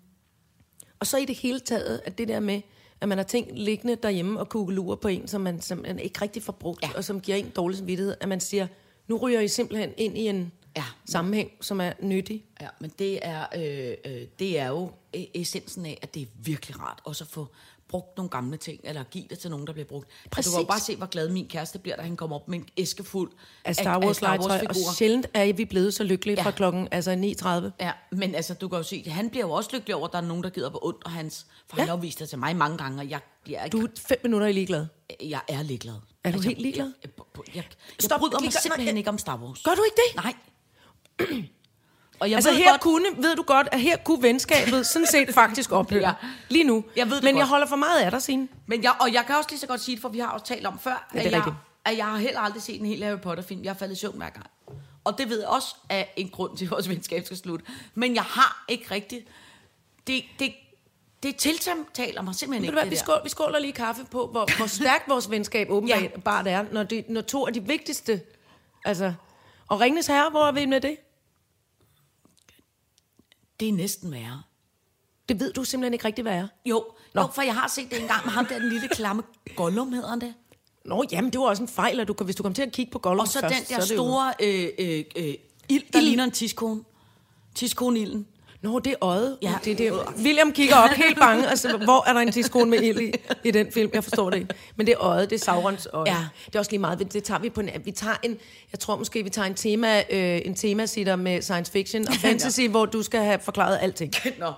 Og 1.00 1.08
så 1.08 1.18
i 1.18 1.26
det 1.26 1.36
hele 1.36 1.60
taget, 1.60 2.02
at 2.06 2.18
det 2.18 2.28
der 2.28 2.40
med, 2.40 2.62
at 3.02 3.08
man 3.10 3.18
har 3.18 3.26
ting 3.26 3.48
liggende 3.54 3.96
derhjemme 3.96 4.40
og 4.40 4.50
kugelure 4.50 4.98
på 4.98 5.08
en, 5.08 5.28
som 5.28 5.42
man, 5.42 5.62
man 5.78 6.00
ikke 6.00 6.22
rigtig 6.22 6.44
får 6.44 6.54
brugt, 6.54 6.84
ja. 6.84 6.90
og 6.96 7.04
som 7.04 7.22
giver 7.22 7.38
en 7.38 7.50
dårlig 7.50 7.78
samvittighed, 7.78 8.16
at 8.20 8.30
man 8.30 8.40
siger, 8.40 8.68
nu 9.08 9.18
ryger 9.18 9.40
I 9.40 9.48
simpelthen 9.48 9.92
ind 9.98 10.18
i 10.18 10.28
en 10.28 10.52
Ja. 10.78 10.84
sammenhæng, 11.10 11.52
som 11.62 11.82
er 11.82 11.94
nyttig. 12.02 12.46
Ja, 12.62 12.68
men 12.80 12.92
det 13.00 13.20
er, 13.22 13.46
øh, 13.56 14.14
øh, 14.14 14.22
det 14.40 14.60
er 14.60 14.68
jo 14.68 14.88
e- 15.18 15.30
essensen 15.34 15.86
af, 15.86 16.00
at 16.02 16.14
det 16.16 16.22
er 16.22 16.26
virkelig 16.44 16.80
rart 16.80 17.00
også 17.04 17.24
at 17.24 17.28
få 17.28 17.48
brugt 17.90 18.18
nogle 18.18 18.30
gamle 18.30 18.58
ting, 18.58 18.80
eller 18.84 19.04
give 19.04 19.26
det 19.30 19.40
til 19.40 19.50
nogen, 19.52 19.68
der 19.68 19.74
bliver 19.74 19.86
brugt. 19.88 20.08
Præcis. 20.32 20.52
Du 20.52 20.58
kan 20.58 20.62
jo 20.64 20.68
bare 20.68 20.80
se, 20.80 20.96
hvor 20.96 21.06
glad 21.06 21.30
min 21.30 21.48
kæreste 21.48 21.80
bliver, 21.80 21.96
da 21.96 22.02
han 22.02 22.18
kommer 22.18 22.36
op 22.36 22.48
med 22.48 22.60
en 22.60 22.66
æske 22.78 23.04
fuld 23.04 23.32
Af 23.66 23.76
Star 23.76 24.00
Wars, 24.00 24.18
Star 24.18 24.28
Wars 24.30 24.40
legetøj, 24.40 24.66
og 24.70 24.76
figurer. 24.76 24.94
sjældent 24.94 25.28
er 25.34 25.54
vi 25.54 25.66
blevet 25.66 25.94
så 25.94 26.04
lykkelige 26.04 26.36
Ja. 26.38 26.44
fra 26.44 26.52
klokken 26.52 26.88
altså 26.92 27.12
9.30. 27.80 27.86
Ja, 27.86 27.92
men 28.12 28.36
altså, 28.36 28.54
du 28.54 28.68
kan 28.68 28.78
jo 28.78 28.84
se, 28.84 29.10
han 29.10 29.30
bliver 29.30 29.46
jo 29.46 29.52
også 29.52 29.70
lykkelig 29.74 29.96
over, 29.96 30.08
at 30.08 30.12
der 30.14 30.18
er 30.18 30.22
nogen, 30.22 30.44
der 30.44 30.50
gider 30.50 30.70
på 30.70 30.80
ondt, 30.84 31.04
og 31.06 31.12
hans, 31.12 31.46
for 31.70 31.78
ja. 31.78 31.82
han 31.82 31.90
har 31.90 31.96
jo 31.98 32.02
vist 32.02 32.20
det 32.20 32.30
til 32.30 32.40
mig 32.40 32.56
mange 32.56 32.78
gange, 32.78 33.02
og 33.02 33.10
jeg, 33.10 33.20
jeg, 33.50 33.70
Du 33.72 33.82
er 33.84 33.88
fem 34.08 34.18
minutter 34.24 34.48
i 34.48 34.54
ligeglad. 34.54 34.86
jeg 35.22 35.42
er 35.48 35.64
ligeglad. 35.64 35.94
Er 35.94 35.98
du 36.32 36.36
altså, 36.36 36.48
helt 36.50 36.62
ligeglad? 36.62 36.86
Jeg, 37.04 37.10
jeg, 37.18 37.26
jeg, 37.48 37.56
jeg, 37.56 37.64
jeg 37.64 37.64
Stop, 38.00 38.20
bryder 38.20 38.40
mig 38.40 38.54
simpelthen 38.54 38.98
ikke 38.98 39.10
om 39.10 39.18
Star 39.18 39.38
Wars. 39.44 39.64
Gør 39.64 39.72
du 39.72 39.84
ikke 39.84 39.96
det? 39.96 40.24
Nej. 40.24 40.34
og 42.24 42.30
jeg 42.30 42.36
Altså 42.36 42.50
ved 42.50 42.58
her 42.58 42.70
godt, 42.72 42.82
kunne, 42.82 43.06
ved 43.18 43.36
du 43.36 43.44
godt, 43.44 43.68
at 43.72 43.80
her 43.82 43.98
kunne 43.98 44.22
venskabet 44.24 44.86
sådan 44.88 45.08
set 45.08 45.34
faktisk 45.42 45.72
ophøre. 45.72 46.08
Ja. 46.08 46.14
Lige 46.50 46.64
nu. 46.64 46.84
Jeg 46.96 47.08
ved 47.10 47.16
det 47.16 47.24
Men 47.24 47.36
jeg 47.36 47.42
godt. 47.42 47.50
holder 47.50 47.68
for 47.68 47.76
meget 47.76 48.00
af 48.00 48.12
dig, 48.12 48.22
Signe. 48.22 48.48
Men 48.68 48.84
jeg, 48.84 48.94
og 49.02 49.14
jeg 49.14 49.24
kan 49.28 49.36
også 49.36 49.50
lige 49.50 49.60
så 49.60 49.68
godt 49.68 49.82
sige 49.82 49.96
det, 49.96 50.02
for 50.02 50.10
vi 50.10 50.20
har 50.20 50.28
også 50.28 50.46
talt 50.46 50.66
om 50.68 50.80
før, 50.80 51.08
Ja, 51.14 51.20
at, 51.20 51.26
jeg, 51.26 51.34
rigtigt. 51.36 51.56
at 51.86 51.98
jeg 51.98 52.06
har 52.06 52.18
heller 52.18 52.40
aldrig 52.40 52.62
set 52.62 52.80
en 52.80 52.86
hel 52.86 53.04
Harry 53.04 53.20
Potter-film. 53.20 53.64
Jeg 53.64 53.72
har 53.72 53.78
faldet 53.78 53.96
i 53.96 54.00
søvn 54.00 54.18
hver 54.18 54.30
gang. 54.30 54.46
Og 55.04 55.18
det 55.18 55.30
ved 55.30 55.40
jeg 55.40 55.48
også 55.50 55.76
er 55.90 56.04
en 56.18 56.30
grund 56.30 56.58
til, 56.58 56.66
at 56.66 56.72
vores 56.72 56.90
venskab 56.90 57.26
skal 57.26 57.38
slutte. 57.38 57.66
Men 57.96 58.16
jeg 58.16 58.24
har 58.24 58.66
ikke 58.68 58.86
rigtigt... 58.92 59.28
Det, 60.08 60.24
det, 60.40 60.54
det 61.24 61.36
tiltaler 61.36 62.22
mig 62.22 62.36
simpelthen 62.36 62.64
ikke, 62.64 62.74
hvad, 62.74 62.84
det 62.84 62.92
vi, 62.92 62.96
skål, 62.96 63.20
vi 63.24 63.30
skåler 63.30 63.60
lige 63.60 63.74
kaffe 63.74 64.06
på, 64.12 64.28
hvor, 64.28 64.48
hvor 64.58 64.68
stærkt 64.82 65.04
vores 65.10 65.32
venskab 65.32 65.68
åbenbart 65.70 66.46
Ja. 66.46 66.52
er, 66.52 66.66
når, 66.72 66.84
det, 66.84 67.10
når 67.10 67.22
to 67.22 67.48
af 67.48 67.54
de 67.54 67.64
vigtigste, 67.64 68.22
altså, 68.86 69.14
og 69.68 69.80
Ringnes 69.82 70.08
Herre, 70.08 70.30
hvor 70.30 70.48
er 70.48 70.52
vi 70.52 70.66
med 70.66 70.82
det? 70.82 70.98
Det 73.64 73.70
er 73.70 73.74
næsten 73.74 74.12
værre. 74.12 74.42
Det 75.30 75.40
ved 75.40 75.54
du 75.54 75.64
simpelthen 75.64 75.94
ikke 75.94 76.06
rigtig, 76.06 76.22
hvad 76.22 76.34
er. 76.34 76.48
Jo, 76.66 76.86
Nå. 77.14 77.22
jo, 77.22 77.28
for 77.28 77.42
jeg 77.42 77.54
har 77.56 77.68
set 77.68 77.90
det 77.92 78.02
engang 78.02 78.26
med 78.26 78.32
ham 78.34 78.46
der, 78.46 78.60
den 78.60 78.70
lille 78.70 78.88
klamme 78.88 79.24
Gollum, 79.56 79.94
hedder 79.94 80.10
han 80.10 80.22
det. 80.22 80.34
Nå, 80.86 81.04
jamen, 81.12 81.32
det 81.32 81.40
var 81.40 81.46
også 81.48 81.64
en 81.64 81.70
fejl, 81.70 82.00
at 82.00 82.08
du, 82.08 82.14
hvis 82.24 82.36
du 82.36 82.44
kommer 82.44 82.56
til 82.56 82.62
at 82.62 82.72
kigge 82.72 82.92
på 82.92 83.00
Gollum 83.00 83.20
Og 83.20 83.28
så 83.28 83.40
først, 83.40 83.56
den 83.56 83.64
der 83.70 83.76
er 83.76 83.80
det 83.82 83.92
jo- 83.92 83.96
store 83.96 84.34
øh, 84.42 84.70
øh, 84.80 85.04
øh, 85.16 85.34
ild, 85.70 85.84
der 85.94 86.00
Ild. 86.00 86.06
ligner 86.08 86.24
en 86.24 86.32
tiskone. 86.32 86.84
Tiskone-ilden. 87.56 88.28
Nå, 88.64 88.80
det 88.80 88.92
er 88.92 88.96
øjet. 89.02 89.38
Ja. 89.42 89.50
Ja. 89.50 89.58
Det, 89.66 89.72
er 89.72 89.92
det. 89.92 90.24
William 90.24 90.52
kigger 90.52 90.76
op 90.76 90.90
helt 90.90 91.20
bange. 91.20 91.50
Altså, 91.50 91.78
hvor 91.78 92.10
er 92.10 92.14
der 92.14 92.20
en 92.20 92.32
tidskone 92.32 92.70
med 92.70 92.82
ild 92.82 93.00
i, 93.00 93.14
i 93.44 93.52
den 93.52 93.72
film? 93.72 93.92
Jeg 93.94 94.04
forstår 94.04 94.30
det 94.30 94.38
ikke. 94.38 94.54
Men 94.76 94.88
det 94.88 94.94
er 94.94 95.02
øjet, 95.04 95.30
det 95.30 95.36
er 95.36 95.46
Saurons 95.46 95.88
øje. 95.94 96.12
Ja. 96.12 96.26
Det 96.46 96.56
er 96.56 96.60
også 96.60 96.72
lige 96.72 96.80
meget. 96.80 97.14
Det 97.14 97.24
tager 97.24 97.40
vi 97.40 97.50
på 97.50 97.62
en, 97.62 97.70
vi 97.86 97.92
tager 97.92 98.16
en, 98.24 98.38
jeg 98.72 98.80
tror 98.80 98.98
måske, 98.98 99.24
vi 99.24 99.30
tager 99.30 99.46
en 99.46 99.56
tema, 99.56 100.00
øh, 100.00 100.42
en 100.46 100.56
temasitter 100.56 101.16
med 101.16 101.42
science 101.42 101.72
fiction 101.72 102.08
og 102.08 102.14
fantasy, 102.14 102.62
hvor 102.62 102.86
du 102.86 103.04
skal 103.04 103.20
have 103.20 103.40
forklaret 103.40 103.78
alting. 103.82 104.14
Nå. 104.40 104.52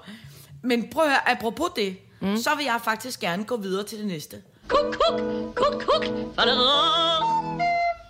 Men 0.64 0.90
prøv 0.90 1.04
at 1.04 1.10
høre, 1.10 1.32
apropos 1.32 1.70
det, 1.76 1.98
mm. 2.22 2.38
så 2.38 2.50
vil 2.58 2.66
jeg 2.66 2.80
faktisk 2.84 3.20
gerne 3.20 3.44
gå 3.44 3.58
videre 3.58 3.84
til 3.84 3.98
det 3.98 4.08
næste. 4.08 4.42
Kuk, 4.68 4.96
kuk, 5.10 5.22
kuk, 5.56 5.82
kuk. 5.82 6.06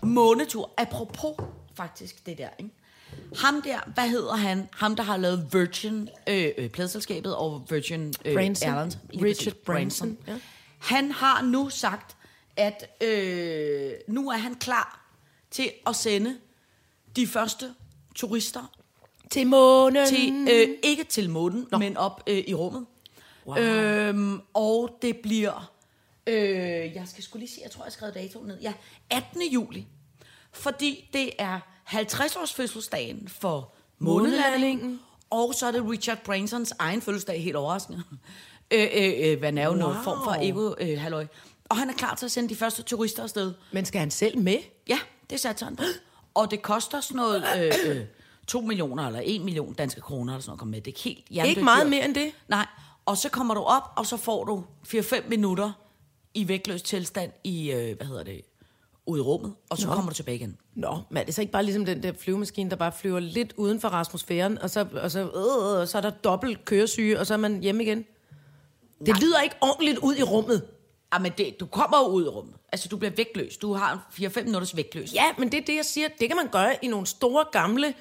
Månetur. 0.03 0.69
Apropos 0.77 1.33
faktisk 1.75 2.25
det 2.25 2.37
der, 2.37 2.47
ikke? 2.59 2.71
Ham 3.37 3.61
der, 3.61 3.79
hvad 3.93 4.09
hedder 4.09 4.35
han? 4.35 4.69
Ham, 4.73 4.95
der 4.95 5.03
har 5.03 5.17
lavet 5.17 5.49
Virgin, 5.53 6.09
øh, 6.27 6.49
øh, 6.57 6.69
pladselskabet 6.69 7.35
og 7.35 7.65
Virgin 7.69 8.13
øh, 8.25 8.33
Branson. 8.35 8.69
Airlines. 8.69 8.97
Richard 9.13 9.53
præcis, 9.53 9.53
Branson, 9.65 10.17
ja. 10.27 10.39
Han 10.79 11.11
har 11.11 11.41
nu 11.41 11.69
sagt, 11.69 12.15
at 12.57 13.03
øh, 13.03 13.91
nu 14.07 14.29
er 14.29 14.37
han 14.37 14.55
klar 14.55 15.09
til 15.51 15.71
at 15.87 15.95
sende 15.95 16.37
de 17.15 17.27
første 17.27 17.73
turister 18.15 18.71
Til 19.31 19.47
månen. 19.47 20.07
til, 20.07 20.47
øh, 20.51 20.67
ikke 20.83 21.03
til 21.03 21.29
månen, 21.29 21.67
Nå. 21.71 21.77
men 21.77 21.97
op 21.97 22.23
øh, 22.27 22.43
i 22.47 22.53
rummet. 22.53 22.85
Wow. 23.47 23.57
Øhm, 23.57 24.41
og 24.53 24.97
det 25.01 25.17
bliver, 25.17 25.71
øh, 26.27 26.35
jeg 26.95 27.03
skal 27.05 27.23
skulle 27.23 27.41
lige 27.41 27.51
sige, 27.53 27.63
jeg 27.63 27.71
tror, 27.71 27.81
jeg 27.83 27.85
har 27.85 27.91
skrevet 27.91 28.15
datoen 28.15 28.47
ned. 28.47 28.59
Ja, 28.61 28.73
18. 29.09 29.41
juli. 29.41 29.87
Fordi 30.51 31.09
det 31.13 31.31
er 31.37 31.59
50 31.85 32.35
års 32.35 32.53
fødselsdagen 32.53 33.27
for 33.27 33.73
månelandingen. 33.99 34.99
Og 35.29 35.53
så 35.53 35.67
er 35.67 35.71
det 35.71 35.89
Richard 35.89 36.17
Bransons 36.23 36.73
egen 36.79 37.01
fødselsdag, 37.01 37.43
helt 37.43 37.55
overraskende. 37.55 38.03
Øh, 38.73 38.87
øh, 38.95 39.13
øh, 39.19 39.39
hvad 39.39 39.53
er 39.53 39.63
jo 39.63 39.69
wow. 39.69 39.79
noget 39.79 39.97
form 40.03 40.23
for 40.23 40.35
ego 40.41 40.73
øh, 40.79 40.99
halløj. 40.99 41.27
Og 41.69 41.77
han 41.77 41.89
er 41.89 41.93
klar 41.93 42.15
til 42.15 42.25
at 42.25 42.31
sende 42.31 42.49
de 42.49 42.55
første 42.55 42.83
turister 42.83 43.23
afsted. 43.23 43.53
Men 43.71 43.85
skal 43.85 43.99
han 43.99 44.11
selv 44.11 44.37
med? 44.37 44.57
Ja, 44.87 44.99
det 45.29 45.39
satte 45.39 45.65
han 45.65 45.75
på. 45.75 45.83
Og 46.33 46.51
det 46.51 46.61
koster 46.61 47.01
sådan 47.01 47.15
noget... 47.15 47.43
Øh, 47.57 47.73
øh, 47.85 48.05
2 48.47 48.61
millioner 48.61 49.07
eller 49.07 49.21
1 49.23 49.41
million 49.41 49.73
danske 49.73 50.01
kroner 50.01 50.33
eller 50.33 50.41
sådan 50.41 50.49
noget 50.49 50.59
komme 50.59 50.71
med. 50.71 50.81
Det 50.81 50.93
er 50.97 51.01
helt 51.03 51.49
Ikke 51.49 51.63
meget 51.63 51.89
mere 51.89 52.05
end 52.05 52.15
det? 52.15 52.31
Nej, 52.47 52.65
og 53.05 53.17
så 53.17 53.29
kommer 53.29 53.53
du 53.53 53.61
op, 53.61 53.83
og 53.95 54.05
så 54.05 54.17
får 54.17 54.43
du 54.43 54.63
4-5 54.87 55.29
minutter 55.29 55.71
i 56.33 56.47
vægtløs 56.47 56.81
tilstand 56.81 57.31
i, 57.43 57.71
øh, 57.71 57.97
hvad 57.97 58.07
hedder 58.07 58.23
det, 58.23 58.41
ude 59.05 59.19
i 59.19 59.21
rummet, 59.21 59.53
og 59.69 59.77
så 59.77 59.87
Nå. 59.87 59.93
kommer 59.93 60.09
du 60.09 60.15
tilbage 60.15 60.35
igen. 60.35 60.57
Nå, 60.75 60.99
men 61.09 61.17
er 61.17 61.23
det 61.23 61.35
så 61.35 61.41
ikke 61.41 61.51
bare 61.53 61.63
ligesom 61.63 61.85
den 61.85 62.03
der 62.03 62.13
flyvemaskine, 62.19 62.69
der 62.69 62.75
bare 62.75 62.91
flyver 62.91 63.19
lidt 63.19 63.53
uden 63.57 63.81
for 63.81 63.89
atmosfæren, 63.89 64.57
og 64.57 64.69
så, 64.69 64.85
og 65.01 65.11
så, 65.11 65.19
øh, 65.19 65.79
og 65.79 65.87
så 65.87 65.97
er 65.97 66.01
der 66.01 66.09
dobbelt 66.09 66.65
køresyge, 66.65 67.19
og 67.19 67.27
så 67.27 67.33
er 67.33 67.37
man 67.37 67.59
hjemme 67.61 67.83
igen? 67.83 68.05
Det 69.05 69.21
lyder 69.21 69.41
ikke 69.41 69.55
ordentligt 69.61 69.97
ud 69.97 70.15
i 70.15 70.23
rummet. 70.23 70.67
Ja, 71.13 71.19
men 71.19 71.31
det, 71.37 71.59
du 71.59 71.65
kommer 71.65 71.97
jo 71.97 72.05
ud 72.05 72.25
i 72.25 72.27
rummet. 72.27 72.55
Altså, 72.71 72.87
du 72.87 72.97
bliver 72.97 73.11
vægtløs. 73.17 73.57
Du 73.57 73.73
har 73.73 74.07
4-5 74.13 74.43
minutters 74.43 74.75
vægtløs. 74.75 75.13
Ja, 75.13 75.23
men 75.37 75.51
det 75.51 75.57
er 75.57 75.65
det, 75.65 75.75
jeg 75.75 75.85
siger. 75.85 76.07
Det 76.19 76.27
kan 76.27 76.35
man 76.35 76.47
gøre 76.47 76.85
i 76.85 76.87
nogle 76.87 77.05
store, 77.05 77.45
gamle 77.51 77.93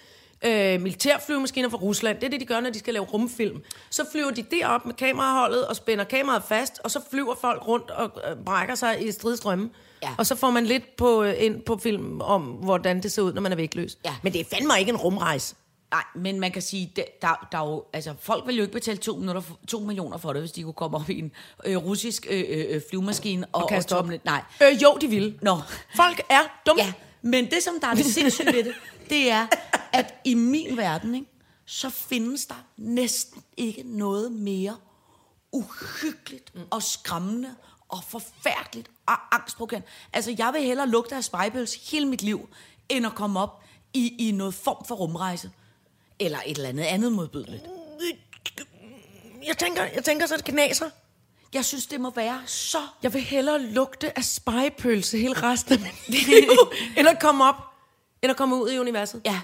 øh, 0.45 0.81
militærflyvemaskiner 0.81 1.69
fra 1.69 1.77
Rusland. 1.77 2.17
Det 2.21 2.27
er 2.27 2.31
det, 2.31 2.41
de 2.41 2.47
gør, 2.47 2.61
når 2.61 2.71
de 2.71 2.79
skal 2.79 2.95
lave 2.95 3.07
rumfilm. 3.07 3.63
Så 3.91 4.05
flyver 4.13 4.31
de 4.31 4.43
derop 4.43 4.87
med 4.87 4.95
kameraholdet 4.95 5.67
og 5.67 5.77
spænder 5.77 6.05
kameraet 6.05 6.43
fast, 6.49 6.81
og 6.85 6.91
så 6.91 7.01
flyver 7.11 7.35
folk 7.35 7.69
rundt 7.69 7.91
og 7.91 8.11
øh, 8.31 8.45
brækker 8.45 8.75
sig 8.75 9.07
i 9.07 9.13
stridstrømme. 9.13 9.71
Ja. 10.05 10.15
Og 10.19 10.27
så 10.27 10.35
får 10.37 10.51
man 10.51 10.67
lidt 10.67 10.97
på, 10.97 11.23
øh, 11.23 11.35
ind 11.39 11.63
på 11.63 11.77
film 11.77 12.21
om, 12.21 12.43
hvordan 12.43 13.03
det 13.03 13.13
ser 13.13 13.23
ud, 13.23 13.33
når 13.33 13.41
man 13.41 13.53
er 13.53 13.57
vægtløs. 13.57 13.99
Ja. 14.05 14.15
Men 14.23 14.33
det 14.33 14.41
er 14.41 14.45
fandme 14.57 14.79
ikke 14.79 14.91
en 14.91 14.97
rumrejse. 14.97 15.55
Nej, 15.91 16.03
men 16.15 16.41
man 16.41 16.53
kan 16.53 16.63
sige, 16.63 16.93
der, 16.97 17.03
der, 17.23 17.49
der 17.53 17.59
er 17.59 17.67
jo, 17.67 17.85
altså, 17.93 18.15
folk 18.21 18.47
vil 18.47 18.57
jo 18.57 18.63
ikke 18.63 18.73
betale 18.73 18.99
2, 18.99 19.17
minutter, 19.17 19.41
for- 19.41 19.59
2 19.69 19.79
millioner 19.79 20.19
for 20.19 20.33
det, 20.33 20.43
hvis 20.43 20.53
de 20.53 20.63
kunne 20.63 20.73
komme 20.73 20.97
op 20.97 21.11
i 21.11 21.19
en 21.19 21.33
øh, 21.67 21.77
russisk 21.77 22.27
øh, 22.31 22.45
øh, 22.49 22.81
flyvemaskine 22.91 23.47
og, 23.53 23.63
Og 23.63 23.69
kaste 23.69 23.97
op. 23.97 24.05
tumle- 24.05 24.21
Nej. 24.25 24.43
Øh, 24.63 24.83
jo, 24.83 24.99
de 25.01 25.07
vil. 25.09 25.39
Nå. 25.43 25.59
Folk 25.97 26.21
er 26.29 26.41
dumme. 26.67 26.83
Ja, 26.83 26.93
men 27.23 27.45
det, 27.45 27.63
som 27.63 27.75
der 27.81 27.89
er 27.89 27.95
det 27.95 28.05
sindssyge 28.07 28.53
ved 28.53 28.65
det, 28.65 28.73
det 29.11 29.31
er, 29.31 29.47
at 29.93 30.15
i 30.25 30.35
min 30.35 30.77
verden, 30.77 31.15
ikke, 31.15 31.27
så 31.67 31.91
findes 31.91 32.47
der 32.47 32.65
næsten 32.77 33.43
ikke 33.57 33.83
noget 33.87 34.33
mere 34.33 34.77
uhyggeligt 35.53 36.53
og 36.71 36.83
skræmmende 36.83 37.49
og 37.97 38.05
forfærdeligt 38.09 38.89
og 39.07 39.35
angstprovokerende. 39.35 39.87
Altså, 40.13 40.35
jeg 40.39 40.51
vil 40.53 40.63
hellere 40.63 40.89
lugte 40.89 41.17
af 41.17 41.25
spejpøls 41.25 41.91
hele 41.91 42.07
mit 42.07 42.23
liv, 42.23 42.49
end 42.89 43.07
at 43.07 43.15
komme 43.15 43.41
op 43.41 43.63
i, 43.95 44.29
i 44.29 44.33
noget 44.33 44.55
form 44.55 44.85
for 44.85 44.95
rumrejse. 44.95 45.51
Eller 46.19 46.39
et 46.47 46.57
eller 46.57 46.69
andet 46.69 46.85
andet 46.85 47.13
modbydeligt. 47.13 47.63
Jeg 49.47 49.59
tænker, 49.59 49.85
jeg 49.85 50.05
tænker 50.05 50.27
så, 50.27 50.37
det 50.37 50.45
knaser. 50.45 50.91
Jeg 51.55 51.65
synes, 51.65 51.87
det 51.87 52.01
må 52.01 52.11
være 52.11 52.43
så... 52.47 52.79
Jeg 53.03 53.15
vil 53.15 53.23
hellere 53.23 53.63
lugte 53.63 54.19
af 54.19 54.25
spejepølse 54.25 55.19
hele 55.19 55.43
resten 55.43 55.73
af 55.75 55.81
mit 55.81 56.09
liv, 56.27 56.49
end 56.97 57.09
at 57.09 57.21
komme 57.21 57.45
op, 57.45 57.57
end 58.23 58.31
at 58.31 58.37
komme 58.37 58.57
ud 58.57 58.71
i 58.71 58.79
universet. 58.79 59.23
Ja. 59.25 59.41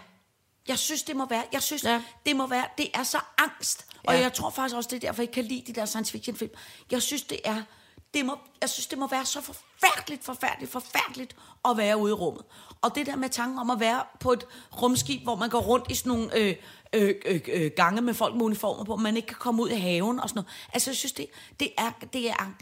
Jeg 0.68 0.78
synes, 0.78 1.02
det 1.02 1.16
må 1.16 1.26
være, 1.26 1.42
jeg 1.52 1.62
synes, 1.62 1.84
Ja. 1.84 2.02
det 2.26 2.36
må 2.36 2.46
være, 2.46 2.64
det 2.78 2.88
er 2.94 3.02
så 3.02 3.18
angst. 3.38 3.86
Og 4.04 4.14
Ja. 4.14 4.20
jeg 4.20 4.32
tror 4.32 4.50
faktisk 4.50 4.76
også, 4.76 4.88
det 4.90 4.96
er 4.96 5.00
derfor, 5.08 5.22
jeg 5.22 5.30
kan 5.30 5.44
lide 5.44 5.62
de 5.66 5.72
der 5.72 5.84
science 5.84 6.12
fiction 6.12 6.36
film. 6.36 6.50
Jeg 6.90 7.02
synes, 7.02 7.22
det 7.22 7.40
er, 7.44 7.62
det 8.14 8.27
må, 8.27 8.38
jeg 8.61 8.70
synes, 8.70 8.87
det 8.87 8.99
må 8.99 9.07
være 9.07 9.27
så 9.27 9.40
forfærdeligt, 9.40 10.25
forfærdeligt, 10.25 10.73
forfærdeligt 10.73 11.37
at 11.64 11.77
være 11.77 11.96
ude 11.96 12.11
i 12.11 12.14
rummet. 12.14 12.44
Og 12.83 12.94
det 12.94 13.07
der 13.07 13.16
med 13.16 13.29
tanken 13.29 13.59
om 13.59 13.70
at 13.70 13.81
være 13.81 14.05
på 14.20 14.33
et 14.33 14.46
rumskib, 14.83 15.23
hvor 15.23 15.37
man 15.37 15.51
går 15.51 15.61
rundt 15.61 15.90
i 15.90 15.94
sådan 15.94 16.12
nogle 16.12 16.37
øh, 16.37 16.57
øh, 16.92 17.14
øh, 17.27 17.40
øh, 17.49 17.70
gange 17.77 18.03
med 18.03 18.14
folk 18.14 18.35
med 18.35 18.42
uniformer 18.42 18.85
på, 18.85 18.96
man 18.96 19.16
ikke 19.16 19.29
kan 19.29 19.37
komme 19.37 19.62
ud 19.62 19.68
i 19.68 19.75
haven 19.75 20.20
og 20.20 20.29
sådan 20.29 20.38
noget. 20.38 20.49
Altså, 20.73 20.90
jeg 20.90 20.96
synes, 20.96 21.12
det, 21.12 21.27
det 21.61 21.73
er, 21.79 21.90
det 22.12 22.31
er, 22.31 22.53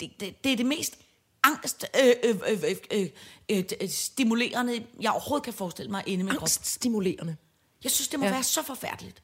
det, 0.00 0.10
det, 0.20 0.44
det 0.44 0.52
er 0.52 0.56
det 0.56 0.66
mest 0.66 0.98
angst 1.42 1.84
øh, 2.04 2.14
øh, 2.24 2.36
øh, 2.48 2.76
øh, 2.90 3.08
øh, 3.48 3.64
øh, 3.80 3.88
stimulerende, 3.88 4.86
jeg 5.00 5.10
overhovedet 5.10 5.44
kan 5.44 5.52
forestille 5.52 5.90
mig 5.90 6.02
inde 6.06 6.20
i 6.20 6.24
min 6.24 6.32
krop. 6.34 6.42
Angststimulerende. 6.42 7.36
Jeg 7.84 7.92
synes, 7.92 8.08
det 8.08 8.20
må 8.20 8.26
ja. 8.26 8.32
være 8.32 8.42
så 8.42 8.62
forfærdeligt. 8.62 9.22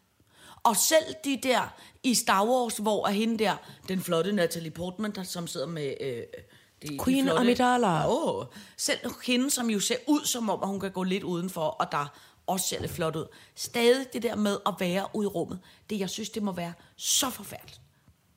Og 0.64 0.76
selv 0.76 1.04
de 1.24 1.38
der 1.42 1.74
i 2.02 2.14
Star 2.14 2.46
Wars, 2.46 2.76
hvor 2.76 3.06
er 3.06 3.10
hende 3.10 3.38
der, 3.38 3.56
den 3.88 4.00
flotte 4.00 4.32
Natalie 4.32 4.70
Portman, 4.70 5.10
der, 5.10 5.22
som 5.22 5.46
sidder 5.46 5.66
med... 5.66 5.94
Øh, 6.00 6.22
de, 6.82 6.98
Queen 7.04 7.18
de 7.18 7.22
flotte, 7.22 7.40
Amidala. 7.40 8.08
Åh, 8.08 8.44
selv 8.76 8.98
hende, 9.26 9.50
som 9.50 9.70
jo 9.70 9.80
ser 9.80 9.96
ud 10.06 10.24
som 10.24 10.50
om, 10.50 10.62
at 10.62 10.68
hun 10.68 10.80
kan 10.80 10.90
gå 10.90 11.02
lidt 11.02 11.22
udenfor, 11.22 11.60
og 11.60 11.92
der 11.92 12.06
også 12.46 12.68
ser 12.68 12.80
lidt 12.80 12.92
flot 12.92 13.16
ud. 13.16 13.26
Stadig 13.54 14.06
det 14.12 14.22
der 14.22 14.36
med 14.36 14.58
at 14.66 14.74
være 14.78 15.06
ude 15.14 15.24
i 15.24 15.28
rummet, 15.28 15.58
det 15.90 16.00
jeg 16.00 16.10
synes, 16.10 16.30
det 16.30 16.42
må 16.42 16.52
være 16.52 16.72
så 16.96 17.30
forfærdeligt. 17.30 17.80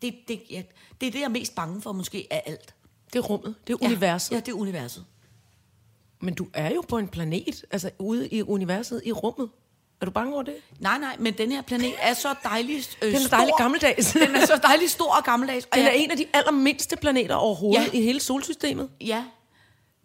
Det, 0.01 0.15
det, 0.27 0.41
ja, 0.49 0.63
det 1.01 1.07
er 1.07 1.11
det, 1.11 1.19
jeg 1.19 1.25
er 1.25 1.29
mest 1.29 1.55
bange 1.55 1.81
for 1.81 1.91
måske 1.91 2.27
af 2.31 2.43
alt. 2.45 2.75
Det 3.13 3.19
er 3.19 3.23
rummet. 3.23 3.55
Det 3.67 3.73
er 3.73 3.77
Ja, 3.81 3.87
universet. 3.87 4.31
Ja, 4.31 4.39
det 4.39 4.47
er 4.47 4.53
universet. 4.53 5.05
Men 6.21 6.33
du 6.33 6.47
er 6.53 6.73
jo 6.73 6.81
på 6.87 6.97
en 6.97 7.07
planet, 7.07 7.65
altså 7.71 7.91
ude 7.99 8.27
i 8.27 8.41
universet, 8.41 9.01
i 9.05 9.11
rummet. 9.11 9.49
Er 10.01 10.05
du 10.05 10.11
bange 10.11 10.33
over 10.33 10.43
det? 10.43 10.55
Nej, 10.79 10.97
nej, 10.97 11.15
men 11.19 11.33
den 11.33 11.51
her 11.51 11.61
planet 11.61 11.93
er 12.01 12.13
så 12.13 12.35
dejligt 12.43 12.97
øh, 13.01 13.07
Den 13.07 13.15
er 13.15 13.19
stor. 13.19 13.37
dejlig 13.37 13.53
gammeldags. 13.57 14.11
Den 14.11 14.35
er 14.35 14.45
så 14.45 14.59
dejligt 14.63 14.91
stor 14.91 15.15
og 15.17 15.23
gammeldags. 15.23 15.65
Og 15.71 15.77
Den 15.77 15.85
er 15.85 15.91
en 15.91 16.11
af 16.11 16.17
de 16.17 16.25
allermindste 16.33 16.95
planeter 16.97 17.35
overhovedet 17.35 17.93
Ja. 17.93 17.99
i 17.99 18.01
hele 18.01 18.19
solsystemet. 18.19 18.89
Ja, 19.01 19.23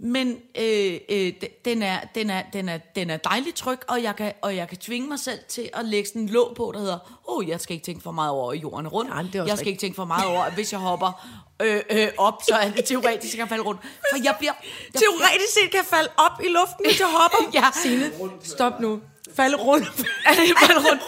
men 0.02 0.36
øh, 0.58 0.98
øh, 1.08 1.32
den, 1.64 1.82
er, 1.82 2.00
den, 2.14 2.30
er, 2.30 2.42
den, 2.52 2.68
er, 2.68 2.78
den 2.78 3.10
er 3.10 3.16
dejligt 3.16 3.56
tryg, 3.56 3.78
og 3.88 4.02
jeg, 4.02 4.16
kan, 4.16 4.32
og 4.42 4.56
jeg 4.56 4.68
kan 4.68 4.78
tvinge 4.78 5.08
mig 5.08 5.18
selv 5.18 5.38
til 5.48 5.68
at 5.74 5.84
lægge 5.84 6.08
sådan 6.08 6.22
en 6.22 6.28
låg 6.28 6.52
på, 6.56 6.70
der 6.74 6.80
hedder, 6.80 6.98
åh, 7.28 7.36
oh, 7.36 7.48
jeg 7.48 7.60
skal 7.60 7.74
ikke 7.74 7.84
tænke 7.84 8.02
for 8.02 8.10
meget 8.10 8.30
over 8.30 8.52
jorden 8.54 8.88
rundt. 8.88 9.10
Nej, 9.10 9.22
det 9.22 9.34
er 9.34 9.38
jeg 9.38 9.46
skal 9.46 9.50
rigtigt. 9.52 9.66
ikke 9.68 9.80
tænke 9.80 9.96
for 9.96 10.04
meget 10.04 10.26
over, 10.28 10.42
at 10.42 10.52
hvis 10.52 10.72
jeg 10.72 10.80
hopper 10.80 11.26
øh, 11.62 11.80
øh, 11.90 12.08
op, 12.18 12.42
så 12.48 12.54
er 12.54 12.70
det 12.70 12.84
teoretisk, 12.84 13.34
at 13.34 13.38
jeg 13.38 13.38
kan 13.38 13.48
falde 13.48 13.64
rundt. 13.64 13.80
For 13.82 14.18
jeg 14.24 14.34
bliver... 14.38 14.52
Jeg 14.94 15.00
Teoretisk 15.02 15.52
set 15.62 15.70
kan 15.72 15.84
falde 15.84 16.10
op 16.16 16.40
i 16.44 16.48
luften, 16.48 16.84
hvis 16.86 17.00
jeg 17.00 17.08
hopper. 17.08 17.50
Ja. 17.60 17.64
Signe, 17.82 18.10
stop 18.42 18.80
nu. 18.80 19.00
Falde 19.40 19.56
rundt. 19.56 19.86
er 20.26 20.34
det 20.34 20.66
falde 20.66 20.80
rundt. 20.90 21.02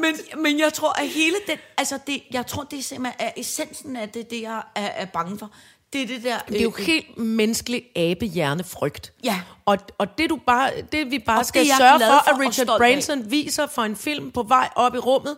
Men, 0.00 0.42
men 0.42 0.58
jeg 0.58 0.72
tror, 0.72 1.00
at 1.00 1.08
hele 1.08 1.36
den... 1.46 1.58
Altså, 1.76 1.98
det, 2.06 2.22
jeg 2.32 2.46
tror, 2.46 2.62
det 2.62 2.78
er 2.78 2.82
simpelthen 2.82 3.26
er 3.26 3.32
essensen 3.36 3.96
af 3.96 4.08
det, 4.08 4.30
det 4.30 4.42
jeg 4.42 4.62
er, 4.74 4.86
er 4.86 5.04
bange 5.04 5.38
for. 5.38 5.50
Det 5.92 6.02
er 6.02 6.06
det 6.06 6.22
der... 6.22 6.38
Det 6.48 6.58
er 6.58 6.62
jo 6.62 6.72
øh, 6.78 6.84
helt 6.84 7.18
menneskelig 7.18 7.84
abehjernefrygt. 7.96 9.12
Ja. 9.24 9.40
Og, 9.64 9.78
og 9.98 10.18
det, 10.18 10.30
du 10.30 10.36
bare, 10.46 10.70
det 10.92 11.10
vi 11.10 11.18
bare 11.18 11.38
Og 11.38 11.46
skal 11.46 11.64
det 11.64 11.72
sørge 11.78 12.00
for, 12.00 12.06
for 12.06 12.34
at 12.34 12.40
Richard 12.40 12.52
stolt 12.52 12.70
af. 12.70 12.78
Branson 12.78 13.30
viser 13.30 13.66
for 13.66 13.82
en 13.82 13.96
film 13.96 14.30
på 14.30 14.42
vej 14.42 14.68
op 14.76 14.94
i 14.94 14.98
rummet, 14.98 15.36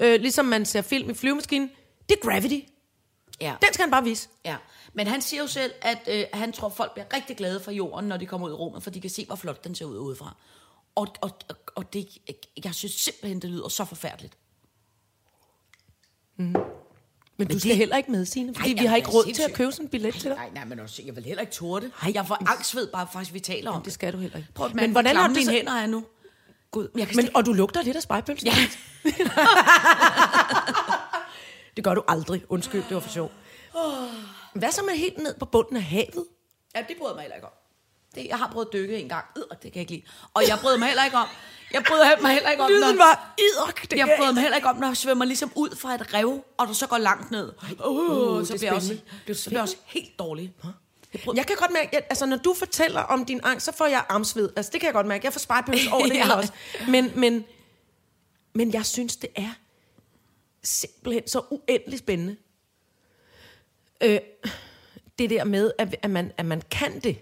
øh, 0.00 0.20
ligesom 0.20 0.44
man 0.44 0.66
ser 0.66 0.82
film 0.82 1.10
i 1.10 1.14
flyvemaskinen, 1.14 1.70
det 2.08 2.16
er 2.22 2.28
Gravity. 2.28 2.60
ja. 3.40 3.54
Den 3.62 3.72
skal 3.72 3.82
han 3.82 3.90
bare 3.90 4.04
vise. 4.04 4.28
Ja, 4.44 4.56
men 4.92 5.06
han 5.06 5.22
siger 5.22 5.42
jo 5.42 5.48
selv, 5.48 5.72
at 5.82 5.98
øh, 6.08 6.24
han 6.32 6.52
tror, 6.52 6.68
folk 6.68 6.92
bliver 6.92 7.06
rigtig 7.14 7.36
glade 7.36 7.60
for 7.60 7.70
jorden, 7.70 8.08
når 8.08 8.16
de 8.16 8.26
kommer 8.26 8.46
ud 8.46 8.52
i 8.52 8.54
rummet, 8.54 8.82
for 8.82 8.90
de 8.90 9.00
kan 9.00 9.10
se, 9.10 9.26
hvor 9.26 9.36
flot 9.36 9.64
den 9.64 9.74
ser 9.74 9.84
ud 9.84 9.98
udefra. 9.98 10.36
Og, 10.96 11.06
og, 11.20 11.30
og, 11.76 11.92
det, 11.92 12.18
jeg 12.64 12.74
synes 12.74 12.92
simpelthen, 12.92 13.42
det 13.42 13.50
lyder 13.50 13.68
så 13.68 13.84
forfærdeligt. 13.84 14.38
Men, 16.36 17.46
du 17.48 17.58
skal 17.58 17.68
det- 17.70 17.76
heller 17.76 17.96
ikke 17.96 18.10
med, 18.10 18.24
Signe, 18.24 18.54
fordi 18.54 18.72
Nej, 18.74 18.82
vi 18.82 18.86
har 18.86 18.96
ikke 18.96 19.08
råd 19.10 19.24
til 19.24 19.30
at 19.30 19.36
sindssygt. 19.36 19.56
købe 19.56 19.72
sådan 19.72 19.86
en 19.86 19.90
billet 19.90 20.14
til 20.14 20.22
dig. 20.30 20.34
Nej, 20.36 20.50
nej, 20.54 20.64
men 20.64 20.78
også, 20.80 21.02
jeg 21.06 21.16
vil 21.16 21.24
heller 21.24 21.40
ikke 21.40 21.52
tåre 21.52 21.80
det. 21.80 21.90
Nej. 22.02 22.12
Jeg 22.14 22.26
får 22.26 22.50
angst 22.50 22.74
ved 22.74 22.86
bare 22.92 23.08
faktisk, 23.12 23.32
vi 23.34 23.40
taler 23.40 23.70
om 23.70 23.82
Det 23.82 23.92
skal 23.92 24.12
du 24.12 24.18
heller 24.18 24.36
ikke. 24.36 24.48
Prøv 24.54 24.68
Men 24.68 24.76
men 24.76 24.92
hvordan 24.92 25.16
har 25.16 25.28
du 25.28 25.34
så- 25.34 25.50
hænder 25.50 25.72
er 25.72 25.86
nu. 25.86 26.04
Gud, 26.70 26.88
jeg 26.98 27.06
kan 27.06 27.16
Men, 27.16 27.24
Men, 27.24 27.36
og 27.36 27.46
du 27.46 27.52
lugter 27.52 27.82
lidt 27.82 27.96
af 27.96 28.02
spejpølse. 28.02 28.46
Ja. 28.46 28.52
det 31.76 31.84
gør 31.84 31.94
du 31.94 32.02
aldrig. 32.08 32.42
Undskyld, 32.48 32.82
det 32.88 32.94
var 32.94 33.00
for 33.00 33.10
sjov. 33.10 33.32
Hvad 34.54 34.72
så 34.72 34.82
med 34.82 34.94
helt 34.94 35.18
ned 35.18 35.34
på 35.38 35.44
bunden 35.44 35.76
af 35.76 35.82
havet? 35.82 36.24
ja, 36.74 36.84
det 36.88 36.96
bryder 37.00 37.14
mig 37.14 37.22
heller 37.22 37.34
ikke 37.36 37.46
om. 37.46 37.52
Det, 38.16 38.26
jeg 38.28 38.38
har 38.38 38.48
prøvet 38.52 38.66
at 38.66 38.72
dykke 38.72 38.98
en 38.98 39.08
gang. 39.08 39.24
Øh, 39.36 39.42
det 39.50 39.60
kan 39.60 39.72
jeg 39.74 39.80
ikke 39.80 39.92
lide. 39.92 40.02
Og 40.34 40.42
jeg 40.48 40.58
bryder 40.62 40.78
mig 40.78 40.88
heller 40.88 41.04
ikke 41.04 41.16
om. 41.16 41.28
Jeg 41.72 41.84
bryder 41.88 42.20
mig 42.22 42.32
heller 42.32 42.50
ikke 42.50 42.62
om, 42.62 42.70
Lyden 42.70 42.96
når, 42.96 43.04
var 43.04 43.34
idok. 43.38 43.82
Det 43.90 43.96
jeg 43.98 44.14
bryder 44.18 44.32
mig 44.32 44.42
heller 44.42 44.56
ikke 44.56 44.68
om, 44.68 44.76
når 44.76 44.86
jeg 44.86 44.96
svømmer 44.96 45.24
ligesom 45.24 45.52
ud 45.54 45.76
fra 45.76 45.94
et 45.94 46.14
rev, 46.14 46.44
og 46.56 46.68
du 46.68 46.74
så 46.74 46.86
går 46.86 46.98
langt 46.98 47.30
ned. 47.30 47.52
Uh, 47.86 48.38
det 48.38 48.48
så 48.48 48.54
er 48.54 48.58
bliver 48.58 48.72
også. 48.72 48.98
Det 49.26 49.32
er 49.32 49.34
så 49.34 49.50
bliver 49.50 49.62
også 49.62 49.76
helt 49.86 50.18
dårlig. 50.18 50.52
Jeg 51.34 51.46
kan 51.46 51.56
godt 51.56 51.70
mærke, 51.72 51.96
at 51.96 52.04
altså, 52.10 52.26
når 52.26 52.36
du 52.36 52.54
fortæller 52.54 53.00
om 53.00 53.24
din 53.24 53.40
angst, 53.42 53.66
så 53.66 53.72
får 53.72 53.86
jeg 53.86 54.04
armsved. 54.08 54.48
Altså, 54.56 54.72
det 54.72 54.80
kan 54.80 54.86
jeg 54.86 54.94
godt 54.94 55.06
mærke. 55.06 55.24
Jeg 55.24 55.32
får 55.32 55.40
spejpølse 55.40 55.90
over 55.92 56.06
det 56.06 56.14
Ja. 56.14 56.22
hele 56.22 56.34
også. 56.34 56.52
Men, 56.88 57.12
men, 57.16 57.44
men 58.54 58.72
jeg 58.72 58.86
synes, 58.86 59.16
det 59.16 59.30
er 59.36 59.50
simpelthen 60.62 61.28
så 61.28 61.42
uendelig 61.50 61.98
spændende. 61.98 62.36
Øh, 64.00 64.18
det 65.18 65.30
der 65.30 65.44
med, 65.44 65.70
at, 65.78 65.96
at, 66.02 66.10
man, 66.10 66.32
at 66.36 66.46
man 66.46 66.62
kan 66.70 67.00
det. 67.00 67.18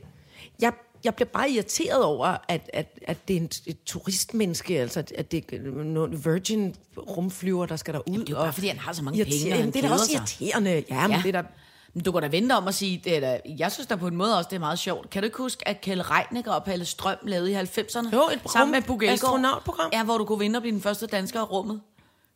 Jeg, 0.60 0.72
jeg 1.04 1.14
bliver 1.14 1.28
bare 1.28 1.50
irriteret 1.50 2.02
over, 2.04 2.36
at, 2.48 2.70
at, 2.72 2.98
at 3.02 3.28
det 3.28 3.36
er 3.36 3.40
en, 3.40 3.50
et 3.66 3.76
turistmenneske, 3.86 4.80
altså 4.80 5.00
at- 5.14 5.30
det 5.32 5.44
er 5.52 5.58
nogle 5.84 6.18
Virgin 6.24 6.74
rumflyver, 6.98 7.66
der 7.66 7.76
skal 7.76 7.94
derud. 7.94 8.18
det 8.18 8.28
er 8.28 8.30
jo 8.30 8.36
bare, 8.36 8.52
fordi 8.52 8.66
han 8.66 8.78
har 8.78 8.92
så 8.92 9.02
mange 9.02 9.24
penge, 9.24 9.52
og 9.52 9.58
han 9.58 9.70
Det 9.70 9.84
er 9.84 9.88
da 9.88 9.92
også 9.92 10.06
sig. 10.06 10.14
irriterende. 10.14 10.84
Ja, 10.90 11.06
men 11.06 11.16
Ja. 11.16 11.22
det 11.22 11.34
er 11.34 11.42
da... 11.42 11.48
Men 11.96 12.04
du 12.04 12.12
kan 12.12 12.22
da 12.22 12.28
vente 12.28 12.52
om 12.52 12.68
at 12.68 12.74
sige, 12.74 13.00
det 13.04 13.16
er 13.16 13.20
da, 13.20 13.40
jeg 13.58 13.72
synes 13.72 13.86
da 13.86 13.96
på 13.96 14.06
en 14.06 14.16
måde 14.16 14.38
også, 14.38 14.48
det 14.50 14.56
er 14.56 14.60
meget 14.60 14.78
sjovt. 14.78 15.10
Kan 15.10 15.22
du 15.22 15.24
ikke 15.24 15.36
huske, 15.38 15.68
at 15.68 15.80
Kjell 15.80 16.02
Reinecker 16.02 16.52
og 16.52 16.64
Palle 16.64 16.84
Strøm 16.84 17.16
lavede 17.22 17.50
i 17.50 17.54
90'erne? 17.54 18.12
Jo, 18.14 18.22
et 18.32 18.40
sammen 18.52 18.72
med 18.72 18.82
Bugge 18.82 19.10
astronautprogram. 19.10 19.90
Ja, 19.92 20.04
hvor 20.04 20.18
du 20.18 20.24
kunne 20.24 20.38
vinde 20.38 20.56
og 20.56 20.62
blive 20.62 20.72
den 20.72 20.80
første 20.82 21.06
dansker 21.06 21.40
i 21.40 21.42
rummet. 21.42 21.80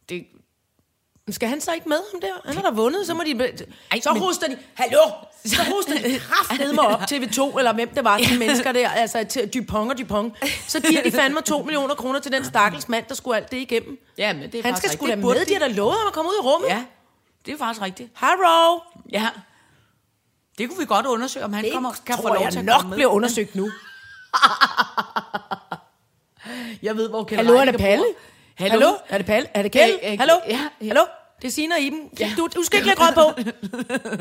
Det, 0.09 0.25
Skal 1.31 1.49
han 1.49 1.61
så 1.61 1.73
ikke 1.73 1.89
med 1.89 1.97
ham 2.13 2.21
der? 2.21 2.29
Han 2.45 2.55
har 2.55 2.63
da 2.63 2.71
vundet, 2.71 3.07
så 3.07 3.15
må 3.15 3.23
de... 3.23 3.41
Ej, 3.93 4.01
så 4.01 4.13
men- 4.13 4.23
hoster 4.23 4.47
de... 4.49 4.59
Hallo! 4.75 4.99
Så 5.45 5.63
hoster 5.63 5.95
de 6.09 6.19
kraftedeme 6.19 6.83
op 6.83 7.01
TV2, 7.01 7.59
eller 7.59 7.73
hvem 7.75 7.89
det 7.89 8.05
var, 8.05 8.19
de 8.19 8.39
mennesker 8.39 8.73
der, 8.73 8.89
altså 8.89 9.25
til 9.25 9.49
Dupont 9.49 9.91
og 9.93 9.99
Dupont. 9.99 10.35
Så 10.69 10.81
giver 10.81 11.03
de 11.03 11.11
fandme 11.11 11.41
2 11.41 11.63
millioner 11.63 11.95
kroner 11.95 12.19
til 12.21 12.33
den 12.33 12.45
stakkels 12.45 12.89
mand, 12.89 13.05
der 13.09 13.15
skulle 13.15 13.37
alt 13.37 13.51
det 13.51 13.57
igennem. 13.57 13.99
ja, 14.19 14.33
men 14.33 14.43
det 14.53 14.59
er 14.59 14.63
Han 14.63 14.77
skal 14.77 14.91
sgu 14.91 15.07
da 15.07 15.17
med, 15.17 15.47
de 15.47 15.53
har 15.53 15.61
da 15.61 15.69
lovet 15.69 15.95
ham 15.99 16.07
at 16.07 16.13
komme 16.13 16.29
ud 16.31 16.35
i 16.35 16.41
rummet. 16.47 16.69
Ja, 16.69 16.85
det 17.47 17.55
er 17.55 17.59
faktisk 17.59 17.83
rigtigt. 17.83 18.11
Harrow! 18.15 18.81
Ja. 19.13 19.29
Det 20.59 20.69
kunne 20.69 20.79
vi 20.79 20.85
godt 20.85 21.07
undersøge, 21.07 21.45
om 21.45 21.53
han 21.53 21.65
Det 21.65 21.73
kommer, 21.73 21.93
kan 22.07 22.17
få 22.17 22.29
lov 22.29 22.43
jeg 22.43 22.53
til 22.53 22.59
at 22.59 22.65
nok 22.65 22.75
komme 22.77 22.89
med. 22.89 22.97
bliver 22.97 23.11
undersøgt 23.11 23.55
nu. 23.55 23.71
Jeg 26.83 26.97
ved, 26.97 27.09
hvor 27.09 27.25
Kjell 27.25 27.37
Hallo, 27.47 27.57
er 27.59 27.73
Palle? 27.79 28.05
bor. 28.05 28.38
Hallo? 28.59 28.73
Hallo? 28.73 28.97
Er 29.09 29.19
det 29.19 29.27
Palle? 29.27 29.49
Er 29.55 29.63
det 29.63 29.73
Kjell? 29.73 29.99
Hallo? 30.19 30.33
ja, 30.49 30.69
ja. 30.81 30.87
Hallo? 30.87 31.01
Det 31.43 31.49
er 31.49 31.53
Sina 31.53 31.75
og 31.75 31.81
Iben. 31.81 32.09
Du, 32.37 32.49
du 32.57 32.63
skal 32.63 32.77
ikke 32.79 32.89
lægge 32.89 33.03
rød 33.03 33.15
på. 33.15 33.43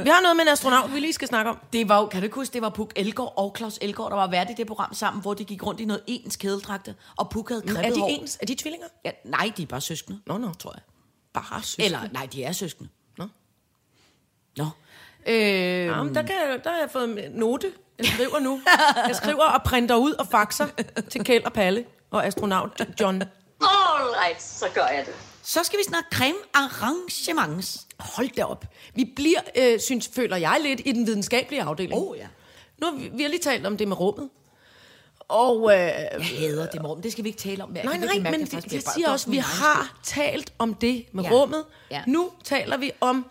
Vi 0.04 0.10
har 0.10 0.22
noget 0.22 0.36
med 0.36 0.42
en 0.44 0.48
astronaut, 0.52 0.94
vi 0.94 1.00
lige 1.00 1.14
skal 1.14 1.28
snakke 1.28 1.52
om. 1.52 1.58
Det 1.74 1.90
var 1.90 2.06
kan 2.08 2.22
du 2.22 2.24
ikke 2.24 2.36
huske, 2.36 2.54
det 2.54 2.62
var 2.62 2.70
Puk 2.70 2.94
Elgård 2.96 3.34
og 3.38 3.54
Claus 3.58 3.80
Elgård, 3.82 4.10
der 4.12 4.16
var 4.18 4.28
vært 4.28 4.50
i 4.50 4.54
det 4.54 4.68
program 4.68 4.94
sammen, 4.94 5.22
hvor 5.22 5.34
de 5.34 5.44
gik 5.46 5.66
rundt 5.66 5.80
i 5.80 5.86
noget 5.86 6.02
ens 6.08 6.36
kædeldragte, 6.36 6.96
og 7.18 7.30
Puk 7.30 7.50
havde 7.50 7.62
Er 7.68 7.74
kribbet 7.74 7.96
de 7.96 8.00
hår. 8.00 8.08
ens? 8.10 8.38
Er 8.42 8.46
de 8.46 8.56
tvillinger? 8.56 8.88
Ja, 9.06 9.12
nej, 9.26 9.52
de 9.58 9.64
er 9.64 9.68
bare 9.68 9.82
søskende. 9.82 10.20
Nå, 10.28 10.38
nå. 10.38 10.54
Tror 10.60 10.72
jeg. 10.76 10.82
Bare 11.34 11.62
søskende. 11.64 11.86
Eller, 11.86 12.00
nej, 12.12 12.26
de 12.34 12.44
er 12.44 12.52
søskende. 12.52 12.90
Nå. 13.18 13.28
Nå. 14.58 14.66
Øh, 15.28 15.36
Jamen, 15.86 16.16
der, 16.16 16.22
kan, 16.22 16.36
jeg- 16.50 16.60
der 16.64 16.70
har 16.70 16.78
jeg 16.80 16.90
fået 16.92 17.26
en 17.26 17.32
note. 17.32 17.72
Jeg 17.98 18.06
skriver 18.06 18.40
nu. 18.40 18.62
Jeg 19.08 19.16
skriver 19.16 19.44
og 19.44 19.64
printer 19.64 19.96
ud 19.96 20.12
og 20.14 20.28
faxer 20.28 20.68
til 21.10 21.24
Kjeld 21.24 21.44
og 21.46 21.54
Palle 21.54 21.86
og 22.12 22.26
astronaut 22.26 22.82
John. 23.00 23.24
All 23.62 24.10
right, 24.26 24.42
så 24.44 24.66
gør 24.74 24.86
jeg 24.88 25.04
det. 25.06 25.14
så 25.44 25.64
skal 25.64 25.80
vi 25.80 25.84
snakke 25.84 26.08
creme 26.14 26.38
arrangements. 26.54 27.80
Hold 28.00 28.30
da 28.38 28.44
op. 28.44 28.66
Vi 28.96 29.12
bliver, 29.16 29.40
øh, 29.58 29.80
synes, 29.80 30.10
føler 30.16 30.38
jeg 30.38 30.60
lidt, 30.64 30.82
i 30.86 30.92
den 30.92 31.08
videnskabelige 31.08 31.62
afdeling. 31.64 32.02
Oh, 32.02 32.18
ja. 32.18 32.28
Nu 32.82 32.88
har 32.88 32.98
vi, 32.98 33.10
vi 33.14 33.24
har 33.24 33.30
lige 33.30 33.40
talt 33.42 33.66
om 33.66 33.78
det 33.78 33.88
med 33.88 34.00
rummet. 34.00 34.30
Og 35.30 35.72
øh, 35.74 35.78
Jeg 35.80 36.10
hader 36.40 36.68
det 36.70 36.82
morgen. 36.82 37.04
Det 37.04 37.12
skal 37.12 37.24
vi 37.24 37.30
ikke 37.30 37.40
tale 37.40 37.64
om. 37.64 37.76
Jeg 37.76 37.84
nej, 37.84 37.98
nej, 37.98 38.08
mærke, 38.20 38.38
men 38.38 38.42
at 38.42 38.54
jeg, 38.54 38.74
jeg 38.74 38.82
siger 38.96 39.10
også, 39.10 39.26
det 39.26 39.32
vi 39.32 39.38
har 39.38 40.00
talt 40.04 40.54
om 40.60 40.74
det 40.74 41.06
med 41.12 41.24
Ja. 41.24 41.30
rummet. 41.32 41.66
Ja. 41.92 42.04
Nu 42.08 42.32
taler 42.44 42.78
vi 42.78 42.92
om 43.02 43.26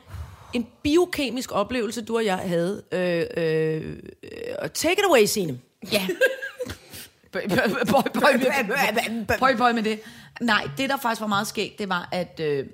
en 0.53 0.67
biokemisk 0.83 1.53
oplevelse, 1.53 2.03
du 2.05 2.17
og 2.17 2.25
jeg 2.25 2.37
havde. 2.37 2.83
Øh, 2.93 3.27
øh, 3.37 3.97
øh, 4.63 4.69
take 4.75 4.93
it 4.93 5.05
away, 5.09 5.25
Signe. 5.25 5.61
Ja. 5.93 6.07
Bøj, 7.91 8.03
bøj, 8.21 8.33
med- 8.33 9.39
bøj, 9.39 9.57
bøj 9.57 9.73
med 9.73 9.83
det. 9.83 10.01
Nej, 10.41 10.69
det 10.79 10.91
der 10.91 10.97
faktisk 10.97 11.21
var 11.21 11.27
meget 11.27 11.47
skægt, 11.47 11.79
det 11.79 11.89
var, 11.89 12.09
at 12.13 12.41
øh, 12.43 12.67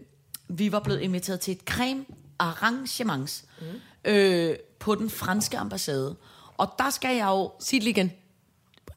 vi 0.48 0.72
var 0.72 0.80
blevet 0.80 1.00
inviteret 1.00 1.40
til 1.40 1.52
et 1.52 1.60
creme 1.60 2.04
arrangements 2.38 3.44
mm. 3.60 4.10
øh, 4.10 4.56
på 4.78 4.94
den 4.94 5.10
franske 5.10 5.58
ambassade. 5.58 6.16
Og 6.56 6.74
der 6.78 6.90
skal 6.90 7.16
jeg 7.16 7.26
jo 7.26 7.52
Sig 7.60 7.80
det 7.80 7.86
igen. 7.88 8.12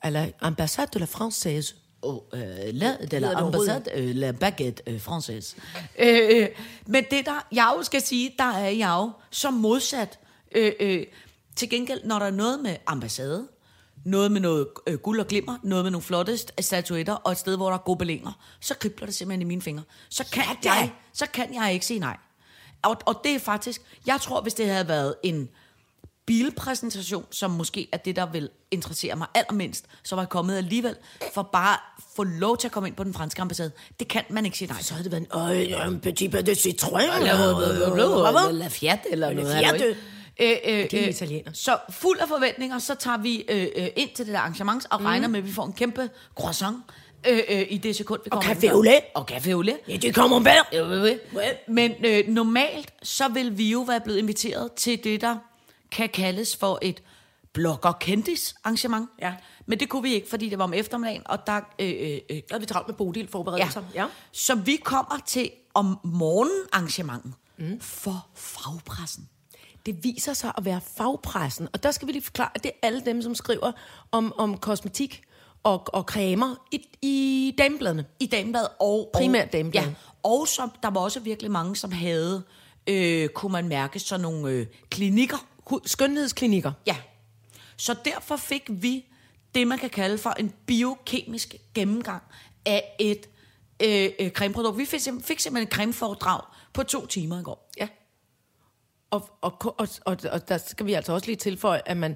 La 0.04 0.28
ambassade 0.42 0.88
de 0.94 1.00
la 1.00 1.06
Française. 1.06 1.76
Oh, 2.02 2.18
øh, 2.34 2.40
la, 2.74 2.98
de 3.12 3.20
la 3.20 3.34
ambassade, 3.34 3.84
øh, 3.96 4.16
la 4.16 4.32
baguette 4.32 4.84
øh, 4.88 5.02
française. 5.08 5.60
Øh, 6.00 6.20
øh, 6.42 6.50
men 6.88 7.04
det 7.12 7.26
der, 7.26 7.48
jeg 7.52 7.74
jo 7.78 7.84
skal 7.84 8.02
sige, 8.02 8.36
der 8.38 8.44
er 8.52 8.70
jeg 8.70 8.90
jo 8.90 9.12
så 9.32 9.52
modsat. 9.52 10.20
Øh, 10.56 10.72
øh, 10.80 11.06
til 11.56 11.70
gengæld, 11.70 12.04
når 12.04 12.20
der 12.20 12.26
er 12.26 12.32
noget 12.32 12.60
med 12.60 12.76
ambassade, 12.88 13.48
noget 14.06 14.32
med 14.32 14.42
noget 14.42 14.68
øh, 14.88 14.98
guld 14.98 15.20
og 15.20 15.28
glimmer, 15.28 15.58
noget 15.64 15.86
med 15.86 15.92
nogle 15.92 16.04
flotte 16.04 16.34
st- 16.34 16.62
statuetter, 16.62 17.14
og 17.14 17.32
et 17.32 17.38
sted, 17.38 17.58
hvor 17.58 17.68
der 17.68 17.74
er 17.74 17.82
gobelinger, 17.82 18.32
så 18.62 18.74
kribler 18.74 19.06
det 19.06 19.16
simpelthen 19.16 19.42
i 19.42 19.46
mine 19.46 19.62
fingre. 19.62 19.84
Så 20.10 20.26
kan, 20.32 20.44
jeg, 20.64 20.92
så 21.14 21.26
kan 21.34 21.54
jeg 21.54 21.74
ikke 21.74 21.86
sige 21.86 22.00
nej. 22.00 22.18
Og, 22.84 22.98
og 23.06 23.22
det 23.24 23.36
er 23.36 23.40
faktisk, 23.40 23.82
jeg 24.06 24.20
tror, 24.22 24.42
hvis 24.42 24.54
det 24.54 24.68
havde 24.70 24.88
været 24.88 25.16
en 25.24 25.50
bilpræsentation, 26.26 27.26
som 27.32 27.52
måske 27.52 27.88
er 27.92 27.98
det, 27.98 28.16
der 28.16 28.26
vil 28.32 28.50
interessere 28.72 29.16
mig 29.16 29.28
allermindst, 29.36 29.86
så 30.04 30.16
var 30.16 30.22
jeg 30.24 30.30
kommet 30.30 30.58
alligevel, 30.58 30.96
for 31.34 31.50
bare 31.54 31.78
få 32.16 32.24
lov 32.24 32.58
til 32.58 32.68
at 32.68 32.72
komme 32.72 32.90
ind 32.90 32.96
på 32.96 33.04
den 33.04 33.14
franske 33.14 33.42
ambassade. 33.42 33.72
Det 34.00 34.08
kan 34.08 34.24
man 34.30 34.46
ikke 34.46 34.58
sige 34.58 34.68
nej. 34.72 34.82
Så 34.82 34.94
havde 34.94 35.04
det 35.04 35.12
været 35.12 35.22
en, 35.22 35.72
øh, 35.82 35.88
en 35.88 36.00
petit 36.00 36.32
peu 36.32 36.42
de 36.42 36.56
citron. 36.56 37.02
Eller 37.02 38.52
La 38.52 38.68
Fiat 38.68 39.00
eller 39.12 39.28
noget. 39.34 39.98
Øh, 40.42 40.50
øh, 40.66 40.74
Det 40.74 40.94
er 40.94 41.04
øh, 41.04 41.10
italiener. 41.10 41.52
Så 41.54 41.78
fuld 41.90 42.20
af 42.20 42.28
forventninger, 42.28 42.80
så 42.80 42.96
tager 42.96 43.18
vi 43.18 43.46
øh, 43.50 43.68
øh, 43.76 43.88
ind 43.96 44.10
til 44.16 44.26
det 44.26 44.34
der 44.34 44.40
arrangement, 44.40 44.86
og 44.90 45.00
Mhm. 45.00 45.06
regner 45.06 45.28
med, 45.28 45.40
at 45.40 45.46
vi 45.46 45.52
får 45.54 45.66
en 45.66 45.74
kæmpe 45.74 46.10
croissant 46.36 46.78
øh, 47.30 47.40
øh, 47.50 47.66
i 47.70 47.78
det 47.78 47.96
sekund, 47.96 48.22
vi 48.24 48.30
kommer 48.30 48.54
café 48.54 48.64
ind. 48.64 48.72
au 48.74 48.82
lait. 48.82 49.02
Og 49.16 49.32
café 49.32 49.50
au 49.52 49.62
lait. 49.62 49.78
Ja, 49.88 49.98
det 49.98 50.16
kommer 50.16 50.38
jo. 50.74 51.18
Men 51.68 51.92
øh, 52.06 52.28
normalt, 52.28 52.94
så 53.04 53.28
vil 53.28 53.58
vi 53.58 53.72
jo 53.72 53.80
være 53.82 54.02
blevet 54.02 54.20
inviteret 54.20 54.74
til 54.74 55.04
det, 55.04 55.22
der 55.22 55.38
kan 55.92 56.10
kaldes 56.10 56.56
for 56.56 56.80
et 56.82 57.02
blogger 57.54 57.92
kendis 57.92 58.56
arrangement. 58.64 59.10
Ja. 59.22 59.34
Men 59.66 59.80
det 59.80 59.90
kunne 59.90 60.04
vi 60.04 60.14
ikke, 60.14 60.30
fordi 60.30 60.50
det 60.50 60.58
var 60.58 60.64
om 60.64 60.74
eftermiddagen, 60.74 61.22
og 61.26 61.48
der... 61.48 61.62
Øh, 61.80 61.90
øh, 62.00 62.18
øh, 62.30 62.42
Der 62.50 62.56
er 62.56 62.60
vi 62.60 62.66
travlt 62.66 62.88
med 62.88 62.96
Bodil 62.96 63.28
forberedelser. 63.28 63.84
Ja. 63.94 64.06
Så 64.32 64.56
vi 64.56 64.76
kommer 64.84 65.22
til 65.26 65.52
om 65.74 66.00
morgenen 66.04 66.62
arrangementet 66.74 67.34
mm. 67.58 67.80
for 67.82 68.28
fagpressen. 68.36 69.30
Det 69.86 70.04
viser 70.04 70.34
sig 70.34 70.52
at 70.58 70.66
være 70.66 70.82
fagpressen, 70.98 71.68
og 71.74 71.84
der 71.84 71.92
skal 71.92 72.08
vi 72.08 72.12
lige 72.12 72.24
forklare, 72.24 72.50
at 72.56 72.64
det 72.64 72.72
er 72.72 72.88
alle 72.88 73.02
dem, 73.06 73.22
som 73.22 73.36
skriver 73.36 73.72
om, 74.12 74.34
om 74.38 74.58
kosmetik 74.58 75.24
og, 75.64 75.84
og 75.94 76.04
cremer 76.04 76.56
i, 76.72 76.88
i 77.02 77.56
damebladene. 77.58 78.06
I 78.20 78.26
Damebladet 78.26 78.68
og... 78.80 79.10
Primært 79.14 79.54
Damebladet. 79.54 79.88
Ja, 79.88 79.94
og 80.24 80.48
så, 80.48 80.70
der 80.84 80.90
var 80.90 81.02
også 81.02 81.20
virkelig 81.20 81.52
mange, 81.52 81.76
som 81.76 81.92
havde, 81.92 82.44
øh, 82.88 83.30
kunne 83.30 83.52
man 83.52 83.68
mærke, 83.68 84.00
sådan 84.00 84.22
nogle 84.22 84.50
øh, 84.50 84.68
klinikker. 84.90 85.38
Skønhedsklinikker. 85.86 86.72
Ja. 86.88 86.96
Så 87.78 87.96
derfor 88.06 88.36
fik 88.36 88.64
vi 88.70 89.06
det, 89.56 89.68
man 89.68 89.80
kan 89.80 89.90
kalde 89.90 90.18
for 90.18 90.30
en 90.30 90.54
biokemisk 90.66 91.56
gennemgang 91.74 92.24
af 92.66 92.96
et 93.00 93.30
øh, 93.84 94.10
øh, 94.20 94.32
cremeprodukt. 94.32 94.78
Vi 94.78 94.86
fik, 94.86 95.02
fik 95.22 95.40
simpelthen 95.40 95.68
et 95.68 95.74
cremeforedrag 95.74 96.42
på 96.74 96.84
to 96.84 97.06
timer 97.06 97.40
i 97.40 97.44
går. 97.44 97.72
Ja. 97.78 97.88
Og, 99.16 99.54
og, 99.62 99.76
og, 99.78 99.88
og, 100.06 100.18
og 100.32 100.50
der 100.50 100.58
skal 100.68 100.86
vi 100.86 100.94
altså 100.94 101.14
også 101.14 101.28
lige 101.28 101.36
tilføje, 101.36 101.82
at 101.86 101.98
man 101.98 102.16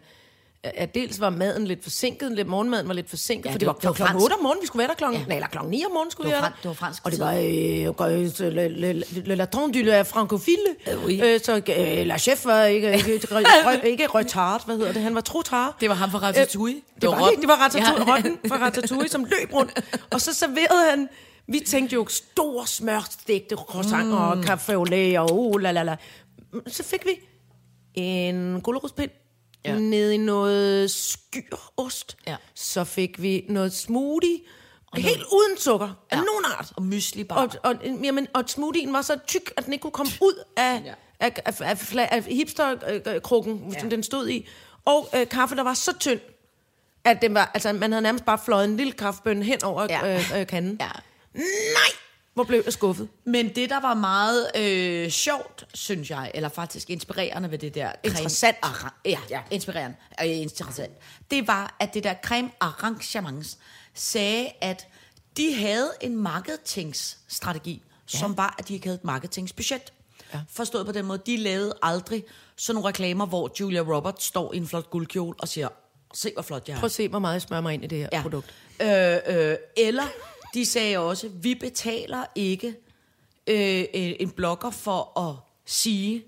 at 0.63 0.95
dels 0.95 1.19
var 1.19 1.29
maden 1.29 1.67
lidt 1.67 1.83
forsinket, 1.83 2.31
lidt 2.31 2.47
morgenmaden 2.47 2.87
var 2.87 2.93
lidt 2.93 3.09
forsinket, 3.09 3.45
Ja, 3.45 3.53
for 3.53 3.57
det 3.59 3.67
var- 3.67 3.73
det 3.73 3.83
var 3.83 3.93
klokken 3.93 4.05
fransk. 4.13 4.23
8 4.23 4.33
om 4.33 4.39
morgenen, 4.43 4.61
vi 4.61 4.67
skulle 4.67 4.79
være 4.79 4.87
der 4.87 4.93
klokken, 4.93 5.19
Ja. 5.21 5.25
nej, 5.27 5.35
eller 5.35 5.47
klokken 5.47 5.71
9 5.71 5.83
om 5.85 5.91
morgenen 5.91 6.11
skulle 6.11 6.27
vi 6.27 6.31
være 6.33 6.41
der. 6.41 6.49
det 6.61 6.65
var 6.67 6.73
fransk 6.73 7.05
Og 7.05 7.11
det 7.11 7.19
var 7.19 7.33
øh, 7.33 8.11
øh, 8.47 8.51
le, 8.53 8.67
le, 8.67 8.93
le, 9.25 9.35
le 9.35 9.45
du 9.45 9.79
la 9.79 10.01
francophile, 10.01 10.57
Øh, 10.91 11.05
oui. 11.05 11.21
øh, 11.23 11.39
så 11.43 11.55
øh, 11.77 12.05
la 12.05 12.17
chef 12.17 12.45
var 12.45 12.63
ikke, 12.63 12.93
ikke, 12.93 13.13
ikke, 13.91 14.07
retard, 14.07 14.65
hvad 14.65 14.77
hedder 14.77 14.93
det, 14.93 15.01
han 15.01 15.15
var 15.15 15.21
trotard. 15.21 15.75
Det 15.79 15.89
var 15.89 15.95
ham 15.95 16.11
fra 16.11 16.17
Ratatouille. 16.17 16.77
Øh, 16.95 17.01
det, 17.01 17.09
var, 17.09 17.29
det, 17.29 17.39
det 17.41 17.47
var 17.47 17.55
Ratatouille, 17.55 18.05
Ja. 18.07 18.15
rotten 18.15 18.37
fra 18.47 18.55
Ratatouille, 18.57 19.09
som 19.09 19.23
løb 19.23 19.53
rundt. 19.53 19.95
Og 20.11 20.21
så 20.21 20.33
serverede 20.33 20.89
han, 20.89 21.09
vi 21.47 21.59
tænkte 21.67 21.93
jo 21.93 22.07
stor 22.09 22.65
smørstegte 22.65 23.55
croissanter 23.55 24.33
mm. 24.33 24.39
og 24.39 24.45
café 24.53 24.71
au 24.73 24.83
lait 24.83 25.19
og 25.19 25.39
uh, 25.39 25.61
la 25.61 25.71
la 25.71 25.83
la. 25.83 25.95
Så 26.67 26.83
fik 26.83 27.05
vi 27.05 27.19
en 27.93 28.61
gulerodspind 28.61 29.11
Ja. 29.65 29.79
ned 29.79 30.11
i 30.11 30.17
noget 30.17 30.91
skyrost. 30.91 32.17
Ja. 32.27 32.35
Så 32.55 32.83
fik 32.83 33.21
vi 33.21 33.45
noget 33.49 33.73
smoothie, 33.73 34.39
og 34.91 34.97
helt 35.01 35.23
uden 35.33 35.57
sukker 35.57 35.87
af 36.09 36.15
Ja. 36.17 36.21
nogen 36.21 36.45
art. 36.57 36.71
Og 36.75 36.83
mysli 36.83 37.23
bare. 37.23 37.39
Og, 37.47 37.49
og, 37.63 37.75
jamen, 38.03 38.27
og 38.33 38.43
smoothien 38.47 38.93
var 38.93 39.01
så 39.01 39.19
tyk, 39.27 39.53
at 39.57 39.65
den 39.65 39.73
ikke 39.73 39.81
kunne 39.81 39.91
komme 39.91 40.11
ud 40.21 40.43
af, 40.57 40.81
Ja. 40.85 40.93
af, 41.19 41.33
af, 41.45 41.61
af, 41.61 41.95
af, 41.95 42.07
af 42.11 42.23
hipsterkrukken, 42.23 43.71
ja. 43.73 43.79
som 43.79 43.89
den 43.89 44.03
stod 44.03 44.29
i. 44.29 44.47
Og 44.85 45.09
øh, 45.15 45.29
kaffe, 45.29 45.55
der 45.55 45.63
var 45.63 45.73
så 45.73 45.97
tynd, 45.99 46.19
at 47.03 47.21
den 47.21 47.33
var, 47.33 47.51
altså, 47.53 47.73
man 47.73 47.91
havde 47.91 48.01
nærmest 48.01 48.25
bare 48.25 48.39
fløjet 48.45 48.65
en 48.69 48.77
lille 48.77 48.93
kaffebønne 48.93 49.43
hen 49.45 49.63
over 49.63 49.87
ja. 49.89 50.15
øh, 50.17 50.39
øh, 50.39 50.47
kanden. 50.47 50.77
Ja. 50.81 50.89
Nej! 51.33 51.43
Hvor 52.39 52.43
blev 52.43 52.61
jeg 52.65 52.73
skuffet. 52.73 53.09
Men 53.23 53.55
det, 53.55 53.69
der 53.69 53.79
var 53.79 53.93
meget 53.93 54.51
øh, 54.55 55.09
sjovt, 55.09 55.67
synes 55.73 56.09
jeg, 56.09 56.31
eller 56.33 56.49
faktisk 56.49 56.89
inspirerende 56.89 57.51
ved 57.51 57.57
det 57.57 57.75
der... 57.75 57.91
Interessant. 58.03 58.57
Creme, 58.61 58.91
ja, 59.05 59.19
ja, 59.29 59.41
inspirerende 59.51 59.97
og 60.17 60.25
interessant. 60.25 60.91
Det 61.31 61.47
var, 61.47 61.75
at 61.79 61.93
det 61.93 62.03
der 62.03 62.13
creme 62.23 62.51
arrangements 62.59 63.57
sagde, 63.93 64.47
at 64.61 64.87
de 65.37 65.55
havde 65.55 65.91
en 66.01 66.15
marketingsstrategi, 66.15 67.83
ja. 68.13 68.17
som 68.19 68.37
var, 68.37 68.55
at 68.59 68.67
de 68.67 68.73
ikke 68.73 68.87
havde 68.87 68.95
et 68.95 69.03
marketingsbudget. 69.03 69.93
Ja. 70.33 70.39
Forstået 70.49 70.85
på 70.85 70.91
den 70.91 71.05
måde, 71.05 71.21
de 71.25 71.37
lavede 71.37 71.73
aldrig 71.81 72.23
sådan 72.55 72.75
nogle 72.75 72.89
reklamer, 72.89 73.25
hvor 73.25 73.51
Julia 73.59 73.81
Roberts 73.81 74.25
står 74.25 74.53
i 74.53 74.57
en 74.57 74.67
flot 74.67 74.89
guldkjole 74.89 75.35
og 75.39 75.47
siger, 75.47 75.67
se 76.13 76.31
hvor 76.33 76.43
flot 76.43 76.67
jeg 76.67 76.73
er. 76.73 76.79
Prøv 76.79 76.85
at 76.85 76.91
se, 76.91 77.07
hvor 77.07 77.19
meget 77.19 77.33
jeg 77.33 77.41
smører 77.41 77.61
mig 77.61 77.73
ind 77.73 77.83
i 77.83 77.87
det 77.87 77.97
her 77.97 78.09
ja. 78.11 78.21
produkt. 78.21 78.53
Øh, 78.81 79.17
øh, 79.27 79.55
eller 79.77 80.03
de 80.53 80.65
sagde 80.65 80.97
også, 80.97 81.29
vi 81.41 81.55
betaler 81.55 82.25
ikke 82.35 82.67
øh, 83.47 83.79
øh, 83.79 83.85
en 84.19 84.29
blogger 84.29 84.69
for 84.71 85.19
at 85.19 85.35
sige, 85.65 86.23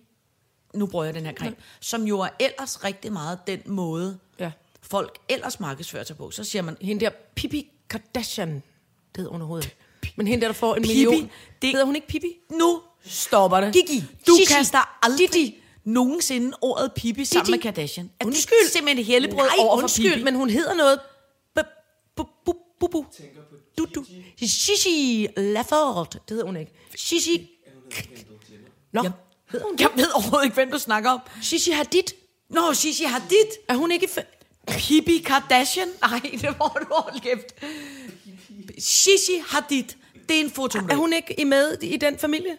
nu 0.74 0.86
bruger 0.86 1.06
jeg 1.06 1.14
den 1.14 1.26
her 1.26 1.34
creme, 1.34 1.56
som 1.80 2.04
jo 2.04 2.20
er 2.20 2.30
ellers 2.40 2.84
rigtig 2.84 3.14
meget 3.14 3.40
den 3.48 3.62
måde, 3.66 4.20
Ja. 4.40 4.52
folk 4.82 5.18
ellers 5.30 5.60
markedsfører 5.60 6.04
sig 6.04 6.18
på. 6.18 6.32
Så 6.32 6.44
siger 6.44 6.62
man, 6.62 6.78
Hende 6.82 7.06
der 7.06 7.12
Pippi 7.36 7.72
Kardashian, 7.90 8.50
det 8.56 8.64
hedder 9.18 9.32
hun 9.32 9.42
overhovedet. 9.42 9.76
Men 10.16 10.28
hende 10.28 10.42
der, 10.42 10.48
der 10.48 10.54
får 10.54 10.76
en 10.76 10.82
Pippi, 10.84 10.94
million. 11.06 11.30
det-. 11.62 11.70
Hedder 11.72 11.86
hun 11.86 11.96
ikke 11.96 12.08
Pippi? 12.08 12.34
nu 12.52 12.82
stopper 13.06 13.62
det. 13.62 13.74
Gigi. 13.74 14.04
Du 14.28 14.36
Gigi. 14.36 14.46
kaster 14.54 15.00
aldrig 15.06 15.34
Didi. 15.34 15.58
nogensinde 15.84 16.58
ordet 16.62 16.92
Pippi 16.96 17.26
sammen 17.26 17.46
Didi. 17.46 17.52
med 17.58 17.62
Kardashian. 17.62 18.12
Er 18.20 18.26
Undskyld. 18.26 18.66
det 18.66 18.72
simpelthen 18.74 19.06
hellebrød 19.06 19.38
Nej, 19.48 19.56
over 19.60 19.78
for 19.78 19.82
undskyld, 19.82 20.10
Pippi? 20.14 20.24
men 20.24 20.36
hun 20.36 20.50
hedder 20.50 20.74
noget... 20.74 21.00
Bu- 21.60 21.64
bu- 22.22 22.50
bu- 22.50 22.71
bu- 22.82 22.88
bu. 22.88 23.06
Du, 23.78 23.86
du. 23.96 24.06
Gigi 24.40 25.28
Laford. 25.38 26.12
Det 26.12 26.22
hedder 26.30 26.46
hun 26.46 26.58
ikke. 26.58 26.72
Gigi... 26.98 27.50
Nå, 28.94 29.02
hedder 29.52 29.66
hun 29.66 29.76
Jeg 29.80 29.90
ved 29.96 30.12
overhovedet 30.16 30.46
ikke, 30.46 30.54
hvem 30.56 30.72
du 30.72 30.80
snakker 30.80 31.10
om. 31.10 31.20
Gigi 31.44 31.72
Hadid. 31.72 32.04
Nå, 32.50 32.74
Gigi 32.82 33.04
Hadid. 33.04 33.50
Er 33.68 33.76
hun 33.76 33.92
ikke 33.92 34.08
Pippi 34.68 35.18
Kardashian? 35.18 35.88
Nej, 36.02 36.20
det 36.42 36.56
må 36.60 36.68
du 36.80 36.86
holde 36.94 37.20
kæft. 37.20 37.56
Gigi 38.76 39.44
Hadid. 39.48 39.84
Det 40.30 40.36
er 40.40 40.44
en 40.44 40.52
fotomodel. 40.52 40.92
er 40.94 40.96
hun 40.98 41.14
ikke 41.14 41.40
i 41.40 41.44
med 41.44 41.78
i 41.82 41.98
den 41.98 42.18
familie? 42.20 42.58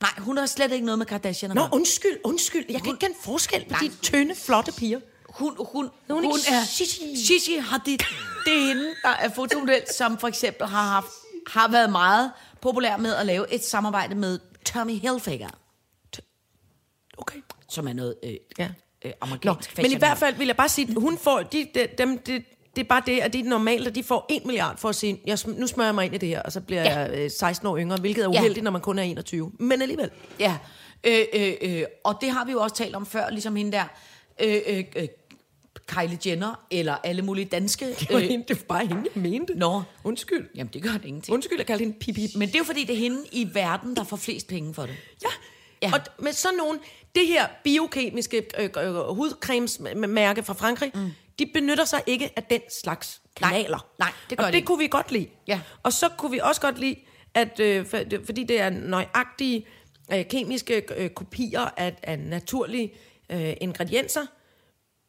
Nej, 0.00 0.10
hun 0.18 0.36
har 0.36 0.46
slet 0.46 0.72
ikke 0.72 0.86
noget 0.86 0.98
med 0.98 1.06
Kardashian 1.06 1.50
Nå, 1.54 1.68
undskyld, 1.72 2.18
undskyld. 2.24 2.64
Jeg 2.68 2.82
kan 2.82 2.90
ikke 2.90 3.00
kende 3.00 3.16
forskel 3.24 3.64
på 3.68 3.74
de 3.80 3.90
tynde, 4.02 4.34
flotte 4.34 4.72
piger. 4.78 5.00
Hun, 5.34 5.56
hun, 5.58 5.90
hun 6.10 6.24
hun, 6.24 6.38
er 6.48 6.78
Gigi? 6.78 7.16
Gigi 7.26 7.56
Hadid. 7.58 7.98
Det 8.44 8.52
er 8.62 8.66
hende, 8.66 8.84
der 9.02 9.08
er 9.20 9.30
fotomodel, 9.34 9.82
som 9.96 10.18
for 10.18 10.28
eksempel 10.28 10.66
har, 10.66 10.82
haft, 10.88 11.06
har 11.46 11.68
været 11.70 11.90
meget 11.92 12.30
populær 12.60 12.96
med 12.96 13.14
at 13.14 13.26
lave 13.26 13.54
et 13.54 13.64
samarbejde 13.64 14.14
med 14.14 14.38
Tommy 14.64 14.92
Hilfiger, 14.92 15.48
Okay. 17.18 17.38
som 17.68 17.88
er 17.88 17.92
noget 17.92 18.14
øh, 18.22 18.34
Ja. 18.58 18.64
øh, 19.04 19.10
Nå, 19.10 19.12
amerikansk 19.20 19.76
men 19.76 19.92
i 19.92 19.94
hvert 19.96 20.18
fald 20.18 20.34
vil 20.34 20.46
jeg 20.46 20.56
bare 20.56 20.68
sige, 20.68 20.94
hun 21.00 21.18
får, 21.18 21.42
de, 21.42 21.68
de, 21.74 21.88
dem, 21.98 22.18
de, 22.18 22.32
det 22.76 22.82
er 22.84 22.88
bare 22.88 23.02
det, 23.06 23.20
at 23.20 23.32
det 23.32 23.40
er 23.40 23.44
normalt, 23.44 23.86
at 23.86 23.94
de 23.94 24.02
får 24.02 24.26
1 24.30 24.46
milliard 24.46 24.76
for 24.78 24.88
at 24.88 24.94
sige, 24.94 25.20
jeg, 25.26 25.38
nu 25.46 25.66
smører 25.66 25.86
jeg 25.88 25.94
mig 25.94 26.04
ind 26.04 26.14
i 26.14 26.18
det 26.18 26.28
her, 26.28 26.42
og 26.42 26.52
så 26.52 26.60
bliver 26.60 26.82
Ja. 26.82 26.90
ja. 26.92 26.98
jeg 27.00 27.18
øh, 27.24 27.30
16 27.30 27.66
år 27.68 27.78
yngre, 27.78 27.96
hvilket 27.96 28.24
er 28.24 28.30
Ja. 28.32 28.38
uheldigt, 28.40 28.64
når 28.64 28.70
man 28.70 28.80
kun 28.80 28.98
er 28.98 29.02
21. 29.02 29.52
Men 29.58 29.82
alligevel. 29.82 30.10
Ja, 30.40 30.56
øh, 31.04 31.24
øh, 31.34 31.52
øh, 31.62 31.82
og 32.04 32.18
det 32.20 32.30
har 32.30 32.44
vi 32.44 32.52
jo 32.52 32.60
også 32.60 32.76
talt 32.76 32.94
om 32.96 33.06
før, 33.06 33.30
ligesom 33.30 33.56
hende 33.56 33.72
der, 33.72 33.84
øh, 34.40 34.60
øh, 34.66 34.84
øh, 34.96 35.08
Kylie 35.86 36.18
Jenner, 36.26 36.64
eller 36.70 36.96
alle 37.04 37.22
mulige 37.22 37.44
danske... 37.44 37.86
Det 38.00 38.12
var, 38.12 38.18
hende, 38.18 38.44
det 38.48 38.56
var 38.60 38.64
bare 38.68 38.86
hende, 38.86 39.02
jeg 39.14 39.22
mente. 39.22 39.54
Nå, 39.54 39.82
Undskyld. 40.04 40.48
jamen 40.54 40.70
det 40.72 40.82
gør 40.82 40.90
det 40.92 41.04
ingenting. 41.04 41.34
Undskyld, 41.34 41.58
jeg 41.58 41.66
kaldte 41.66 41.84
hende 41.84 41.98
Pippi. 41.98 42.28
Men 42.36 42.48
det 42.48 42.54
er 42.54 42.58
jo 42.58 42.64
fordi, 42.64 42.84
det 42.84 42.94
er 42.94 42.98
hende 42.98 43.18
i 43.32 43.48
verden, 43.54 43.96
der 43.96 44.04
får 44.04 44.16
flest 44.16 44.48
penge 44.48 44.74
for 44.74 44.82
det. 44.82 44.94
Ja. 45.22 45.28
Ja. 45.82 45.92
Og 45.94 46.00
med 46.18 46.32
sådan 46.32 46.56
nogle, 46.56 46.78
det 47.14 47.26
her 47.26 47.46
biokemiske 47.64 48.46
øh, 48.58 48.70
øh, 48.78 48.94
hudcremesmærke 48.94 50.42
fra 50.42 50.54
Frankrig, 50.54 50.90
mm. 50.94 51.10
de 51.38 51.46
benytter 51.54 51.84
sig 51.84 52.02
ikke 52.06 52.30
af 52.36 52.42
den 52.42 52.60
slags 52.82 53.20
Nej, 53.40 53.50
kanaler. 53.50 53.86
nej, 53.98 54.12
det 54.30 54.38
gør 54.38 54.44
og 54.44 54.48
de 54.48 54.52
det 54.52 54.56
ikke. 54.58 54.66
kunne 54.66 54.78
vi 54.78 54.86
godt 54.88 55.12
lide. 55.12 55.26
Ja. 55.48 55.60
Og 55.82 55.92
så 55.92 56.08
kunne 56.18 56.30
vi 56.30 56.38
også 56.42 56.60
godt 56.60 56.78
lide, 56.78 56.96
at 57.34 57.60
øh, 57.60 57.86
for, 57.86 57.96
det- 57.98 58.20
fordi 58.24 58.44
det 58.44 58.60
er 58.60 58.70
nøjagtige 58.70 59.66
øh, 60.12 60.24
kemiske 60.30 60.82
øh, 60.96 61.10
kopier 61.10 61.60
af, 61.76 61.94
af 62.02 62.18
naturlige 62.18 62.92
øh, 63.30 63.52
ingredienser, 63.60 64.26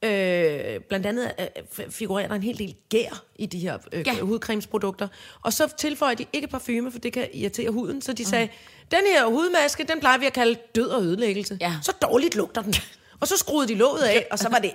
Øh, 0.06 0.80
blandt 0.82 1.06
andet 1.06 1.32
øh, 1.39 1.89
figurerer 1.89 2.28
der 2.28 2.36
en 2.36 2.43
hel 2.43 2.58
del 2.60 2.76
gær 2.89 3.24
i 3.36 3.45
de 3.45 3.60
her 3.60 3.78
øh, 3.91 4.08
Ja. 4.08 4.14
hudcremesprodukter. 4.22 5.08
Og 5.41 5.53
så 5.53 5.74
tilføjer 5.78 6.16
de 6.16 6.26
ikke 6.34 6.47
parfume, 6.47 6.91
for 6.91 6.99
det 6.99 7.14
kan 7.14 7.28
irritere 7.34 7.70
huden. 7.70 8.01
Så 8.01 8.14
de 8.14 8.26
sagde, 8.26 8.49
den 8.91 8.99
her 9.14 9.26
hudmaske, 9.26 9.84
den 9.84 9.99
plejer 9.99 10.18
vi 10.18 10.26
at 10.26 10.34
kalde 10.34 10.56
død 10.76 10.88
og 10.88 11.01
ødelæggelse. 11.03 11.58
Ja. 11.62 11.76
Så 11.82 11.91
dårligt 12.01 12.36
lugter 12.36 12.62
den. 12.62 12.74
Og 13.20 13.28
så 13.28 13.38
skruede 13.38 13.68
de 13.68 13.76
låget 13.76 14.01
af, 14.03 14.28
og 14.32 14.39
så 14.39 14.49
var 14.49 14.58
det... 14.60 14.72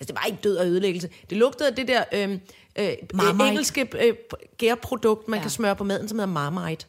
Altså, 0.00 0.06
det 0.06 0.14
var 0.14 0.24
ikke 0.26 0.38
død 0.44 0.56
og 0.56 0.66
ødelæggelse. 0.66 1.08
Det 1.30 1.38
lugtede 1.38 1.68
af 1.68 1.74
det 1.76 1.88
der 1.88 2.04
øh, 2.12 2.30
øh, 2.76 2.92
Marmite. 3.14 3.48
engelske 3.48 3.88
øh, 4.00 4.14
gærprodukt, 4.58 5.28
man 5.28 5.38
ja. 5.38 5.42
kan 5.42 5.50
smøre 5.50 5.76
på 5.76 5.84
maden, 5.84 6.08
som 6.08 6.18
hedder 6.18 6.32
Marmite. 6.32 6.86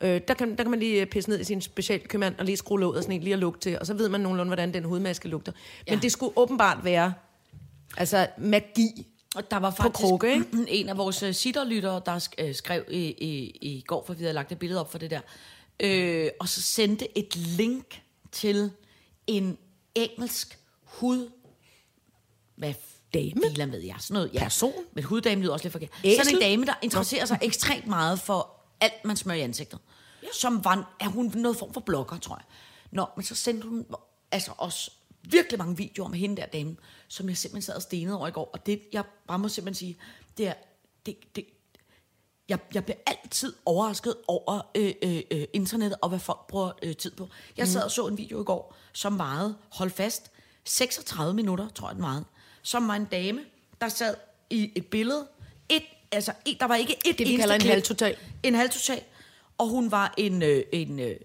Øh, 0.00 0.20
der, 0.28 0.34
kan, 0.34 0.50
der 0.56 0.64
kan 0.64 0.70
man 0.70 0.80
lige 0.80 1.00
øh, 1.00 1.06
pisse 1.06 1.30
ned 1.30 1.40
i 1.40 1.44
sin 1.44 1.60
specialkøbmand 1.60 2.34
og 2.38 2.44
lige 2.44 2.56
skrue 2.56 2.80
låget 2.80 2.96
og 2.96 3.02
sådan 3.02 3.16
en, 3.16 3.22
lige 3.22 3.32
at 3.32 3.38
lugte 3.38 3.60
til, 3.60 3.78
og 3.78 3.86
så 3.86 3.94
ved 3.94 4.08
man 4.08 4.20
nogenlunde, 4.20 4.48
hvordan 4.48 4.74
den 4.74 4.84
hudmaske 4.84 5.28
lugter. 5.28 5.52
Men 5.86 5.94
Ja. 5.94 6.00
det 6.00 6.12
skulle 6.12 6.32
åbenbart 6.38 6.84
være 6.84 7.14
altså 7.96 8.26
magi. 8.38 9.06
Og 9.36 9.50
der 9.50 9.56
var 9.56 9.70
faktisk 9.70 10.00
krukke, 10.06 10.32
ikke? 10.32 10.46
en 10.78 10.88
af 10.88 10.96
vores 10.96 11.22
øh, 11.22 11.34
sitterlyttere, 11.34 12.02
der 12.06 12.28
øh, 12.38 12.54
skrev 12.54 12.84
i, 12.90 12.98
i, 13.00 13.58
i 13.60 13.84
går, 13.86 14.04
for 14.06 14.14
vi 14.14 14.22
havde 14.22 14.34
lagt 14.34 14.52
et 14.52 14.58
billede 14.58 14.80
op 14.80 14.90
for 14.90 14.98
det 14.98 15.10
der, 15.10 15.20
øh, 15.80 16.28
og 16.40 16.48
så 16.48 16.62
sendte 16.62 17.18
et 17.18 17.36
link 17.36 18.02
til 18.32 18.70
en 19.26 19.58
engelsk 19.94 20.58
hud... 20.84 21.28
Hvad 22.56 22.74
Dame? 23.14 23.40
Filan 23.50 23.72
ved 23.72 23.80
jeg. 23.80 23.94
Sådan 23.98 24.14
noget, 24.14 24.30
ja. 24.34 24.42
Person? 24.42 24.72
Men 24.92 25.04
huddame 25.04 25.42
lyder 25.42 25.52
også 25.52 25.64
lidt 25.64 25.72
forkert. 25.72 25.90
Æsel? 26.04 26.24
Sådan 26.24 26.36
en 26.36 26.42
dame, 26.42 26.66
der 26.66 26.74
interesserer 26.82 27.24
sig 27.24 27.38
ekstremt 27.42 27.86
meget 27.86 28.20
for 28.20 28.50
alt, 28.80 29.04
man 29.04 29.16
smører 29.16 29.38
i 29.38 29.40
ansigtet. 29.40 29.78
Som 30.34 30.64
var, 30.64 30.96
er 31.00 31.08
hun 31.08 31.32
noget 31.34 31.56
form 31.56 31.72
for 31.74 31.80
blogger, 31.80 32.18
tror 32.18 32.36
jeg. 32.36 32.44
Nå, 32.90 33.06
men 33.16 33.24
så 33.24 33.34
sendte 33.34 33.68
hun 33.68 33.86
altså 34.30 34.52
os 34.58 34.90
virkelig 35.22 35.58
mange 35.58 35.76
videoer 35.76 36.08
med 36.08 36.18
hende 36.18 36.36
der 36.36 36.46
dame, 36.46 36.76
som 37.08 37.28
jeg 37.28 37.36
simpelthen 37.36 37.62
sad 37.62 37.74
og 37.74 37.82
stenede 37.82 38.16
over 38.16 38.28
i 38.28 38.30
går. 38.30 38.50
Og 38.52 38.66
det, 38.66 38.82
jeg 38.92 39.04
bare 39.26 39.38
må 39.38 39.48
simpelthen 39.48 39.74
sige, 39.74 39.98
det 40.38 40.46
er, 40.48 40.54
det, 41.06 41.16
det, 41.36 41.44
jeg, 42.48 42.58
jeg 42.74 42.84
bliver 42.84 42.98
altid 43.06 43.52
overrasket 43.64 44.14
over 44.28 44.70
øh, 44.74 44.94
øh, 45.02 45.22
øh, 45.30 45.44
internettet 45.52 45.98
og 46.02 46.08
hvad 46.08 46.18
folk 46.18 46.46
bruger 46.46 46.72
øh, 46.82 46.96
tid 46.96 47.10
på. 47.10 47.28
Jeg 47.56 47.68
sad 47.68 47.82
og 47.82 47.90
så 47.90 48.06
en 48.06 48.18
video 48.18 48.42
i 48.42 48.44
går, 48.44 48.76
som 48.92 49.18
varede, 49.18 49.56
hold 49.70 49.90
fast, 49.90 50.30
36 50.64 51.34
minutter, 51.34 51.68
tror 51.68 51.88
jeg 51.88 51.94
den 51.94 52.02
varede, 52.02 52.24
som 52.62 52.88
var 52.88 52.94
en 52.94 53.04
dame, 53.04 53.40
der 53.80 53.88
sad 53.88 54.14
i 54.50 54.72
et 54.74 54.86
billede, 54.86 55.28
et, 55.68 55.82
altså 56.12 56.32
et, 56.44 56.60
der 56.60 56.66
var 56.66 56.74
ikke 56.74 56.96
et 57.06 57.18
vi 57.18 57.24
eneste 57.24 57.40
kalder 57.40 57.54
en 57.54 57.60
klip. 57.60 57.70
halvtotal. 57.70 58.16
En 58.42 58.54
halvtotal. 58.54 59.02
Og 59.60 59.68
hun 59.68 59.90
var 59.90 60.14
en, 60.18 60.42
øh, 60.42 60.64
en, 60.72 61.00
øh, 61.00 61.16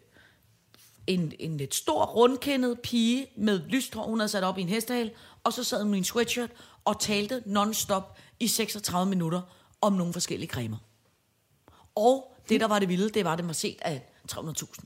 en, 1.07 1.33
en 1.39 1.57
lidt 1.57 1.75
stor, 1.75 2.05
rundkendet 2.05 2.79
pige 2.79 3.27
med 3.37 3.59
lyst 3.69 3.93
hår, 3.95 4.03
hun 4.03 4.19
havde 4.19 4.29
sat 4.29 4.43
op 4.43 4.57
i 4.57 4.61
en 4.61 4.69
hestehale, 4.69 5.11
og 5.43 5.53
så 5.53 5.63
sad 5.63 5.83
hun 5.83 5.93
i 5.93 5.97
en 5.97 6.03
sweatshirt 6.03 6.49
og 6.85 6.99
talte 6.99 7.43
non-stop 7.45 8.17
i 8.39 8.47
36 8.47 9.09
minutter 9.09 9.41
om 9.81 9.93
nogle 9.93 10.13
forskellige 10.13 10.49
cremer. 10.49 10.77
Og 11.95 12.35
det, 12.49 12.59
der 12.61 12.67
var 12.67 12.79
det 12.79 12.89
vilde, 12.89 13.09
det 13.09 13.25
var, 13.25 13.35
det 13.35 13.47
var 13.47 13.53
set 13.53 13.77
af 13.81 14.05
300.000. 14.31 14.83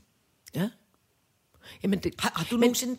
Ja. 0.54 0.70
Jamen, 1.82 1.98
det, 1.98 2.14
Har, 2.18 2.32
har 2.36 2.44
du 2.50 2.54
men, 2.54 2.60
nogensinde... 2.60 2.98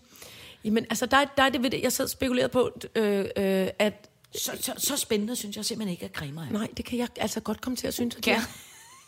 Jamen, 0.63 0.85
altså, 0.89 1.05
der, 1.05 1.17
er- 1.17 1.25
der 1.37 1.43
er 1.43 1.49
det 1.49 1.63
ved 1.63 1.69
det, 1.69 1.81
jeg 1.81 1.91
sad 1.91 2.05
og 2.05 2.09
spekulerede 2.09 2.49
på, 2.49 2.71
øh, 2.95 3.19
øh, 3.37 3.67
at 3.79 4.09
Så, 4.35 4.51
så, 4.61 4.73
så 4.77 4.97
spændende 4.97 5.35
synes 5.35 5.57
jeg 5.57 5.65
simpelthen 5.65 5.91
ikke, 5.91 6.05
at 6.05 6.11
cremer 6.11 6.43
er. 6.45 6.49
nej, 6.49 6.67
det 6.77 6.85
kan 6.85 6.99
jeg 6.99 7.07
altså 7.15 7.39
godt 7.39 7.61
komme 7.61 7.75
til 7.77 7.87
at 7.87 7.93
synes. 7.93 8.15
at 8.15 8.27
er. 8.27 8.39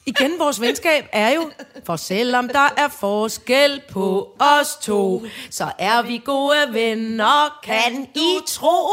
Igen, 0.05 0.39
vores 0.39 0.61
venskab 0.61 1.05
er 1.11 1.29
jo, 1.33 1.51
for 1.85 1.95
selvom 1.95 2.47
der 2.47 2.69
er 2.77 2.87
forskel 2.87 3.81
på 3.89 4.35
os 4.39 4.75
to, 4.81 5.23
så 5.49 5.71
er 5.79 6.01
vi 6.01 6.21
gode 6.25 6.67
venner, 6.73 7.59
kan 7.63 8.07
I 8.15 8.37
tro? 8.47 8.87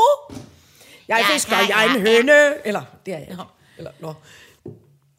Jeg 1.08 1.18
Ja, 1.28 1.34
fisker, 1.34 1.56
ja, 1.56 1.76
jeg 1.76 1.86
er 1.86 1.90
en 1.98 2.06
ja. 2.06 2.12
høne. 2.16 2.66
Eller, 2.66 2.82
det 3.06 3.14
er 3.14 3.18
jeg. 3.18 3.36
Eller, 3.78 3.90
nå. 4.00 4.14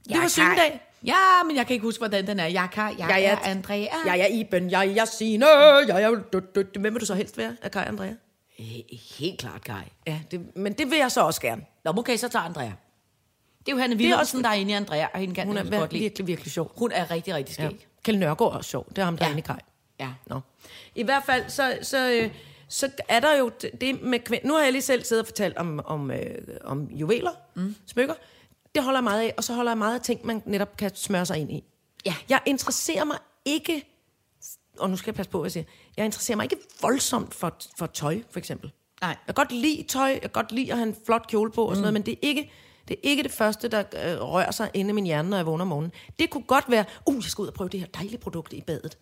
Det 0.10 0.22
var 0.22 0.28
sygedag. 0.28 0.82
Ja, 1.06 1.44
men 1.46 1.56
jeg 1.56 1.68
kan 1.68 1.74
ikke 1.74 1.84
huske, 1.86 2.00
hvordan 2.00 2.28
den 2.28 2.40
er. 2.40 2.46
Jeg 2.48 2.68
kan, 2.74 3.00
jeg, 3.00 3.10
Jeg 3.10 3.24
er 3.24 3.32
er, 3.32 3.38
Andrea. 3.44 3.88
Jeg 4.06 4.20
er 4.20 4.26
Iben, 4.28 4.72
jeg 4.72 4.88
er 4.98 5.06
Signe, 5.06 5.48
jeg 5.88 6.04
er... 6.04 6.10
Du, 6.34 6.40
du, 6.56 6.62
du. 6.76 6.80
Hvem 6.80 6.94
vil 6.94 7.02
du 7.02 7.06
så 7.06 7.14
helst 7.14 7.38
være? 7.38 7.56
Er 7.62 7.70
Kai 7.70 7.86
Andrea? 7.88 8.12
He- 8.60 9.16
Helt 9.20 9.40
klart, 9.40 9.64
Kai. 9.64 9.84
Ja, 10.08 10.20
det, 10.32 10.56
men 10.56 10.74
det 10.74 10.92
vil 10.92 10.98
jeg 10.98 11.12
så 11.12 11.22
også 11.22 11.42
gerne. 11.42 11.62
Nå, 11.86 11.94
okay, 11.98 12.18
så 12.18 12.28
tager 12.30 12.46
Andrea. 12.46 12.72
Det 13.66 13.72
er 13.72 13.76
jo 13.76 13.78
Hanne 13.82 13.96
Wilhelmsen, 13.96 14.44
der 14.44 14.50
er 14.50 14.54
inde 14.54 14.72
i 14.72 14.76
Andrea, 14.76 15.08
og 15.14 15.20
hende 15.20 15.36
kan 15.36 15.48
Hun 15.48 15.58
er 15.58 15.78
godt 15.80 15.94
lide. 15.94 16.04
virkelig, 16.04 16.28
virkelig 16.28 16.52
sjov. 16.52 16.72
Hun 16.78 16.92
er 16.92 17.12
rigtig, 17.12 17.34
rigtig 17.36 17.54
skæg. 17.56 17.64
Ja. 17.72 17.78
Kjeld 18.04 18.18
Nørgaard 18.18 18.54
er 18.54 18.58
også 18.58 18.70
sjov. 18.70 18.86
Det 18.90 18.98
er 18.98 19.06
ham, 19.06 19.18
der 19.18 19.26
Ja. 19.26 19.30
er 19.30 19.32
inde 19.32 19.40
i 19.40 19.46
Kai. 19.48 19.56
Ja. 20.00 20.10
Nå. 20.28 20.40
I 20.96 21.04
hvert 21.04 21.24
fald, 21.26 21.50
så, 21.50 21.78
så, 21.82 22.12
øh, 22.12 22.32
så 22.68 22.90
er 23.08 23.20
der 23.20 23.38
jo 23.38 23.52
det- 23.82 24.02
med 24.02 24.20
kvind. 24.20 24.44
Nu 24.44 24.54
har 24.54 24.62
jeg 24.64 24.72
lige 24.72 24.82
selv 24.82 25.04
siddet 25.04 25.22
og 25.22 25.28
fortalt 25.28 25.58
om, 25.58 25.80
om, 25.86 26.12
øh, 26.12 26.36
om 26.64 26.84
juveler, 26.92 27.32
mm. 27.56 27.76
smykker. 27.88 28.14
Det 28.76 28.84
holder 28.84 29.00
jeg 29.00 29.04
meget 29.04 29.22
af, 29.22 29.34
og 29.38 29.44
så 29.44 29.54
holder 29.54 29.72
jeg 29.72 29.78
meget 29.78 29.96
af 29.96 30.02
ting, 30.02 30.26
man 30.26 30.42
netop 30.46 30.78
kan 30.78 30.92
smøre 30.96 31.26
sig 31.26 31.38
ind 31.38 31.52
i. 31.52 31.64
Ja. 32.06 32.16
Jeg 32.30 32.40
interesserer 32.46 33.04
mig 33.04 33.18
ikke, 33.46 33.86
og 34.80 34.90
nu 34.90 34.96
skal 34.98 35.12
jeg 35.12 35.16
passe 35.16 35.30
på, 35.32 35.38
hvad 35.40 35.46
jeg 35.48 35.52
siger, 35.52 35.64
jeg 35.98 36.06
interesserer 36.06 36.36
mig 36.36 36.44
ikke 36.44 36.58
voldsomt 36.82 37.34
for, 37.34 37.58
for 37.78 37.86
tøj, 37.86 38.20
for 38.32 38.40
eksempel. 38.40 38.72
Nej. 39.02 39.10
Jeg 39.10 39.18
kan 39.26 39.34
godt 39.34 39.52
lide 39.52 39.84
tøj, 39.84 40.08
jeg 40.10 40.22
kan 40.22 40.30
godt 40.30 40.52
lide 40.52 40.72
at 40.72 40.78
have 40.78 40.88
en 40.88 40.96
flot 41.06 41.28
kjole 41.28 41.52
på 41.52 41.66
og 41.66 41.76
sådan 41.76 41.80
mm. 41.80 41.82
noget, 41.82 41.94
men 41.94 42.02
det 42.02 42.12
er 42.12 42.18
ikke 42.22 42.52
det, 42.92 43.00
er 43.04 43.10
ikke 43.10 43.24
det 43.24 43.32
første, 43.32 43.68
der 43.68 43.80
øh, 43.80 44.22
rører 44.22 44.52
sig 44.52 44.70
inde 44.74 44.90
i 44.90 44.94
min 44.94 45.06
hjerne, 45.06 45.30
når 45.30 45.38
jeg 45.38 45.46
vågner 45.46 45.62
om 45.62 45.68
morgenen. 45.68 45.92
Det 46.20 46.30
kunne 46.30 46.44
godt 46.44 46.66
være, 46.68 46.86
uh, 47.06 47.16
jeg 47.16 47.24
skal 47.24 47.42
ud 47.42 47.48
og 47.48 47.54
prøve 47.54 47.70
det 47.70 47.80
her 47.80 47.88
dejlige 47.88 48.18
produkt 48.18 48.54
i 48.54 48.62
badet. 48.62 48.98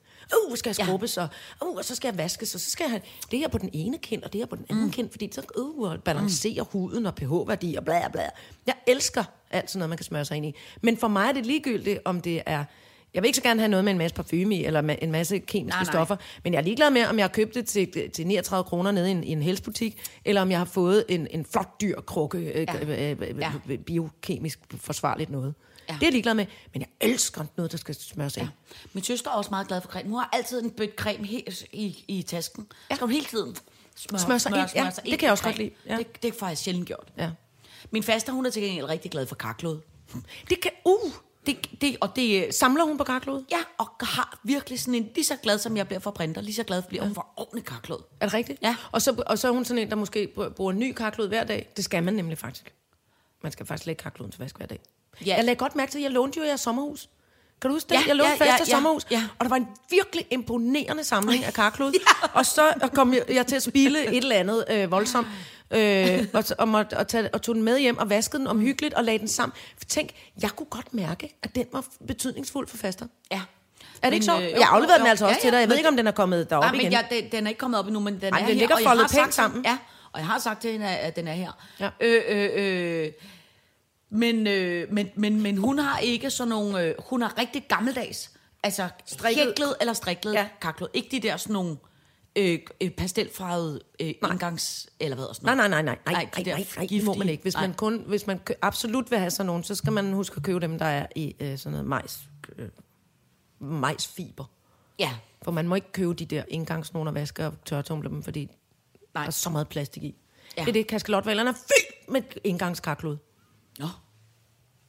Uh, 0.50 0.58
skal 0.58 0.70
jeg 0.70 0.76
skrubbes, 0.76 1.18
og, 1.18 1.28
uh, 1.66 1.76
og 1.78 1.86
så 1.86 1.96
skal 1.96 2.08
jeg 2.08 2.18
vaskes, 2.18 2.56
og 2.56 2.62
så 2.62 2.72
skal 2.72 2.84
jeg 2.84 2.92
have 2.92 3.02
det 3.32 3.40
her 3.40 3.48
på 3.48 3.58
den 3.58 3.70
ene 3.74 3.98
kind, 3.98 4.24
og 4.24 4.34
det 4.34 4.42
her 4.42 4.46
på 4.46 4.56
den 4.56 4.66
anden 4.70 4.86
mm. 4.86 4.92
kind, 4.92 5.12
fordi 5.12 5.30
så 5.32 5.42
uh, 5.58 5.92
og 5.92 6.04
balancere 6.04 6.62
mm. 6.62 6.68
huden 6.72 7.06
og 7.06 7.16
pH-værdi 7.16 7.76
og 7.76 7.86
bla 7.86 8.08
bla. 8.08 8.30
Jeg 8.68 8.76
elsker 8.88 9.24
alt 9.52 9.70
sådan 9.70 9.80
noget, 9.80 9.90
man 9.90 9.98
kan 9.98 10.06
smøre 10.06 10.26
sig 10.26 10.38
ind 10.38 10.46
i. 10.46 10.56
Men 10.82 10.98
for 10.98 11.08
mig 11.08 11.28
er 11.30 11.32
det 11.32 11.46
ligegyldigt, 11.46 12.00
om 12.06 12.22
det 12.22 12.42
er 12.46 12.66
jeg 13.14 13.22
vil 13.24 13.28
ikke 13.28 13.36
så 13.38 13.44
gerne 13.44 13.60
have 13.60 13.68
noget 13.70 13.84
med 13.86 13.92
en 13.92 13.98
masse 13.98 14.16
parfume 14.16 14.56
i, 14.56 14.66
eller 14.66 14.96
en 15.02 15.12
masse 15.12 15.40
kemiske 15.40 15.76
Nej, 15.78 15.84
nej. 15.84 15.92
stoffer, 15.94 16.16
men 16.44 16.54
jeg 16.54 16.60
er 16.60 16.64
ligeglad 16.64 16.90
med, 16.92 17.06
om 17.06 17.18
jeg 17.18 17.24
har 17.24 17.30
købt 17.30 17.56
det 17.56 17.66
til, 17.66 18.12
til 18.14 18.28
39 18.28 18.64
kroner 18.64 18.92
nede 18.92 19.08
i 19.08 19.12
en, 19.12 19.24
i 19.24 19.32
en 19.32 19.42
helsbutik, 19.42 20.02
eller 20.26 20.42
om 20.42 20.52
jeg 20.52 20.58
har 20.60 20.66
fået 20.66 21.06
en, 21.10 21.28
en 21.32 21.46
flot 21.46 21.82
dyr 21.82 22.02
krukke, 22.02 22.38
øh, 22.38 22.68
Ja. 22.68 23.12
øh, 23.12 23.18
øh, 23.22 23.38
Ja. 23.40 23.52
øh, 23.70 23.78
biokemisk 23.78 24.60
forsvarligt 24.78 25.30
noget. 25.30 25.54
Ja. 25.90 25.94
Det 25.94 26.02
er 26.02 26.06
jeg 26.06 26.12
ligeglad 26.12 26.34
med, 26.34 26.46
men 26.74 26.82
jeg 26.82 27.10
elsker 27.10 27.46
noget, 27.58 27.72
der 27.72 27.78
skal 27.78 27.96
smøres 27.96 28.38
ind. 28.38 28.46
Ja. 28.46 28.50
Min 28.94 29.04
søster 29.04 29.30
er 29.30 29.34
også 29.34 29.50
meget 29.52 29.68
glad 29.68 29.82
for 29.82 29.90
creme. 29.90 30.10
Hun 30.10 30.20
har 30.20 30.30
altid 30.34 30.62
en 30.64 30.70
bødt 30.72 30.96
creme 30.96 31.26
helt 31.28 31.64
i, 31.74 32.04
i 32.08 32.22
tasken. 32.22 32.68
Ja. 32.90 32.96
Skal 32.96 33.06
hun 33.06 33.14
hele 33.14 33.26
tiden 33.26 33.56
smøre, 33.96 34.20
Smøre 34.20 34.40
sig 34.40 34.50
ind. 34.52 34.58
Ja, 34.76 34.90
det 35.06 35.20
kan 35.20 35.24
jeg 35.26 35.32
også 35.32 35.44
med 35.44 35.52
godt 35.54 35.58
lide. 35.58 35.70
creme. 35.84 35.94
Ja. 35.94 35.98
Det, 35.98 36.22
det 36.24 36.28
er 36.34 36.40
faktisk 36.40 36.62
sjældent 36.64 36.88
gjort. 36.88 37.08
Ja. 37.18 37.30
Min 37.92 38.04
faster, 38.04 38.34
hun 38.34 38.46
er 38.46 38.50
til 38.50 38.62
gengæld 38.64 38.86
rigtig 38.86 39.12
glad 39.12 39.26
for 39.26 39.36
karklod. 39.36 39.80
Det 40.50 40.62
kan, 40.62 40.72
uh, 40.86 41.12
Det, 41.46 41.82
det, 41.82 41.98
og 42.02 42.16
det, 42.16 42.56
samler 42.56 42.84
hun 42.84 42.98
på 42.98 43.04
karklod? 43.04 43.44
ja, 43.52 43.58
og 43.78 43.88
har 44.02 44.40
virkelig 44.44 44.80
sådan 44.80 44.96
en, 44.96 45.10
lige 45.16 45.26
så 45.26 45.36
glad 45.44 45.58
som 45.58 45.78
jeg 45.78 45.88
bliver 45.88 46.00
for 46.00 46.12
printer, 46.12 46.42
lige 46.42 46.56
så 46.56 46.64
glad 46.64 46.82
bliver 46.82 47.04
hun 47.04 47.16
for 47.16 47.28
ordentlig 47.38 47.66
karklod. 47.66 48.00
Er 48.20 48.26
det 48.26 48.34
rigtigt? 48.34 48.60
Ja. 48.62 48.76
Og 48.92 49.02
så, 49.02 49.24
og 49.28 49.40
så 49.40 49.48
er 49.48 49.52
hun 49.52 49.66
sådan 49.66 49.84
en, 49.84 49.90
der 49.90 49.96
måske 49.96 50.32
br- 50.38 50.50
bruger 50.50 50.72
en 50.72 50.80
ny 50.80 50.94
karklod 50.94 51.28
hver 51.28 51.44
dag. 51.44 51.70
Det 51.78 51.86
skal 51.86 52.04
man 52.04 52.14
nemlig 52.14 52.38
faktisk. 52.38 52.74
Man 53.44 53.52
skal 53.52 53.66
faktisk 53.66 53.86
lægge 53.86 54.04
karkloden 54.04 54.32
til 54.32 54.40
vask 54.40 54.58
hver 54.58 54.66
dag. 54.66 54.80
Ja. 55.26 55.36
Jeg 55.36 55.46
lagde 55.46 55.58
godt 55.58 55.76
mærke 55.76 55.92
til, 55.92 56.00
at 56.00 56.04
jeg 56.04 56.12
lånte 56.12 56.40
jo 56.40 56.46
jeres 56.46 56.62
sommerhus. 56.62 57.10
Kan 57.62 57.70
du 57.70 57.76
huske 57.76 57.90
det? 57.90 57.96
Ja, 57.96 58.02
jeg 58.08 58.16
lånte 58.16 58.32
ja, 58.32 58.46
ja, 58.46 58.46
ja, 58.46 58.58
fast 58.58 58.70
ja, 58.70 58.76
sommerhus, 58.76 59.06
ja. 59.12 59.24
og 59.40 59.46
der 59.46 59.50
var 59.50 59.56
en 59.56 59.68
virkelig 59.90 60.28
imponerende 60.32 61.04
samling 61.04 61.46
af 61.46 61.54
karklod. 61.54 61.94
Og 62.34 62.46
så 62.46 62.90
kom 62.94 63.14
jeg, 63.14 63.24
jeg 63.30 63.48
til 63.48 63.56
at 63.56 63.64
spille 63.64 64.08
et 64.08 64.18
eller 64.18 64.36
andet 64.36 64.66
øh, 64.70 64.92
voldsomt, 64.92 65.28
øh, 65.72 66.26
og, 66.34 66.44
og, 66.58 66.68
måtte, 66.68 66.98
og, 66.98 67.08
tage, 67.08 67.30
og 67.34 67.42
tog 67.42 67.56
den 67.56 67.64
med 67.64 67.80
hjem 67.80 67.98
og 67.98 68.10
vaskede 68.10 68.40
den 68.40 68.48
omhyggeligt 68.48 68.94
og 68.94 69.04
lagde 69.04 69.20
den 69.20 69.28
sammen. 69.28 69.54
Tænk, 69.88 70.10
jeg 70.42 70.50
kunne 70.50 70.68
godt 70.70 70.94
mærke, 70.94 71.36
at 71.44 71.56
den 71.56 71.66
var 71.72 71.86
betydningsfuld 72.08 72.68
for 72.68 72.78
faster. 72.78 73.06
Ja. 73.32 73.42
Er 74.02 74.10
det 74.10 74.14
ikke 74.14 74.26
så? 74.26 74.38
øh, 74.38 74.42
jeg 74.44 74.68
afleverede 74.72 75.00
den 75.00 75.08
altså 75.08 75.26
jo. 75.26 75.30
også 75.30 75.40
Ja, 75.40 75.42
til 75.42 75.52
dig. 75.52 75.56
ja, 75.56 75.60
Jeg 75.60 75.70
ved 75.70 75.76
men- 75.76 75.80
ikke, 75.80 75.90
om 75.90 75.98
den 75.98 76.08
er 76.08 76.12
kommet 76.12 76.50
derop 76.50 76.64
Nej, 76.64 76.72
men 76.72 76.82
igen. 76.82 76.92
jeg, 76.92 77.08
den, 77.12 77.32
den 77.32 77.46
er 77.46 77.50
ikke 77.50 77.60
kommet 77.60 77.80
op 77.80 77.86
endnu, 77.86 78.00
men 78.00 78.22
den 78.22 78.34
Ej, 78.34 78.40
er 78.40 78.46
den 78.46 78.46
her. 78.46 78.54
ligger 78.54 78.76
og 78.76 78.82
foldet 78.84 79.08
pænt 79.12 79.34
sammen. 79.34 79.66
Ja, 79.66 79.78
og 80.12 80.20
jeg 80.20 80.28
har 80.28 80.40
sagt 80.40 80.62
til 80.62 80.72
hende, 80.72 80.88
at 80.88 81.16
den 81.16 81.28
er 81.28 81.34
her. 81.34 81.52
Ja. 81.80 81.90
Øh, 82.02 82.22
øh, 82.30 82.50
øh, 83.06 83.12
men, 84.12 84.48
øh, 84.48 84.88
men, 84.94 85.10
men, 85.16 85.42
men 85.42 85.58
hun 85.58 85.80
har 85.80 86.00
ikke 86.00 86.30
sådan 86.30 86.50
nogle... 86.50 86.82
Øh, 86.84 86.96
hun 87.10 87.22
har 87.22 87.38
rigtig 87.40 87.66
gammeldags. 87.68 88.32
Altså 88.64 88.90
Strikket. 89.06 89.44
hæklet 89.46 89.76
eller 89.80 89.94
striklet 89.94 90.34
ja. 90.34 90.40
Ja. 90.40 90.48
karklod. 90.62 90.88
Ikke 90.94 91.08
de 91.12 91.20
der 91.20 91.38
sådan 91.38 91.54
nogle 91.54 91.78
øh, 92.40 92.60
øh, 92.82 92.92
pastelfarvede 92.92 93.82
øh, 94.00 94.14
indgangs... 94.32 94.90
Eller 95.00 95.16
hvad 95.16 95.26
sådan 95.34 95.46
Nej, 95.46 95.56
noget. 95.56 95.70
nej, 95.70 95.82
nej, 95.82 95.96
nej, 96.06 96.14
nej, 96.14 96.24
nej, 96.36 96.44
der 96.46 96.52
nej, 96.56 96.66
nej, 96.78 96.86
det 96.90 97.04
må 97.04 97.14
man 97.14 97.30
ikke. 97.30 97.42
Hvis 97.42 97.54
Nej. 97.54 97.68
man, 97.68 97.76
kun, 97.76 98.04
hvis 98.08 98.28
man 98.28 98.40
kø- 98.40 98.54
absolut 98.62 99.12
vil 99.12 99.20
have 99.20 99.32
sådan 99.32 99.46
nogen, 99.46 99.64
så 99.64 99.76
skal 99.76 99.94
man 99.94 100.14
huske 100.14 100.38
at 100.38 100.44
købe 100.44 100.60
dem, 100.60 100.80
der 100.80 100.86
er 100.86 101.06
i 101.16 101.36
øh, 101.40 101.58
sådan 101.58 101.72
noget 101.72 101.88
majs, 101.88 102.20
øh, 102.58 102.70
majsfiber. 103.60 104.46
Ja, 105.00 105.18
For 105.42 105.52
man 105.52 105.68
må 105.68 105.76
ikke 105.76 105.92
købe 105.92 106.14
de 106.14 106.26
der 106.26 106.44
indgangsnogen 106.48 107.08
og 107.08 107.14
vaske 107.16 107.46
og 107.48 107.54
tørretumle 107.66 108.10
dem, 108.10 108.24
fordi 108.24 108.46
Nej. 108.46 109.24
der 109.24 109.28
er 109.28 109.32
så 109.32 109.50
meget 109.50 109.68
plastik 109.70 110.04
i. 110.04 110.16
Ja. 110.58 110.62
Det 110.62 110.70
er 110.70 110.74
det, 110.74 110.88
kaskelotvalerne 110.88 111.50
er 111.50 111.54
fyldt 111.54 112.12
med 112.12 112.22
indgangskarklod. 112.44 113.18
Nå. 113.80 113.88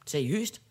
Seriøst? 0.06 0.62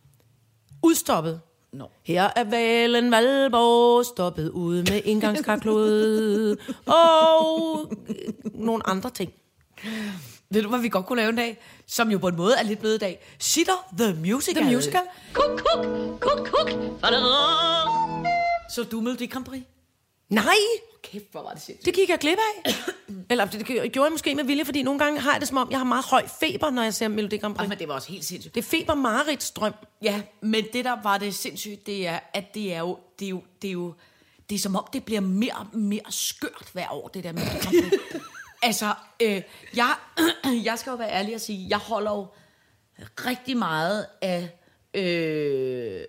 Udstoppet. 0.84 1.42
Nå. 1.74 1.90
Her 2.04 2.30
er 2.36 2.44
valen 2.44 3.12
Valborg 3.12 4.06
stoppet 4.06 4.50
ud 4.50 4.76
med 4.76 5.02
indgangskarklod 5.06 6.58
og 6.86 7.94
øh, 8.10 8.16
nogle 8.54 8.90
andre 8.90 9.10
ting. 9.10 9.34
Ved 10.50 10.62
du, 10.62 10.70
hvad 10.70 10.80
vi 10.80 10.90
godt 10.90 11.06
kunne 11.06 11.18
lave 11.22 11.30
en 11.30 11.36
dag? 11.36 11.58
Som 11.88 12.12
jo 12.12 12.18
på 12.18 12.28
en 12.28 12.36
måde 12.36 12.56
er 12.60 12.64
lidt 12.64 12.80
blevet 12.80 12.96
i 12.96 12.98
dag. 12.98 13.26
Sitter 13.40 13.88
The 13.98 14.14
Musical. 14.14 14.64
The 14.64 14.76
Musical? 14.76 15.02
Kuk, 15.34 15.62
kuk, 15.66 15.86
kuk, 16.20 16.48
kuk. 16.48 16.70
Så 18.76 18.84
du 18.92 19.02
Melodi 19.02 19.26
Grand 19.26 19.46
Prix? 19.46 19.62
Nej, 20.30 20.56
Kæft, 21.04 21.32
hvor 21.32 21.42
var 21.42 21.54
det 21.54 21.62
sindssygt. 21.62 21.86
det 21.86 21.94
gik 21.94 22.10
jeg 22.10 22.18
glip 22.20 22.38
af. 22.38 22.74
Eller 23.32 23.46
det 23.46 23.66
gjorde 23.66 24.04
jeg 24.04 24.12
måske 24.12 24.36
med 24.36 24.44
vilje, 24.44 24.66
fordi 24.66 24.84
nogle 24.84 25.00
gange 25.00 25.20
har 25.20 25.32
jeg 25.32 25.40
det 25.40 25.48
som 25.48 25.58
om, 25.58 25.72
jeg 25.72 25.80
har 25.80 25.86
meget 25.86 26.06
høj 26.06 26.28
feber, 26.40 26.70
når 26.70 26.84
jeg 26.84 26.94
ser 26.94 27.08
Melodi 27.08 27.38
Grand 27.38 27.56
Prix. 27.56 27.70
Men 27.70 27.80
det 27.80 27.88
var 27.88 27.94
også 27.94 28.12
helt 28.12 28.26
sindssygt. 28.26 28.56
Det 28.56 28.62
er 28.62 28.66
feber 28.66 28.96
mareridt 28.96 29.54
Ja, 30.02 30.22
men 30.42 30.66
det 30.74 30.86
der 30.86 31.02
var 31.04 31.18
det 31.18 31.36
sindssygt, 31.36 31.86
det 31.86 32.08
er, 32.08 32.20
at 32.34 32.54
det 32.54 32.74
er 32.74 32.80
jo, 32.80 32.98
det 33.20 33.26
er 33.26 33.30
jo, 33.30 33.44
det 33.62 33.68
er 33.68 33.72
jo, 33.72 33.94
det 34.50 34.56
er 34.56 34.60
som 34.60 34.76
om, 34.76 34.88
det 34.94 35.04
bliver 35.04 35.22
mere 35.22 35.54
og 35.54 35.80
mere 35.80 36.02
skørt 36.10 36.70
hver 36.74 36.92
år, 36.92 37.08
det 37.08 37.24
der 37.24 37.32
med 37.32 37.42
Grand 37.62 37.92
Prix. 37.92 38.22
Altså, 38.62 38.94
øh, 39.22 39.42
jeg, 39.76 39.96
jeg 40.66 40.80
skal 40.80 40.92
jo 40.92 40.96
være 40.96 41.12
ærlig 41.12 41.36
og 41.36 41.42
sige, 41.42 41.68
jeg 41.70 41.78
holder 41.78 42.12
jo 42.12 42.28
rigtig 43.26 43.58
meget 43.58 44.06
af 44.22 44.50
øh, 44.94 46.02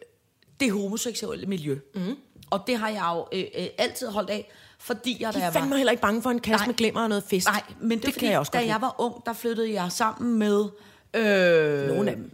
det 0.60 0.72
homoseksuelle 0.72 1.46
miljø. 1.46 1.78
Mm. 1.94 2.16
Og 2.50 2.60
det 2.66 2.76
har 2.76 2.88
jeg 2.88 3.12
jo 3.14 3.38
øh, 3.38 3.46
øh, 3.54 3.66
altid 3.78 4.08
holdt 4.08 4.30
af, 4.30 4.50
fordi 4.80 5.16
jeg, 5.20 5.34
da 5.34 5.38
De 5.38 5.44
jeg 5.44 5.54
var... 5.54 5.76
heller 5.76 5.90
ikke 5.90 6.00
bange 6.02 6.22
for 6.22 6.30
en 6.30 6.38
kasse 6.40 6.62
Nej. 6.62 6.66
med 6.66 6.74
glimmer 6.74 7.02
og 7.02 7.08
noget 7.08 7.24
fest. 7.24 7.46
Nej, 7.46 7.62
men 7.80 7.90
det, 7.90 8.06
det 8.06 8.12
fordi, 8.14 8.20
kan 8.20 8.30
jeg 8.30 8.38
også 8.38 8.50
da 8.52 8.58
godt 8.58 8.68
jeg 8.68 8.80
var 8.80 8.94
ung, 8.98 9.14
der 9.26 9.32
flyttede 9.32 9.72
jeg 9.72 9.92
sammen 9.92 10.38
med 10.38 10.64
øh, 11.14 11.88
Nogle 11.88 12.10
af 12.10 12.16
dem. 12.16 12.30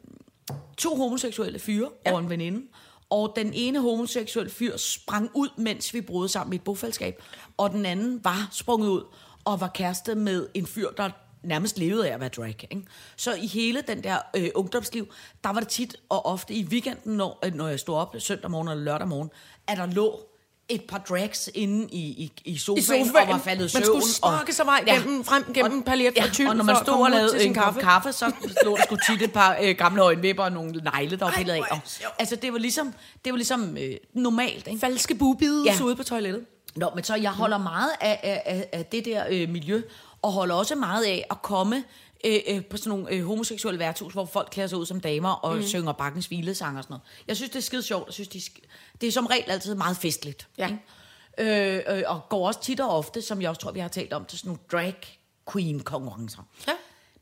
to 0.76 0.96
homoseksuelle 0.96 1.58
fyre 1.58 1.88
ja. 2.06 2.12
og 2.12 2.20
en 2.20 2.30
veninde. 2.30 2.66
Og 3.10 3.32
den 3.36 3.52
ene 3.54 3.80
homoseksuelle 3.80 4.50
fyr 4.50 4.76
sprang 4.76 5.30
ud, 5.34 5.48
mens 5.56 5.94
vi 5.94 6.00
boede 6.00 6.28
sammen 6.28 6.52
i 6.52 6.56
et 6.56 6.62
bofællesskab. 6.62 7.22
Og 7.56 7.70
den 7.70 7.86
anden 7.86 8.24
var 8.24 8.48
sprunget 8.52 8.88
ud. 8.88 9.02
og 9.44 9.60
var 9.60 9.68
kæreste 9.74 10.14
med 10.14 10.46
en 10.54 10.66
fyr, 10.66 10.90
der 10.90 11.10
nærmest 11.42 11.78
levede 11.78 12.08
af 12.08 12.14
at 12.14 12.20
være 12.20 12.28
drag. 12.28 12.66
Ikke? 12.70 12.82
Så 13.16 13.34
i 13.34 13.46
hele 13.46 13.82
den 13.86 14.02
der 14.02 14.16
øh, 14.36 14.48
ungdomsliv, 14.54 15.06
der 15.44 15.50
var 15.52 15.60
det 15.60 15.68
tit 15.68 15.96
og 16.08 16.26
ofte 16.26 16.54
i 16.54 16.64
weekenden, 16.64 17.16
når, 17.16 17.38
øh, 17.44 17.54
når 17.54 17.68
jeg 17.68 17.80
stod 17.80 17.94
op 17.96 18.16
søndag 18.18 18.50
morgen 18.50 18.68
eller 18.68 18.84
lørdag 18.84 19.08
morgen, 19.08 19.30
at 19.66 19.76
der 19.78 19.86
lå 19.86 20.20
et 20.68 20.82
par 20.88 20.98
drags 20.98 21.50
inde 21.54 21.88
i, 21.92 21.98
i, 21.98 22.32
i, 22.44 22.58
sofaen, 22.58 22.78
I 22.78 23.06
sofaen. 23.08 23.28
og 23.28 23.34
var 23.34 23.38
faldet 23.38 23.60
i 23.60 23.62
Man 23.62 23.68
søvn. 23.68 23.84
skulle 23.84 24.14
sparke 24.14 24.52
sig 24.52 24.66
vej 24.66 24.84
gennem- 24.86 25.24
frem 25.24 25.44
gennem 25.54 25.82
paljet 25.82 26.18
og 26.18 26.32
tyld 26.32 26.48
og 26.48 26.56
når 26.56 26.64
man 26.64 26.76
stod 26.84 26.94
og 27.04 27.10
lavede 27.10 27.44
en 27.44 27.54
kaffe. 27.54 27.80
kaffe, 27.80 28.12
så 28.12 28.32
lå 28.64 28.76
der 28.76 28.82
sgu 28.82 28.96
tit 29.12 29.22
et 29.22 29.32
par 29.32 29.56
øh, 29.62 29.76
gamle 29.76 30.02
øjenvipper 30.02 30.44
og 30.44 30.52
nogle 30.52 30.72
negle, 30.72 31.16
der 31.18 31.24
var 31.24 31.32
pillet 31.32 31.52
af. 31.54 31.60
Og, 31.70 31.78
altså, 32.18 32.36
det 32.36 32.52
var 32.52 32.58
ligesom, 32.58 32.94
det 33.24 33.32
var 33.32 33.36
ligesom 33.36 33.76
øh, 33.76 33.94
normalt, 34.14 34.66
ikke? 34.66 34.80
Falske 34.80 35.14
bubide 35.14 35.62
Ja. 35.66 35.74
ja. 35.78 35.84
ude 35.84 35.96
på 35.96 36.02
toilettet. 36.02 36.44
Nå, 36.76 36.90
men 36.94 37.04
så 37.04 37.14
jeg 37.14 37.30
holder 37.30 37.58
meget 37.58 37.90
af, 38.00 38.20
af, 38.22 38.42
af, 38.46 38.68
af 38.72 38.84
det 38.86 39.04
der 39.04 39.24
øh, 39.30 39.48
miljø, 39.48 39.82
og 40.22 40.32
holder 40.32 40.54
også 40.54 40.74
meget 40.74 41.04
af 41.04 41.26
at 41.30 41.42
komme 41.42 41.84
øh, 42.26 42.40
øh, 42.48 42.64
på 42.64 42.76
sådan 42.76 42.90
nogle 42.90 43.10
øh, 43.10 43.24
homoseksuelle 43.24 43.78
værtshus, 43.78 44.12
hvor 44.12 44.24
folk 44.24 44.48
klæder 44.50 44.68
sig 44.68 44.78
ud 44.78 44.86
som 44.86 45.00
damer 45.00 45.30
og 45.30 45.56
mm. 45.56 45.62
synger 45.62 45.92
bakkens 45.92 46.26
hvilesanger 46.26 46.78
og 46.78 46.84
sådan 46.84 46.92
noget. 46.92 47.02
Jeg 47.28 47.36
synes, 47.36 47.50
det 47.50 47.58
er 47.58 47.62
skide 47.62 47.82
sjovt. 47.82 48.06
Jeg 48.06 48.14
synes, 48.14 48.28
de, 48.28 48.38
sk- 48.38 48.66
det 49.00 49.06
er 49.06 49.12
som 49.12 49.26
regel 49.26 49.50
altid 49.50 49.74
meget 49.74 49.96
festligt. 49.96 50.48
Ja. 50.58 50.66
Ikke? 50.66 51.82
Øh, 51.88 51.98
øh, 51.98 52.02
og 52.06 52.20
går 52.28 52.46
også 52.46 52.60
tit 52.62 52.80
og 52.80 52.90
ofte, 52.90 53.22
som 53.22 53.42
jeg 53.42 53.50
også 53.50 53.60
tror, 53.60 53.72
vi 53.72 53.80
har 53.80 53.88
talt 53.88 54.12
om, 54.12 54.24
til 54.24 54.38
sådan 54.38 54.48
nogle 54.48 54.60
drag 54.72 54.94
queen 55.52 55.80
konkurrencer. 55.80 56.42
Ja. 56.68 56.72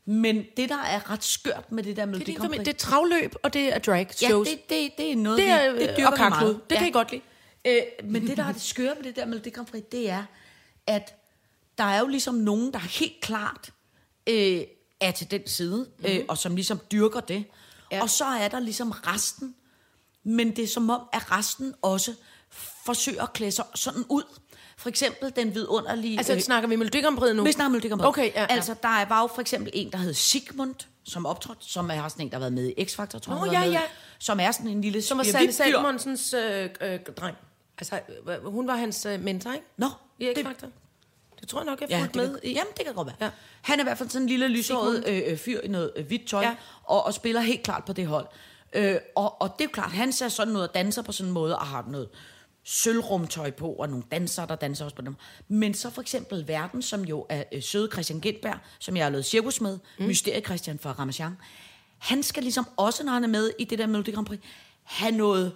Men 0.05 0.45
det, 0.57 0.69
der 0.69 0.83
er 0.83 1.11
ret 1.11 1.23
skørt 1.23 1.71
med 1.71 1.83
det 1.83 1.95
der 1.97 2.05
Melodi 2.05 2.31
Det 2.31 2.43
er, 2.43 2.47
det, 2.47 2.59
det 2.59 2.67
er 2.67 2.73
travløb, 2.73 3.35
og 3.43 3.53
det 3.53 3.73
er 3.75 3.79
drag 3.79 4.07
Ja, 4.21 4.27
shows. 4.27 4.49
det, 4.49 4.69
det, 4.69 4.91
det 4.97 5.11
er 5.11 5.15
noget, 5.15 5.37
det 5.39 5.47
er, 5.49 5.71
vi, 5.71 5.79
det 5.79 5.89
øh, 5.89 5.97
dyrker 5.97 6.23
og 6.23 6.29
meget. 6.29 6.61
Det 6.69 6.77
kan 6.77 6.87
I 6.87 6.91
godt 6.91 7.11
lide. 7.11 7.21
Øh, 7.65 7.81
men 8.03 8.27
det, 8.27 8.37
der 8.37 8.43
er 8.43 8.51
det 8.51 8.61
skøre 8.61 8.95
med 8.95 9.03
det 9.03 9.15
der 9.15 9.25
Melodi 9.25 9.49
Grand 9.49 9.67
Prix, 9.67 9.83
det 9.91 10.09
er, 10.09 10.23
at 10.87 11.15
der 11.77 11.83
er 11.83 11.99
jo 11.99 12.07
ligesom 12.07 12.35
nogen, 12.35 12.73
der 12.73 12.79
helt 12.79 13.21
klart 13.21 13.73
øh, 14.27 14.61
er 15.01 15.11
til 15.11 15.31
den 15.31 15.47
side, 15.47 15.87
mm. 15.99 16.05
øh, 16.05 16.25
og 16.27 16.37
som 16.37 16.55
ligesom 16.55 16.79
dyrker 16.91 17.19
det. 17.19 17.45
Ja. 17.91 18.01
Og 18.01 18.09
så 18.09 18.25
er 18.25 18.47
der 18.47 18.59
ligesom 18.59 18.91
resten, 18.91 19.55
men 20.23 20.55
det 20.55 20.63
er 20.63 20.67
som 20.67 20.89
om, 20.89 21.01
at 21.13 21.31
resten 21.31 21.73
også 21.81 22.13
forsøger 22.85 23.23
at 23.23 23.33
klæde 23.33 23.51
sig 23.51 23.65
sådan 23.75 24.05
ud. 24.09 24.23
For 24.77 24.89
eksempel 24.89 25.33
den 25.35 25.55
vidunderlige... 25.55 26.17
Altså, 26.17 26.39
snakker 26.39 26.69
vi 26.69 26.75
Melodi 26.75 27.01
nu? 27.01 27.43
Vi 27.43 27.51
snakker 27.51 27.69
Melodi. 27.69 27.91
Okay, 28.05 28.31
ja, 28.33 28.41
ja. 28.41 28.45
Altså, 28.49 28.75
der 28.81 28.89
er- 28.89 29.05
var 29.05 29.21
jo 29.21 29.27
for 29.27 29.41
eksempel 29.41 29.71
en, 29.75 29.91
der 29.91 29.97
hed 29.97 30.13
Sigmund, 30.13 30.75
som 31.03 31.25
optrådte, 31.25 31.65
som 31.69 31.89
er 31.91 32.07
sådan 32.07 32.25
en, 32.25 32.29
der 32.31 32.35
har 32.35 32.39
været 32.39 32.53
med 32.53 32.73
i 32.77 32.83
X-Factor, 32.83 33.19
tror 33.19 33.33
jeg, 33.33 33.39
han 33.39 33.47
har 33.49 33.51
ja, 33.53 33.59
med, 33.59 33.71
ja. 33.71 33.81
Som 34.19 34.39
er 34.39 34.51
sådan 34.51 34.67
en 34.67 34.81
lille 34.81 35.01
Som 35.01 35.17
var 35.17 35.23
Sanne. 35.23 35.51
Salmonsens 35.51 36.33
øh, 36.33 36.69
øh, 36.81 36.99
dreng. 37.17 37.37
Altså, 37.77 37.99
øh, 38.27 38.45
hun 38.45 38.67
var 38.67 38.75
hans 38.75 39.05
øh, 39.05 39.23
mentor, 39.23 39.51
ikke? 39.51 39.65
Nå, 39.77 39.87
I 40.19 40.25
det- 40.25 40.37
X-Factor. 40.47 40.67
Det 41.41 41.49
tror 41.49 41.59
jeg 41.59 41.65
nok, 41.65 41.81
jeg 41.81 41.89
Ja, 41.89 41.97
har 41.97 42.03
fulgt 42.03 42.15
med 42.15 42.39
kan, 42.39 42.49
i. 42.49 42.53
jamen, 42.53 42.73
det 42.77 42.85
kan 42.85 42.95
godt 42.95 43.07
være. 43.07 43.15
Ja. 43.19 43.25
Ja. 43.25 43.31
Han 43.61 43.79
er 43.79 43.83
i 43.83 43.85
hvert 43.85 43.97
fald 43.97 44.09
sådan 44.09 44.21
en 44.23 44.29
lille 44.29 44.47
lyshåret 44.47 45.03
øh, 45.07 45.21
øh, 45.27 45.37
fyr 45.37 45.59
i 45.63 45.67
noget 45.67 45.91
øh, 45.95 46.05
hvidt 46.07 46.27
tøj, 46.27 46.41
ja. 46.41 46.49
Ja. 46.49 46.55
og, 46.83 47.05
og 47.05 47.13
spiller 47.13 47.41
helt 47.41 47.63
klart 47.63 47.85
på 47.85 47.93
det 47.93 48.07
hold. 48.07 48.27
Øh, 48.73 48.95
og, 49.15 49.41
og 49.41 49.49
det 49.57 49.61
er 49.61 49.65
jo 49.65 49.71
klart, 49.73 49.91
han 49.91 50.13
ser 50.13 50.27
sådan 50.27 50.53
noget 50.53 50.67
og 50.69 50.75
danser 50.75 51.01
på 51.01 51.11
sådan 51.11 51.27
en 51.29 51.33
måde, 51.33 51.57
og 51.59 51.65
har 51.65 51.85
noget 51.89 52.09
sølvrumtøj 52.63 53.51
på, 53.51 53.69
og 53.69 53.89
nogle 53.89 54.03
dansere, 54.11 54.47
der 54.47 54.55
danser 54.55 54.85
også 54.85 54.95
på 54.95 55.01
dem. 55.01 55.15
Men 55.47 55.73
så 55.73 55.89
for 55.89 56.01
eksempel 56.01 56.47
Verden, 56.47 56.81
som 56.81 57.01
jo 57.05 57.25
er 57.29 57.43
øh, 57.51 57.63
søde 57.63 57.89
Christian 57.91 58.19
Gindberg, 58.19 58.57
som 58.79 58.97
jeg 58.97 59.05
har 59.05 59.09
lavet 59.09 59.25
cirkus 59.25 59.61
med, 59.61 59.77
mm. 59.99 60.05
Mysterie 60.05 60.41
Christian 60.41 60.79
fra 60.79 60.91
Ramachan, 60.91 61.37
han 61.97 62.23
skal 62.23 62.43
ligesom 62.43 62.67
også, 62.77 63.03
når 63.03 63.11
han 63.11 63.23
er 63.23 63.27
med 63.27 63.51
i 63.59 63.63
det 63.63 63.79
der 63.79 63.87
Melodi 63.87 64.11
Grand 64.11 64.25
Prix, 64.25 64.39
have 64.83 65.11
noget 65.11 65.51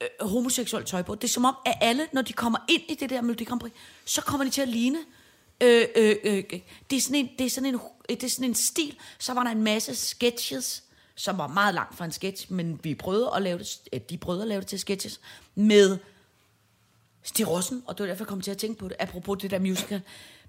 øh, 0.00 0.28
homoseksuelt 0.28 0.86
tøj 0.86 1.02
på. 1.02 1.14
Det 1.14 1.24
er 1.24 1.28
som 1.28 1.44
om, 1.44 1.56
at 1.66 1.74
alle, 1.80 2.08
når 2.12 2.22
de 2.22 2.32
kommer 2.32 2.58
ind 2.68 2.82
i 2.88 2.94
det 2.94 3.10
der 3.10 3.20
Melodi 3.20 3.44
Grand 3.44 3.60
Prix, 3.60 3.72
så 4.04 4.22
kommer 4.22 4.44
de 4.44 4.50
til 4.50 4.62
at 4.62 4.68
ligne. 4.68 4.98
Øh, 5.62 5.86
øh, 5.96 6.16
øh, 6.24 6.44
det, 6.90 6.96
er 6.96 7.00
sådan 7.00 7.14
en, 7.14 7.30
det, 7.38 7.46
er 7.46 7.50
sådan 7.50 7.74
en, 7.74 7.80
det 8.08 8.24
er 8.24 8.28
sådan 8.28 8.50
en 8.50 8.54
stil. 8.54 8.98
Så 9.18 9.34
var 9.34 9.42
der 9.44 9.50
en 9.50 9.62
masse 9.62 9.94
sketches, 9.94 10.84
som 11.14 11.38
var 11.38 11.46
meget 11.46 11.74
langt 11.74 11.96
fra 11.96 12.04
en 12.04 12.12
sketch, 12.12 12.52
men 12.52 12.80
vi 12.82 12.94
prøvede 12.94 13.30
at 13.36 13.42
lave 13.42 13.58
det, 13.58 13.78
øh, 13.92 14.00
de 14.10 14.18
prøvede 14.18 14.42
at 14.42 14.48
lave 14.48 14.60
det 14.60 14.68
til 14.68 14.78
sketches, 14.78 15.20
med 15.54 15.98
Stig 17.22 17.48
Rossen, 17.48 17.82
og 17.86 17.98
det 17.98 18.04
var 18.04 18.08
derfor, 18.08 18.24
jeg 18.24 18.28
kom 18.28 18.40
til 18.40 18.50
at 18.50 18.58
tænke 18.58 18.78
på 18.78 18.88
det, 18.88 18.96
apropos 19.00 19.38
det 19.42 19.50
der 19.50 19.58
musical. 19.58 20.02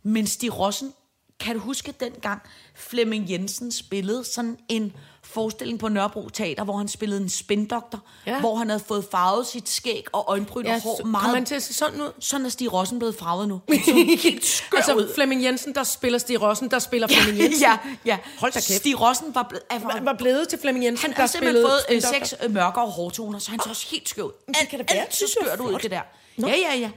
Men 0.04 0.28
Stig 0.28 0.60
Rossen, 0.60 0.94
kan 1.40 1.56
du 1.56 1.62
huske 1.62 1.94
dengang 2.00 2.42
Flemming 2.76 3.30
Jensen 3.32 3.72
spillede 3.72 4.24
sådan 4.24 4.58
en 4.70 4.94
forestilling 5.24 5.80
på 5.80 5.88
Nørrebro 5.90 6.30
Teater, 6.30 6.64
hvor 6.64 6.78
han 6.78 6.88
spillede 6.88 7.22
en 7.22 7.30
spindoktor, 7.30 8.00
ja. 8.26 8.40
Hvor 8.40 8.56
han 8.56 8.70
havde 8.70 8.84
fået 8.88 9.06
farvet 9.12 9.48
sit 9.48 9.70
skæg 9.70 10.04
og 10.14 10.26
øjenbryn 10.28 10.66
Ja, 10.66 10.76
og 10.76 10.82
hår 10.82 11.04
meget. 11.06 11.22
kommer 11.24 11.36
han 11.38 11.46
til 11.46 11.56
at 11.56 11.64
se 11.64 11.74
sådan 11.74 12.02
ud? 12.02 12.12
Sådan 12.20 12.46
er 12.46 12.50
Stig 12.50 12.74
Rossen 12.74 13.00
blevet 13.00 13.16
farvet 13.16 13.48
nu. 13.48 13.62
Helt 14.24 14.64
Altså, 14.76 14.94
ud. 14.96 15.12
Flemming 15.16 15.44
Jensen, 15.44 15.76
der 15.76 15.84
spiller 15.84 16.20
Stig 16.20 16.42
Rossen, 16.42 16.72
der 16.72 16.80
spiller 16.80 17.08
Flemming 17.14 17.40
Jensen. 17.44 17.62
ja, 17.62 17.78
ja. 18.06 18.18
Hold 18.40 18.52
da 18.52 18.60
kæft. 18.60 18.80
Stig 18.80 19.02
Rossen 19.02 19.36
var 19.36 19.44
blevet... 19.50 19.64
Er, 19.70 19.80
Var, 19.80 20.00
var 20.04 20.14
blevet 20.14 20.50
til 20.50 20.60
Flemming 20.60 20.86
Jensen, 20.86 21.02
han 21.06 21.12
der 21.16 21.20
har 21.22 21.28
simpelthen 21.28 21.64
spillede 21.64 21.82
fået 21.90 21.96
øh, 22.16 22.22
seks 22.22 22.36
øh, 22.44 22.52
mørkere 22.54 22.88
hårtoner, 22.90 23.40
så 23.40 23.52
han 23.52 23.60
så 23.60 23.70
også 23.70 23.88
helt 23.92 24.10
skør 24.10 24.24
ud. 24.24 24.32
det 24.48 24.56
kan 24.70 24.80
da 24.80 24.86
være, 24.94 25.02
Alt 25.04 25.20
det 25.20 25.30
skørt 25.30 25.60
ud, 25.60 25.80
det 25.80 25.92
der. 25.92 26.02
Nå. 26.38 26.48
Ja, 26.48 26.56
ja, 26.56 26.76
ja. 26.76 26.92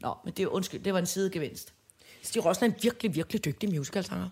Nå, 0.00 0.14
men 0.24 0.32
det 0.36 0.42
er 0.42 0.46
undskyld, 0.48 0.80
det 0.84 0.92
var 0.92 0.98
en 0.98 1.06
sidegevinst. 1.06 1.72
Stig 2.22 2.44
Rossen 2.44 2.64
er 2.64 2.68
en 2.68 2.74
virkelig, 2.82 3.14
virkelig 3.14 3.44
dygtig 3.44 3.74
musicalsanger. 3.74 4.28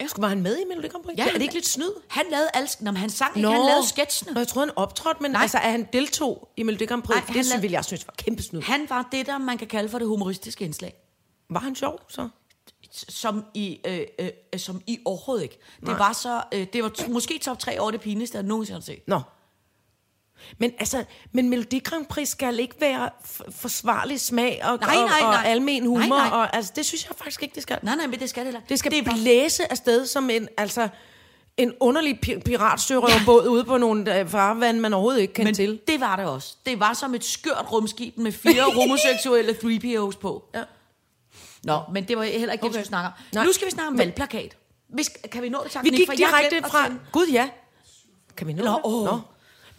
Ja. 0.00 0.06
Var 0.16 0.28
han 0.28 0.42
med 0.42 0.58
i 0.58 0.64
Melodi 0.68 0.88
Grand 0.88 1.04
Prix? 1.04 1.18
Ja, 1.18 1.28
er 1.28 1.32
det 1.32 1.42
ikke 1.42 1.54
lidt 1.54 1.66
snyd? 1.66 1.90
Han 2.08 2.24
lavede 2.30 2.48
alle... 2.54 2.68
Nå, 2.80 2.90
men 2.90 2.96
han 2.96 3.10
sang 3.10 3.36
ikke, 3.36 3.48
han 3.48 3.66
lavede 3.66 3.88
sketchene. 3.88 4.32
Nå, 4.32 4.40
jeg 4.40 4.48
troede, 4.48 4.66
han 4.68 4.78
optrådte, 4.78 5.22
men 5.22 5.30
Nej. 5.30 5.38
Nej. 5.38 5.42
altså, 5.42 5.58
at 5.58 5.70
han 5.70 5.88
deltog 5.92 6.48
i 6.56 6.62
Melodi 6.62 6.84
Grand 6.86 7.02
Prix, 7.02 7.16
Nej, 7.16 7.24
Nej, 7.28 7.36
det 7.36 7.46
lavede- 7.46 7.60
ville 7.62 7.74
jeg 7.74 7.84
synes 7.84 8.06
var 8.06 8.14
kæmpe 8.18 8.42
snyd. 8.42 8.60
Han 8.62 8.86
var 8.88 9.08
det, 9.12 9.26
der 9.26 9.38
man 9.38 9.58
kan 9.58 9.66
kalde 9.68 9.88
for 9.88 9.98
det 9.98 10.08
humoristiske 10.08 10.64
indslag. 10.64 10.94
Var 11.50 11.60
han 11.60 11.74
sjov, 11.76 12.00
så? 12.08 12.28
Som 12.92 13.44
i, 13.54 13.80
øh, 13.86 14.00
øh, 14.18 14.28
øh, 14.52 14.60
som 14.60 14.82
i 14.86 14.98
overhovedet 15.04 15.42
ikke. 15.42 15.58
Det 15.80 15.98
var 15.98 16.12
så... 16.12 16.42
Øh, 16.54 16.66
det 16.72 16.82
var 16.82 17.08
måske 17.08 17.38
top 17.38 17.58
tre 17.58 17.80
over 17.80 17.90
det 17.90 18.00
pinligste, 18.00 18.36
jeg 18.36 18.44
nogensinde 18.44 18.80
har 18.80 18.84
set. 18.84 19.02
Nå. 19.06 19.20
Men 20.58 20.72
altså, 20.78 21.04
men 21.32 21.48
Melodi 21.48 21.78
Grand 21.78 22.06
Prix 22.06 22.28
skal 22.28 22.60
ikke 22.60 22.74
være 22.80 23.10
forsvarlig 23.50 24.20
smag 24.20 24.60
og, 24.64 24.78
Nej, 24.80 24.96
og, 24.96 25.04
nej, 25.08 25.18
og 25.22 25.30
nej. 25.32 25.42
almen 25.46 25.86
humor. 25.86 25.98
Nej, 25.98 26.28
nej. 26.28 26.38
Og, 26.38 26.56
altså, 26.56 26.72
det 26.76 26.86
synes 26.86 27.04
jeg 27.08 27.12
faktisk 27.16 27.42
ikke, 27.42 27.54
det 27.54 27.62
skal. 27.62 27.78
Nej, 27.82 27.94
nej, 27.96 28.06
men 28.06 28.20
det 28.20 28.30
skal 28.30 28.40
det 28.44 28.52
heller. 28.52 28.66
Det 28.68 28.78
skal 28.78 28.92
det 28.92 29.04
blæse 29.04 29.70
afsted 29.72 30.06
som 30.06 30.30
en, 30.30 30.48
altså, 30.56 30.88
en 31.56 31.72
underlig 31.80 32.18
pi- 32.26 32.40
piratsørøverbåd 32.40 33.46
ude 33.48 33.64
på 33.64 33.78
nogle 33.78 34.18
øh, 34.20 34.28
farvand, 34.28 34.80
man 34.80 34.92
overhovedet 34.94 35.20
ikke 35.20 35.34
kan 35.34 35.44
Men 35.44 35.54
til. 35.54 35.80
det 35.86 36.00
var 36.00 36.16
det 36.16 36.26
også. 36.26 36.54
Det 36.66 36.80
var 36.80 36.92
som 36.94 37.14
et 37.14 37.24
skørt 37.24 37.66
rumskib 37.72 38.18
med 38.18 38.32
fire 38.32 38.62
homoseksuelle 38.80 39.52
3PO's 39.52 40.18
på. 40.18 40.44
Ja. 40.54 40.62
Nå, 41.62 41.80
men 41.92 42.04
det 42.08 42.16
var 42.18 42.24
heller 42.24 42.52
ikke 42.52 42.62
det, 42.62 42.62
vi 42.62 42.66
Okay. 42.68 42.72
skulle 42.72 42.86
snakke 42.86 43.06
om. 43.06 43.12
Nej. 43.34 43.44
Nu 43.44 43.52
skal 43.52 43.66
vi 43.66 43.70
snakke 43.70 43.88
om 43.88 43.98
valgplakat. 43.98 44.56
Hvis, 44.88 45.10
kan 45.32 45.42
vi 45.42 45.48
nå 45.48 45.62
det, 45.64 45.78
Vi 45.82 45.88
gik 45.90 46.08
direkte 46.16 46.62
fra... 46.70 46.86
Gud, 47.12 47.26
ja. 47.32 47.48
Kan 48.36 48.46
vi 48.46 48.52
nå 48.52 48.64
Nå, 48.64 48.70
det? 48.70 48.80
åh. 48.84 49.04
Nå. 49.04 49.18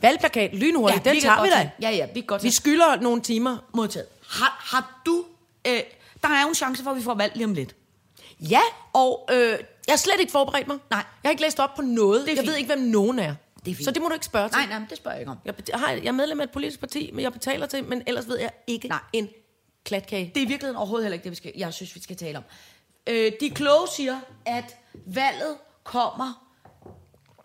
Valgplakat, 0.02 0.54
lynhurtigt, 0.56 1.06
ja, 1.06 1.12
den 1.14 1.22
tager 1.22 1.43
vi 1.43 1.49
da. 1.49 1.70
Ja, 1.82 1.89
ja, 1.89 2.06
vi 2.06 2.20
kan 2.20 2.28
godt 2.28 2.43
Vi 2.43 2.47
tage. 2.47 2.54
skylder 2.54 2.95
nogle 3.02 3.22
timer. 3.22 3.58
Modtaget. 3.74 4.08
Har, 4.30 4.58
har 4.76 5.02
du... 5.06 5.26
Øh, 5.68 5.80
der 6.24 6.28
er 6.30 6.41
jo 6.41 6.47
en 6.49 6.56
chance 6.56 6.84
for, 6.84 6.91
at 6.91 6.97
vi 6.97 7.02
får 7.04 7.14
valg 7.14 7.32
lige 7.36 7.45
om 7.45 7.54
lidt. 7.54 7.76
Ja, 8.39 8.60
Og 8.93 9.30
øh, 9.32 9.38
jeg 9.38 9.58
har 9.89 9.97
slet 9.97 10.20
ikke 10.20 10.32
forberedt 10.32 10.68
mig. 10.68 10.78
Nej. 10.89 10.97
Jeg 11.24 11.28
har 11.28 11.32
ikke 11.32 11.41
læst 11.41 11.60
op 11.60 11.76
på 11.76 11.82
noget. 11.82 12.28
Jeg 12.28 12.38
fint. 12.38 12.47
ved 12.47 12.56
ikke, 12.56 12.68
hvem 12.76 12.80
nogen 12.80 13.20
er. 13.20 13.36
Det 13.66 13.72
er 13.72 13.76
fint. 13.76 13.86
Så 13.86 13.91
det 13.91 14.02
må 14.02 14.08
du 14.08 14.14
ikke 14.14 14.26
spørge 14.26 14.49
til. 14.49 14.58
nej, 14.58 14.80
nej, 14.80 14.88
det 14.89 14.97
spørger 14.97 15.16
jeg 15.16 15.22
ikke 15.22 15.32
om. 15.32 15.38
Jeg, 15.45 15.56
bet- 15.56 15.70
har, 15.74 15.91
jeg 15.91 16.06
er 16.06 16.12
medlem 16.12 16.39
af 16.39 16.43
et 16.43 16.52
politisk 16.52 16.80
parti, 16.80 17.10
men 17.14 17.24
jeg 17.24 17.34
betaler 17.34 17.66
til, 17.66 17.84
men 17.84 18.04
ellers 18.08 18.28
ved 18.28 18.39
jeg 18.39 18.52
ikke 18.68 18.88
Nej. 18.88 18.99
en 19.14 19.30
klatkage. 19.84 20.32
Det 20.36 20.41
er 20.41 20.45
i 20.45 20.47
virkeligheden 20.47 20.76
overhovedet 20.78 21.06
heller 21.06 21.14
ikke 21.14 21.24
det, 21.24 21.30
vi 21.32 21.36
skal, 21.36 21.52
jeg 21.58 21.74
synes, 21.74 21.95
vi 21.95 22.02
skal 22.02 22.16
tale 22.18 22.38
om. 22.38 22.43
Øh, 23.08 23.32
de 23.41 23.49
kloge 23.49 23.88
siger, 23.95 24.20
at 24.45 24.76
valget 25.06 25.56
kommer 25.84 26.45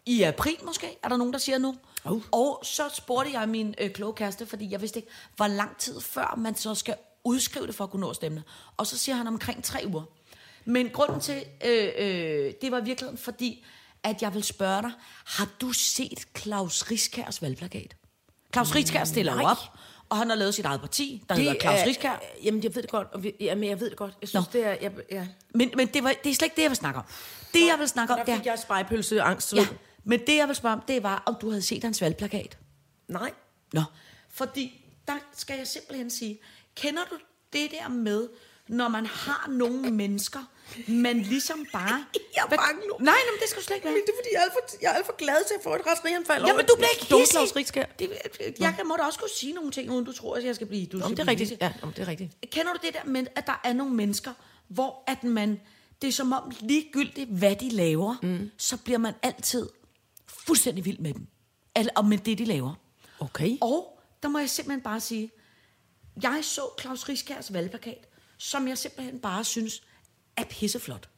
i 0.07 0.23
april 0.23 0.57
måske, 0.65 0.99
er 1.03 1.09
der 1.09 1.17
nogen, 1.17 1.33
der 1.33 1.39
siger 1.39 1.59
nu. 1.59 1.75
Oh. 2.07 2.23
Og 2.33 2.61
så 2.63 2.83
spurgte 2.95 3.33
jeg 3.33 3.49
min 3.49 3.75
øh, 3.79 3.91
kloge 3.91 4.15
kæreste, 4.15 4.47
fordi 4.47 4.71
jeg 4.71 4.81
vidste 4.81 4.99
ikke, 4.99 5.11
hvor 5.37 5.47
lang 5.47 5.77
tid 5.77 6.01
før 6.01 6.35
man 6.39 6.55
så 6.55 6.75
skal 6.75 6.95
udskrive 7.25 7.67
det 7.67 7.75
for 7.75 7.85
at 7.85 7.91
kunne 7.91 8.01
nå 8.01 8.11
at 8.11 8.17
stemme. 8.17 8.43
Og 8.77 8.87
så 8.87 8.99
siger 8.99 9.17
han 9.17 9.27
omkring 9.27 9.65
tre 9.65 9.85
uger. 9.87 10.03
Men 10.65 10.89
grunden 10.91 11.21
til, 11.21 11.45
øh, 11.65 11.89
øh, 11.99 12.53
det 12.63 12.73
var 12.73 12.79
i 12.81 12.85
virkeligheden 12.85 13.19
fordi, 13.19 13.65
at 14.03 14.23
jeg 14.23 14.35
vil 14.35 14.45
spørge 14.45 14.83
dig, 14.83 14.91
har 15.25 15.49
du 15.61 15.73
set 15.73 16.27
Claus 16.39 16.91
Riskærs 16.91 17.43
valgplakat? 17.43 17.97
Claus 18.53 18.75
Riskær 18.75 19.05
stiller 19.05 19.33
jo 19.33 19.39
Nej. 19.39 19.51
op, 19.51 19.57
og 20.09 20.17
han 20.17 20.29
har 20.29 20.37
lavet 20.37 20.55
sit 20.55 20.65
eget 20.65 20.81
parti, 20.81 21.25
der 21.29 21.35
det 21.35 21.45
hedder 21.45 21.61
Claus 21.61 21.79
Riskær. 21.87 22.23
Jamen, 22.45 22.63
jeg 22.63 22.75
ved 22.75 22.83
det 22.83 22.91
godt. 22.91 23.09
Og 23.13 23.23
vi, 23.23 23.33
jamen, 23.41 23.69
jeg 23.69 23.81
ved 23.81 23.91
det 23.91 23.99
godt. 23.99 24.15
Jeg 24.21 24.29
synes, 24.29 24.55
Nå. 24.55 24.61
det 24.61 24.67
er... 24.67 24.77
Jeg, 24.81 24.93
ja. 25.11 25.27
Men, 25.55 25.71
men 25.77 25.87
det, 25.87 26.05
var, 26.05 26.15
det 26.25 26.31
er 26.31 26.35
slet 26.35 26.47
ikke 26.47 26.57
det, 26.57 26.63
jeg 26.63 26.71
vil 26.71 26.77
snakke 26.77 26.99
om. 26.99 27.05
Det, 27.55 27.67
jeg 27.67 27.79
vil 27.79 27.89
snakke 27.89 28.13
om, 28.13 28.19
Der 28.19 28.25
det 28.25 28.37
fik 28.37 28.47
er... 28.47 28.51
jeg 28.51 28.59
spejpølseangst. 28.59 29.55
Ja, 29.55 29.67
men 30.07 30.21
det, 30.27 30.37
jeg 30.37 30.49
vil 30.49 30.57
spørge 30.57 30.73
om, 30.73 30.83
det 30.89 31.03
var, 31.03 31.23
om 31.27 31.37
du 31.41 31.51
havde 31.51 31.63
set 31.63 31.85
hans 31.85 32.01
valgplakat. 32.01 32.59
Nej. 33.09 33.33
Nå. 33.73 33.83
Fordi, 34.29 34.85
der 35.09 35.19
skal 35.37 35.57
jeg 35.59 35.67
simpelthen 35.67 36.11
sige, 36.11 36.39
kender 36.75 37.03
du 37.11 37.17
det 37.53 37.71
der 37.71 37.89
med, 37.89 38.29
når 38.69 38.89
man 38.89 39.07
har 39.07 39.49
nogle 39.51 39.91
mennesker, 39.91 40.41
man 40.89 41.21
ligesom 41.21 41.67
bare... 41.73 42.05
Jeg 42.37 42.43
er 42.51 42.57
bange 42.57 42.81
nu. 42.89 42.97
Nej, 42.99 43.05
nej, 43.05 43.21
men 43.33 43.41
det 43.41 43.49
skal 43.49 43.61
du 43.61 43.67
slet 43.67 43.77
ikke 43.77 43.85
være. 43.85 43.95
Men 43.95 44.03
det 44.07 44.13
er, 44.13 44.17
fordi 44.19 44.29
jeg 44.33 44.43
er 44.47 44.53
for, 44.53 44.77
jeg 44.83 44.91
er 44.91 44.95
alt 44.95 45.07
for 45.07 45.17
glad 45.17 45.49
til 45.49 45.55
at 45.55 45.63
få 45.63 45.75
et 45.75 45.87
raserianfald 45.87 46.47
Jamen, 46.47 46.67
du 46.67 46.75
bliver 46.77 46.89
ikke 46.95 47.07
hissig. 47.15 47.41
Det, 47.99 48.11
jeg 48.61 48.75
jeg 48.79 48.87
må 48.87 48.97
da 48.97 49.03
også 49.03 49.19
kunne 49.19 49.37
sige 49.37 49.53
nogle 49.53 49.71
ting, 49.71 49.91
uden 49.91 50.05
du 50.05 50.13
tror, 50.13 50.37
at 50.37 50.45
jeg 50.45 50.55
skal 50.55 50.67
blive... 50.67 50.87
Du 50.87 51.01
Om 51.01 51.11
det 51.11 51.23
er 51.23 51.29
rigtigt. 51.29 51.55
Ja, 51.61 51.73
om 51.83 51.93
det 51.93 52.03
er 52.03 52.09
rigtigt. 52.09 52.31
Kender 52.51 52.73
du 52.73 52.79
det 52.87 52.95
der 52.95 53.05
med, 53.05 53.27
at 53.37 53.47
der 53.47 53.61
er 53.65 53.73
nogle 53.73 53.95
mennesker, 53.95 54.33
hvor 54.69 55.05
at 55.07 55.25
man, 55.25 55.61
det 56.03 56.09
er 56.09 56.13
som 56.13 56.33
om 56.33 56.53
ligegyldigt, 56.61 57.31
hvad 57.31 57.57
de 57.57 57.69
laver, 57.69 58.15
mm. 58.23 58.51
så 58.57 58.77
bliver 58.77 58.99
man 58.99 59.15
altid 59.23 59.69
fuldstændig 60.47 60.85
vild 60.85 60.99
med 60.99 61.15
dem. 61.15 61.27
Eller, 61.77 61.93
og 61.97 62.05
med 62.05 62.19
det, 62.19 62.39
de 62.39 62.45
laver. 62.45 62.75
Okay. 63.21 63.57
Og 63.61 64.01
der 64.23 64.29
må 64.29 64.39
jeg 64.39 64.51
simpelthen 64.51 64.83
bare 64.83 65.01
sige, 65.01 65.31
jeg 66.23 66.39
så 66.43 66.61
Claus 66.81 67.09
Riskærs 67.09 67.53
valgplakat, 67.53 68.09
som 68.39 68.69
jeg 68.69 68.79
simpelthen 68.79 69.21
bare 69.21 69.45
synes 69.45 69.83
er 70.37 70.45
pisseflot. 70.45 71.09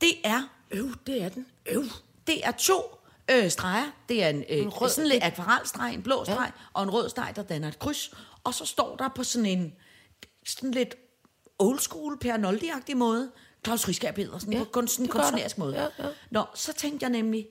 Det 0.00 0.12
er, 0.24 0.42
Øv, 0.70 0.94
det 1.06 1.22
er 1.22 1.28
den. 1.28 1.46
øv, 1.66 1.84
det 2.26 2.46
er 2.46 2.50
to 2.52 2.82
øh, 3.30 3.50
streger. 3.50 3.90
Det 4.08 4.22
er 4.24 4.28
en, 4.28 4.36
øh, 4.48 4.58
en 4.58 4.68
rød- 4.68 4.88
sådan 4.90 5.08
lidt 5.08 5.24
akvarelstreg, 5.24 5.94
en 5.94 6.02
blå 6.02 6.24
streg, 6.24 6.52
ja. 6.56 6.62
og 6.72 6.82
en 6.82 6.90
rød 6.90 7.08
streg, 7.08 7.32
der 7.36 7.42
danner 7.42 7.68
et 7.68 7.78
kryds. 7.78 8.14
Og 8.44 8.54
så 8.54 8.64
står 8.64 8.96
der 8.96 9.08
på 9.08 9.24
sådan 9.24 9.46
en 9.46 9.72
sådan 10.46 10.70
lidt 10.70 10.94
old 11.58 11.78
school, 11.78 12.18
Per 12.18 12.36
Noldi-agtig 12.36 12.94
måde, 12.96 13.30
Claus 13.64 13.88
Riskær 13.88 14.12
Pedersen, 14.12 14.52
ja, 14.52 14.58
på 14.58 14.64
der. 14.64 14.70
kunstnerisk 14.70 15.58
måde. 15.58 15.76
Ja, 15.82 15.88
ja. 16.04 16.08
Nå, 16.30 16.44
så 16.54 16.72
tænkte 16.72 17.04
jeg 17.04 17.10
nemlig, 17.10 17.46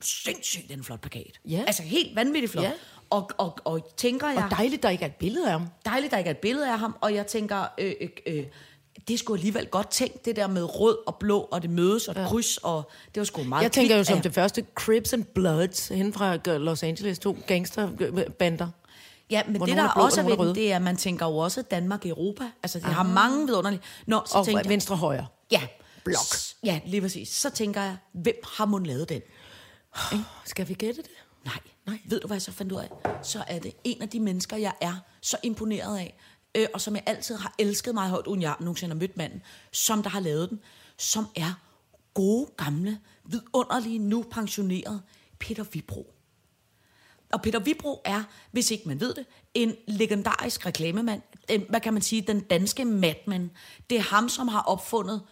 sindssygt 0.00 0.68
den 0.68 0.84
flot 0.84 1.00
plakat. 1.00 1.40
Ja. 1.44 1.64
Altså 1.66 1.82
helt 1.82 2.16
vanvittigt 2.16 2.52
flot. 2.52 2.64
Ja. 2.64 2.72
Og, 3.10 3.30
og, 3.38 3.58
og 3.64 3.88
tænker 3.96 4.28
jeg... 4.28 4.44
Og 4.44 4.50
dejligt, 4.50 4.82
der 4.82 4.90
ikke 4.90 5.02
er 5.04 5.08
et 5.08 5.14
billede 5.14 5.46
af 5.46 5.52
ham. 5.52 5.66
dejligt, 5.84 6.10
der 6.10 6.18
ikke 6.18 6.28
er 6.28 6.34
et 6.34 6.38
billede 6.38 6.72
af 6.72 6.78
ham, 6.78 6.96
og 7.00 7.14
jeg 7.14 7.26
tænker, 7.26 7.64
øh, 7.78 7.92
øh, 8.00 8.08
øh, 8.26 8.44
det 9.08 9.18
sgu 9.18 9.34
alligevel 9.34 9.66
godt 9.66 9.90
tænkt, 9.90 10.24
det 10.24 10.36
der 10.36 10.46
med 10.46 10.80
rød 10.80 10.98
og 11.06 11.16
blå, 11.16 11.40
og 11.40 11.62
det 11.62 11.70
mødes 11.70 12.08
og 12.08 12.14
ja. 12.16 12.26
kryds, 12.28 12.56
og 12.56 12.90
det 13.14 13.20
var 13.20 13.24
sgu 13.24 13.42
meget 13.42 13.62
Jeg 13.62 13.72
tænker 13.72 13.96
jo 13.96 14.04
som 14.04 14.16
af- 14.16 14.22
det 14.22 14.34
første 14.34 14.64
Crips 14.74 15.12
and 15.12 15.24
Bloods 15.24 15.88
hen 15.88 16.12
fra 16.12 16.36
Los 16.58 16.82
Angeles, 16.82 17.18
to 17.18 17.36
gangsterbander. 17.46 18.68
Ja, 19.30 19.42
men 19.46 19.60
det 19.60 19.68
der 19.76 19.82
er 19.82 19.92
blå, 19.94 20.02
også 20.02 20.20
og 20.20 20.30
er 20.30 20.36
ved 20.36 20.46
den, 20.46 20.54
det 20.54 20.72
er, 20.72 20.76
at 20.76 20.82
man 20.82 20.96
tænker 20.96 21.26
jo 21.26 21.36
også 21.36 21.62
Danmark 21.62 22.04
i 22.06 22.08
Europa. 22.08 22.44
Altså, 22.62 22.78
det 22.78 22.86
har 22.86 23.02
mange 23.02 23.46
vidunderlige... 23.46 23.80
Nå, 24.06 24.22
så 24.26 24.38
Og 24.38 24.44
tænker 24.44 24.60
jeg, 24.60 24.68
venstre 24.70 24.96
højre. 24.96 25.26
ja, 25.50 25.62
Blok. 26.04 26.16
Ja, 26.64 26.80
lige 26.86 27.00
præcis. 27.00 27.28
Så 27.28 27.50
tænker 27.50 27.82
jeg, 27.82 27.96
hvem 28.12 28.34
har 28.58 28.64
mon 28.66 28.86
lavet 28.86 29.08
den? 29.08 29.20
Skal 30.44 30.68
vi 30.68 30.74
gætte 30.74 31.02
det? 31.02 31.10
Nej, 31.44 31.58
nej. 31.86 31.98
Ved 32.04 32.20
du, 32.20 32.26
hvad 32.26 32.34
jeg 32.34 32.42
så 32.42 32.52
fandt 32.52 32.72
ud 32.72 32.78
af? 32.78 32.88
Så 33.22 33.44
er 33.46 33.58
det 33.58 33.72
en 33.84 34.02
af 34.02 34.08
de 34.08 34.20
mennesker, 34.20 34.56
jeg 34.56 34.72
er 34.80 34.94
så 35.20 35.36
imponeret 35.42 35.98
af, 35.98 36.18
øh, 36.54 36.66
og 36.74 36.80
som 36.80 36.94
jeg 36.94 37.02
altid 37.06 37.36
har 37.36 37.54
elsket 37.58 37.94
meget 37.94 38.10
højt, 38.10 38.26
uden 38.26 38.42
jeg 38.42 38.54
nogensinde 38.60 38.94
har 38.94 39.00
mødt 39.00 39.16
manden, 39.16 39.42
som 39.72 40.02
der 40.02 40.10
har 40.10 40.20
lavet 40.20 40.50
den, 40.50 40.60
som 40.98 41.26
er 41.36 41.52
gode, 42.14 42.46
gamle, 42.56 42.98
vidunderlige, 43.24 43.98
nu 43.98 44.24
pensioneret 44.30 45.02
Peter 45.38 45.64
Vibro. 45.72 46.14
Og 47.32 47.42
Peter 47.42 47.58
Vibro 47.58 48.02
er, 48.04 48.22
hvis 48.50 48.70
ikke 48.70 48.88
man 48.88 49.00
ved 49.00 49.14
det, 49.14 49.26
en 49.54 49.74
legendarisk 49.86 50.66
reklamemand. 50.66 51.22
Øh, 51.50 51.60
Hvad 51.68 51.80
kan 51.80 51.92
man 51.92 52.02
sige? 52.02 52.22
Den 52.22 52.40
danske 52.40 52.84
madman. 52.84 53.50
Det 53.90 53.98
er 53.98 54.02
ham, 54.02 54.28
som 54.28 54.48
har 54.48 54.60
opfundet 54.62 55.22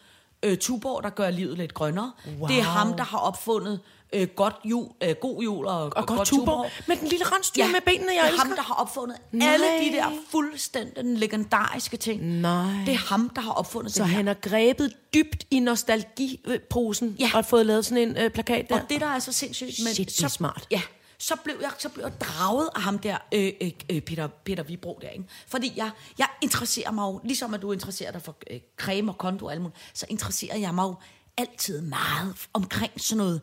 øh, 0.42 0.58
Tuborg, 0.58 1.02
der 1.02 1.10
gør 1.10 1.30
livet 1.30 1.58
lidt 1.58 1.74
grønnere. 1.74 2.12
Wow. 2.38 2.48
Det 2.48 2.58
er 2.58 2.62
ham, 2.62 2.96
der 2.96 3.04
har 3.04 3.18
opfundet 3.18 3.80
øh, 4.12 4.28
godt 4.28 4.54
jul, 4.64 4.88
øh, 5.02 5.14
god 5.20 5.42
jul 5.42 5.66
og, 5.66 5.92
Og 5.96 6.07
godt 6.07 6.28
Tuborg. 6.28 6.70
Med 6.88 6.96
den 6.96 7.09
lille 7.09 7.24
rensdyr 7.24 7.64
med 7.66 7.80
benene, 7.86 8.07
jeg 8.12 8.14
det 8.14 8.20
er 8.22 8.28
elsker. 8.32 8.46
ham, 8.48 8.57
der 8.57 8.62
har 8.62 8.74
opfundet 8.74 9.16
Nej. 9.32 9.48
alle 9.52 9.66
de 9.66 9.96
der 9.96 10.12
fuldstændig 10.30 11.04
legendariske 11.04 11.96
ting. 11.96 12.22
Nej. 12.22 12.70
Det 12.86 12.94
er 12.94 12.98
ham, 12.98 13.28
der 13.28 13.40
har 13.40 13.52
opfundet 13.52 13.92
Så 13.94 14.02
det 14.02 14.11
han 14.11 14.26
har 14.26 14.34
grebet 14.34 14.92
dybt 15.14 15.44
i 15.50 15.61
nostalgiposen 15.61 17.16
Ja. 17.18 17.30
og 17.34 17.44
fået 17.44 17.66
lavet 17.66 17.84
sådan 17.84 18.09
en 18.09 18.16
øh, 18.16 18.30
plakat 18.30 18.68
der. 18.68 18.74
Og 18.80 18.90
det, 18.90 19.00
der 19.00 19.07
er 19.07 19.18
så 19.18 19.32
sindssygt... 19.32 19.70
Men 19.84 19.94
Shit, 19.94 20.07
det 20.09 20.16
så, 20.16 20.28
smart. 20.28 20.66
Ja, 20.70 20.82
så 21.18 21.34
blev 21.44 21.54
jeg, 21.62 21.70
så 21.78 21.88
blev 21.88 22.04
jeg 22.04 22.20
draget 22.20 22.68
af 22.76 22.82
ham 22.82 22.98
der, 22.98 23.16
øh, 23.34 23.52
øh, 23.61 23.70
øh, 23.90 24.00
Peter, 24.00 24.26
Peter 24.26 24.62
Vibro 24.62 24.98
der, 25.02 25.09
ikke? 25.09 25.24
Fordi 25.48 25.72
jeg, 25.76 25.90
jeg 26.18 26.26
interesserer 26.42 26.90
mig 26.90 27.02
jo, 27.02 27.20
ligesom 27.24 27.54
at 27.54 27.62
du 27.62 27.72
interesserer 27.72 28.12
dig 28.12 28.22
for 28.22 28.36
øh, 28.50 28.61
creme 28.76 29.11
og 29.12 29.18
konto 29.18 29.46
og 29.46 29.52
alt 29.52 29.61
muligt, 29.61 29.78
så 29.94 30.07
interesserer 30.09 30.57
jeg 30.59 30.74
mig 30.74 30.82
jo 30.82 30.94
altid 31.38 31.80
meget 31.80 32.34
omkring 32.52 32.92
sådan 32.96 33.18
noget 33.18 33.40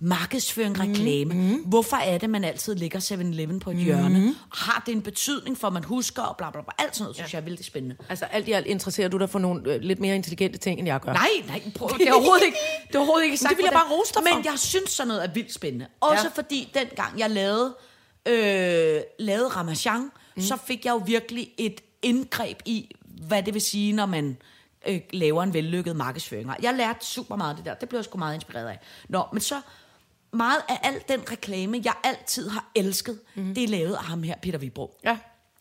markedsføring, 0.00 0.80
reklame. 0.80 1.34
Mm. 1.34 1.62
Hvorfor 1.66 1.96
er 1.96 2.18
det, 2.18 2.30
man 2.30 2.44
altid 2.44 2.74
ligger 2.74 3.00
7-Eleven 3.00 3.60
på 3.60 3.70
et 3.70 3.76
mm. 3.76 3.82
hjørne? 3.82 4.34
Har 4.54 4.82
det 4.86 4.92
en 4.92 5.02
betydning 5.02 5.58
for, 5.58 5.66
at 5.66 5.72
man 5.72 5.84
husker 5.84 6.22
og 6.22 6.36
bla 6.36 6.50
bla 6.50 6.60
bla? 6.62 6.72
Alt 6.78 6.96
sådan 6.96 7.04
noget, 7.04 7.16
synes 7.16 7.32
jeg 7.34 7.40
er 7.40 7.44
vildt 7.44 7.64
spændende. 7.64 7.96
Altså 8.08 8.24
alt 8.24 8.48
i 8.48 8.52
alt 8.52 8.66
interesserer 8.66 9.08
du 9.08 9.18
dig 9.18 9.30
for 9.30 9.38
nogle 9.38 9.72
øh, 9.74 9.80
lidt 9.80 10.00
mere 10.00 10.14
intelligente 10.14 10.58
ting, 10.58 10.78
end 10.78 10.88
jeg 10.88 11.00
gør. 11.00 11.12
Nej, 11.12 11.28
nej, 11.46 11.62
prøv, 11.74 11.88
det 11.98 12.08
er 12.08 12.12
overhovedet 12.12 12.44
ikke, 12.46 12.58
det 12.88 12.94
er 12.94 12.98
overhovedet 12.98 13.24
ikke 13.24 13.36
sagt. 13.36 13.50
det 13.50 13.56
vil 13.58 13.64
jeg 13.64 13.72
bare 13.72 13.96
rose 13.98 14.14
dig 14.14 14.22
for. 14.28 14.36
Men 14.36 14.44
jeg 14.44 14.58
synes 14.58 14.90
sådan 14.90 15.08
noget 15.08 15.24
er 15.24 15.28
vildt 15.32 15.54
spændende. 15.54 15.86
Også 16.00 16.14
Ja. 16.14 16.22
ja. 16.22 16.28
fordi 16.42 16.70
dengang 16.74 17.18
jeg 17.18 17.30
lavede, 17.30 17.74
øh, 18.26 19.00
lavede 19.18 19.48
Ramachan, 19.48 20.10
mm. 20.36 20.42
så 20.42 20.56
fik 20.66 20.84
jeg 20.84 20.92
jo 20.92 21.02
virkelig 21.06 21.50
et 21.58 21.80
indgreb 22.02 22.58
i, 22.64 22.96
hvad 23.26 23.42
det 23.42 23.54
vil 23.54 23.62
sige, 23.62 23.92
når 23.92 24.06
man 24.06 24.36
øh, 24.88 25.00
laver 25.10 25.42
en 25.42 25.54
vellykket 25.54 25.96
markedsføring. 25.96 26.50
Jeg 26.62 26.74
lærte 26.74 27.06
super 27.06 27.36
meget 27.36 27.50
af 27.50 27.56
det 27.56 27.64
der. 27.64 27.74
Det 27.74 27.88
blev 27.88 27.98
jeg 27.98 28.04
sgu 28.04 28.18
meget 28.18 28.34
inspireret 28.34 28.68
af. 28.68 28.78
Nå, 29.08 29.22
men 29.32 29.40
så 29.40 29.60
meget 30.32 30.62
af 30.68 30.78
al 30.82 31.02
den 31.08 31.30
reklame, 31.30 31.80
jeg 31.84 31.94
altid 32.04 32.48
har 32.48 32.70
elsket, 32.74 33.20
mm. 33.34 33.54
det 33.54 33.64
er 33.64 33.68
lavet 33.68 33.94
af 33.94 34.04
ham 34.04 34.22
her, 34.22 34.34
Peter 34.42 34.58
Vibro. 34.58 34.98
Ja. 35.04 35.18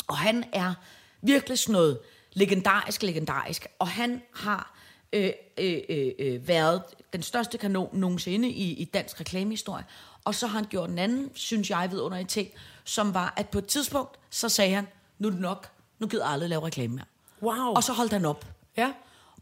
Og 0.08 0.18
han 0.18 0.44
er 0.54 0.74
virkelig 1.22 1.60
sådan 1.60 1.74
noget 1.74 2.00
legendarisk, 2.34 3.04
legendarisk. 3.04 3.68
Og 3.80 3.88
han 3.88 4.22
har 4.34 4.78
øh, 5.14 5.32
øh, 5.58 5.78
øh, 5.90 6.12
øh, 6.20 6.48
været 6.48 6.82
den 7.14 7.24
største 7.24 7.58
kanon 7.58 7.90
nogensinde 7.94 8.50
i, 8.50 8.74
i 8.74 8.86
dansk 8.86 9.20
reklamehistorie. 9.20 9.86
Og 10.24 10.36
så 10.36 10.48
har 10.48 10.60
han 10.60 10.68
gjort 10.70 10.90
en 10.90 11.00
anden, 11.00 11.32
synes 11.36 11.70
jeg, 11.70 11.88
vidunderlig 11.92 12.28
ting, 12.28 12.50
som 12.84 13.14
var, 13.14 13.34
at 13.38 13.50
på 13.50 13.58
et 13.58 13.66
tidspunkt, 13.66 14.20
så 14.30 14.50
sagde 14.50 14.76
han, 14.76 14.88
nu 15.20 15.28
er 15.28 15.32
det 15.32 15.42
nok, 15.42 15.70
nu 16.00 16.08
gider 16.08 16.24
jeg 16.26 16.34
aldrig 16.34 16.50
lave 16.50 16.66
reklame 16.66 16.96
mere. 16.96 17.06
Wow. 17.42 17.74
Og 17.76 17.84
så 17.84 17.94
holdt 17.94 18.14
han 18.14 18.26
op. 18.26 18.46
Ja. 18.78 18.94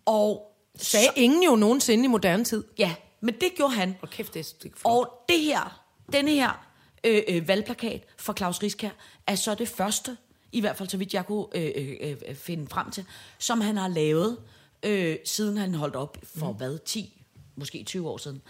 Og 0.06 0.52
Sagde 0.78 1.06
så, 1.06 1.12
ingen 1.16 1.44
jo 1.44 1.56
nogensinde 1.56 2.06
i 2.06 2.08
moderne 2.08 2.44
tid. 2.44 2.64
ja, 2.78 2.96
men 3.26 3.34
det 3.42 3.52
gjorde 3.56 3.74
han. 3.74 3.98
Og 4.02 4.10
kæft, 4.10 4.34
det 4.34 4.66
er. 4.66 4.70
Og 4.84 5.26
det 5.30 5.40
her, 5.40 5.82
denne 6.14 6.32
her 6.32 6.68
øh, 7.04 7.22
øh, 7.28 7.48
valgplakat 7.48 8.04
for 8.18 8.34
Claus 8.34 8.64
Riskær, 8.64 8.90
er 9.28 9.36
så 9.36 9.56
det 9.56 9.68
første, 9.68 10.18
i 10.52 10.60
hvert 10.60 10.78
fald 10.78 10.90
så 10.90 10.98
vidt 10.98 11.14
jeg 11.14 11.26
kunne 11.26 11.46
øh, 11.56 11.72
øh, 12.02 12.18
øh, 12.28 12.36
finde 12.36 12.68
frem 12.68 12.92
til, 12.92 13.06
som 13.40 13.62
han 13.62 13.78
har 13.78 13.88
lavet, 13.88 14.38
øh, 14.84 15.18
siden 15.26 15.58
han 15.58 15.74
holdt 15.74 15.96
op 15.96 16.18
for 16.24 16.52
mm. 16.52 16.58
hvad, 16.58 16.78
10, 16.86 17.24
måske 17.56 17.84
20 17.84 18.10
år 18.10 18.18
siden. 18.18 18.42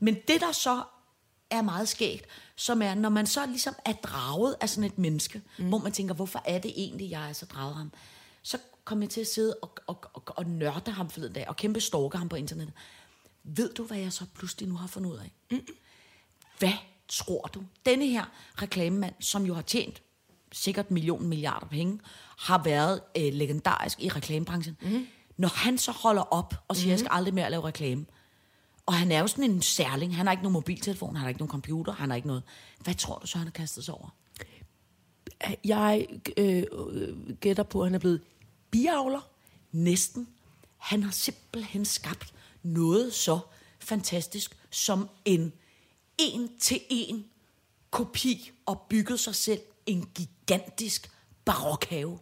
Men 0.00 0.14
det 0.14 0.40
der 0.40 0.52
så 0.52 0.82
er 1.50 1.62
meget 1.62 1.88
skægt, 1.88 2.26
som 2.56 2.82
er, 2.82 2.94
når 2.94 3.08
man 3.08 3.26
så 3.26 3.46
ligesom 3.46 3.74
er 3.84 3.92
draget 3.92 4.56
af 4.60 4.68
sådan 4.68 4.84
et 4.84 4.98
menneske, 4.98 5.42
mm. 5.58 5.68
hvor 5.68 5.78
man 5.78 5.92
tænker, 5.92 6.14
hvorfor 6.14 6.42
er 6.44 6.58
det 6.58 6.72
egentlig, 6.76 7.10
jeg 7.10 7.28
er 7.28 7.32
så 7.32 7.46
draget 7.46 7.74
ham? 7.74 7.92
Så 8.42 8.58
kom 8.84 9.02
jeg 9.02 9.10
til 9.10 9.20
at 9.20 9.26
sidde 9.26 9.56
og, 9.62 9.70
og, 9.86 10.04
og, 10.12 10.22
og 10.26 10.46
nørde 10.46 10.90
ham 10.90 11.10
forleden 11.10 11.34
dag, 11.34 11.48
og 11.48 11.56
kæmpe 11.56 11.80
stalker 11.80 12.18
ham 12.18 12.28
på 12.28 12.36
internettet. 12.36 12.74
Ved 13.44 13.74
du, 13.74 13.84
hvad 13.84 13.98
jeg 13.98 14.12
så 14.12 14.24
pludselig 14.34 14.68
nu 14.68 14.74
har 14.74 14.86
fundet 14.86 15.10
ud 15.10 15.16
af? 15.16 15.32
Hvad 16.58 16.72
tror 17.08 17.50
du? 17.54 17.62
Denne 17.86 18.06
her 18.06 18.24
reklamemand, 18.62 19.14
som 19.20 19.46
jo 19.46 19.54
har 19.54 19.62
tjent 19.62 20.02
sikkert 20.52 20.90
millioner 20.90 21.26
milliarder 21.26 21.66
penge, 21.66 22.00
har 22.38 22.62
været 22.62 23.00
øh, 23.16 23.32
legendarisk 23.32 24.00
i 24.00 24.08
reklamebranchen. 24.08 24.76
Mm. 24.82 25.06
Når 25.36 25.48
han 25.48 25.78
så 25.78 25.92
holder 25.92 26.22
op 26.22 26.54
og 26.68 26.76
siger, 26.76 26.86
mm. 26.86 26.90
jeg 26.90 26.98
skal 26.98 27.10
aldrig 27.12 27.34
mere 27.34 27.50
lave 27.50 27.64
reklame, 27.64 28.06
og 28.86 28.94
han 28.94 29.12
er 29.12 29.20
jo 29.20 29.26
sådan 29.26 29.44
en 29.44 29.62
særling, 29.62 30.16
han 30.16 30.26
har 30.26 30.32
ikke 30.32 30.42
nogen 30.42 30.52
mobiltelefon, 30.52 31.16
han 31.16 31.22
har 31.22 31.28
ikke 31.28 31.40
nogen 31.40 31.50
computer, 31.50 31.92
han 31.92 32.10
har 32.10 32.16
ikke 32.16 32.28
noget. 32.28 32.42
Hvad 32.80 32.94
tror 32.94 33.18
du 33.18 33.26
så, 33.26 33.38
han 33.38 33.46
har 33.46 33.52
kastet 33.52 33.84
sig 33.84 33.94
over? 33.94 34.14
Jeg 35.64 36.06
øh, 36.36 36.64
gætter 37.40 37.62
på, 37.62 37.80
at 37.80 37.86
han 37.86 37.94
er 37.94 37.98
blevet 37.98 38.22
biavler. 38.70 39.20
Næsten. 39.72 40.28
Han 40.76 41.02
har 41.02 41.10
simpelthen 41.10 41.84
skabt 41.84 42.34
noget 42.62 43.14
så 43.14 43.38
fantastisk 43.80 44.56
som 44.70 45.08
en 45.24 45.52
en-til-en 46.18 47.24
kopi 47.90 48.50
og 48.66 48.80
bygget 48.88 49.20
sig 49.20 49.34
selv 49.34 49.60
en 49.86 50.08
gigantisk 50.14 51.10
barokhave. 51.44 52.18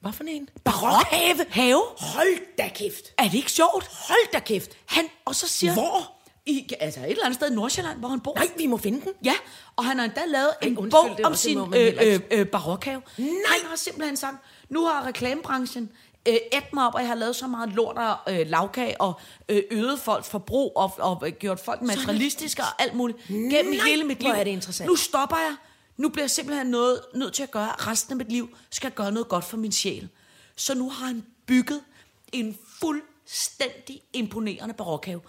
Hvad 0.00 0.12
for 0.12 0.24
en? 0.24 0.48
Barokhave? 0.64 1.46
Have? 1.48 1.82
Hold 1.98 2.56
da 2.58 2.70
kæft. 2.74 3.14
Er 3.18 3.24
det 3.24 3.34
ikke 3.34 3.52
sjovt? 3.52 3.86
Hold 3.86 4.32
da 4.32 4.38
kæft. 4.38 4.70
Han, 4.86 5.04
og 5.24 5.34
så 5.34 5.48
siger 5.48 5.72
Hvor? 5.72 6.14
I, 6.46 6.68
altså 6.80 7.00
et 7.00 7.10
eller 7.10 7.24
andet 7.24 7.36
sted 7.36 7.50
i 7.50 7.54
Nordsjælland, 7.54 7.98
hvor 7.98 8.08
han 8.08 8.20
bor. 8.20 8.34
Nej, 8.34 8.48
vi 8.56 8.66
må 8.66 8.76
finde 8.76 9.00
den. 9.00 9.12
Ja, 9.24 9.34
og 9.76 9.84
han 9.84 9.98
har 9.98 10.04
endda 10.04 10.24
lavet 10.26 10.50
en 10.62 10.78
undskyld, 10.78 11.16
bog 11.16 11.24
om 11.24 11.34
sin 11.34 11.58
øh, 11.58 11.92
øh, 12.00 12.20
øh, 12.30 12.46
barokhave. 12.46 13.02
Nej. 13.18 13.28
Han 13.60 13.68
har 13.68 13.76
simpelthen 13.76 14.16
sagt, 14.16 14.36
nu 14.68 14.84
har 14.84 15.06
reklamebranchen 15.06 15.90
øh, 16.28 16.34
et 16.34 16.72
mig 16.72 16.86
op, 16.86 16.94
og 16.94 17.00
jeg 17.00 17.08
har 17.08 17.14
lavet 17.14 17.36
så 17.36 17.46
meget 17.46 17.72
lort 17.72 17.96
og 17.96 18.34
øh, 18.34 18.46
lavkage, 18.46 19.00
og 19.00 19.20
øh, 19.48 19.62
øget 19.70 19.98
folks 19.98 20.28
forbrug, 20.28 20.72
og, 20.76 20.92
og 20.98 21.22
gjort 21.38 21.60
folk 21.60 21.82
materialistiske 21.82 22.62
og 22.62 22.82
alt 22.82 22.94
muligt 22.94 23.18
gennem 23.28 23.74
Nej, 23.74 23.86
hele 23.86 24.04
mit 24.04 24.20
liv. 24.20 24.28
hvor 24.28 24.38
er 24.38 24.44
det 24.44 24.50
interessant. 24.50 24.88
Nu 24.90 24.96
stopper 24.96 25.36
jeg. 25.36 25.56
Nu 25.96 26.08
bliver 26.08 26.22
jeg 26.22 26.30
simpelthen 26.30 26.66
noget, 26.66 27.00
nødt 27.14 27.34
til 27.34 27.42
at 27.42 27.50
gøre, 27.50 27.68
resten 27.78 28.12
af 28.12 28.16
mit 28.16 28.32
liv 28.32 28.56
skal 28.70 28.90
gøre 28.90 29.12
noget 29.12 29.28
godt 29.28 29.44
for 29.44 29.56
min 29.56 29.72
sjæl. 29.72 30.08
Så 30.56 30.74
nu 30.74 30.90
har 30.90 31.06
han 31.06 31.24
bygget 31.46 31.80
en 32.32 32.58
fuldstændig 32.80 34.02
imponerende 34.12 34.74
barokhave. 34.74 35.20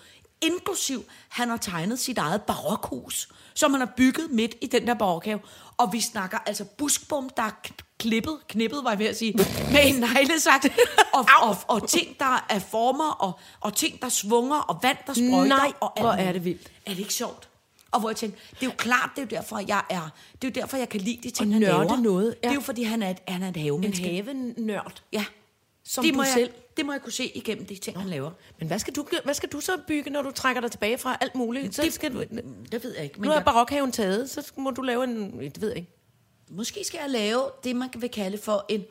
Inklusiv, 0.41 1.03
han 1.29 1.49
har 1.49 1.57
tegnet 1.57 1.99
sit 1.99 2.17
eget 2.17 2.41
barokhus, 2.41 3.29
som 3.53 3.71
han 3.71 3.81
har 3.81 3.91
bygget 3.97 4.31
midt 4.31 4.55
i 4.61 4.67
den 4.67 4.87
der 4.87 4.93
barokhave. 4.93 5.39
Og 5.77 5.93
vi 5.93 6.01
snakker 6.01 6.37
altså 6.45 6.65
buskbom, 6.77 7.29
der 7.37 7.43
er 7.43 7.51
klippet, 7.99 8.37
knippet 8.47 8.83
var 8.83 8.89
jeg 8.89 8.99
ved 8.99 9.05
at 9.05 9.17
sige, 9.17 9.33
med 9.71 9.79
en 9.85 9.95
neglesaks, 9.95 10.65
og, 11.13 11.25
og, 11.41 11.57
og 11.67 11.87
ting, 11.89 12.19
der 12.19 12.45
er 12.49 12.59
former, 12.59 13.11
og, 13.11 13.39
og 13.61 13.73
ting, 13.75 14.01
der 14.01 14.09
svunger, 14.09 14.55
og 14.57 14.79
vand, 14.83 14.97
der 15.07 15.13
sprøjter. 15.13 15.57
Nej, 15.57 15.71
og 15.79 15.93
alt 15.99 16.05
hvor 16.05 16.11
er 16.13 16.31
det 16.31 16.45
vildt. 16.45 16.71
Er 16.85 16.89
det 16.91 16.99
ikke 16.99 17.13
sjovt? 17.13 17.49
Og 17.91 17.99
hvor 17.99 18.09
jeg 18.09 18.15
tænkte, 18.15 18.39
det 18.51 18.61
er 18.61 18.65
jo 18.65 18.71
klart, 18.77 19.09
det 19.15 19.21
er 19.21 19.25
jo 19.31 19.41
derfor, 19.41 19.59
jeg 19.67 19.81
er, 19.89 20.09
det 20.41 20.47
er 20.47 20.51
jo 20.55 20.61
derfor, 20.61 20.77
jeg 20.77 20.89
kan 20.89 21.01
lide 21.01 21.19
de 21.23 21.29
ting, 21.29 21.47
Og 21.49 21.53
han 21.53 21.61
laver. 21.61 21.97
noget, 22.01 22.25
Det 22.27 22.45
er 22.45 22.49
ja. 22.49 22.53
jo 22.53 22.61
fordi, 22.61 22.83
han 22.83 23.03
er 23.03 23.09
et, 23.09 23.17
han 23.27 23.43
er 23.43 23.47
et 23.49 23.55
En 23.57 23.61
havemenneske. 23.61 24.05
havenørd. 24.05 25.01
Ja. 25.13 25.25
Som 25.87 26.03
det 26.03 26.13
du 26.13 26.17
må 26.17 26.23
jeg, 26.23 26.33
selv. 26.33 26.53
Det 26.77 26.85
må 26.85 26.91
jeg 26.91 27.01
kunne 27.01 27.11
se 27.11 27.37
igennem 27.37 27.65
de 27.65 27.75
ting, 27.75 27.99
han 27.99 28.09
laver. 28.09 28.31
Men 28.59 28.67
hvad 28.67 28.79
skal, 28.79 28.95
du, 28.95 29.07
hvad 29.23 29.33
skal 29.33 29.49
du 29.49 29.59
så 29.59 29.77
bygge, 29.87 30.09
når 30.09 30.21
du 30.21 30.31
trækker 30.31 30.61
dig 30.61 30.71
tilbage 30.71 30.97
fra 30.97 31.17
alt 31.21 31.35
muligt? 31.35 31.75
Så 31.75 31.81
Det- 31.81 31.93
skal 31.93 32.13
du, 32.13 32.23
Det 32.71 32.83
ved 32.83 32.95
jeg 32.95 33.03
ikke. 33.03 33.15
nu 33.17 33.21
Men 33.21 33.29
er 33.29 33.33
jeg, 33.35 33.43
barokhaven 33.45 33.91
taget, 33.91 34.29
så 34.29 34.51
må 34.57 34.71
du 34.71 34.81
lave 34.81 35.03
en... 35.03 35.39
Det 35.39 35.61
ved 35.61 35.69
jeg 35.69 35.77
ikke. 35.77 35.91
måske 36.49 36.83
skal 36.83 36.99
jeg 37.01 37.09
lave 37.09 37.43
det, 37.63 37.75
man 37.75 37.89
vil 37.97 38.09
kalde 38.09 38.37
for 38.37 38.65
en, 38.69 38.83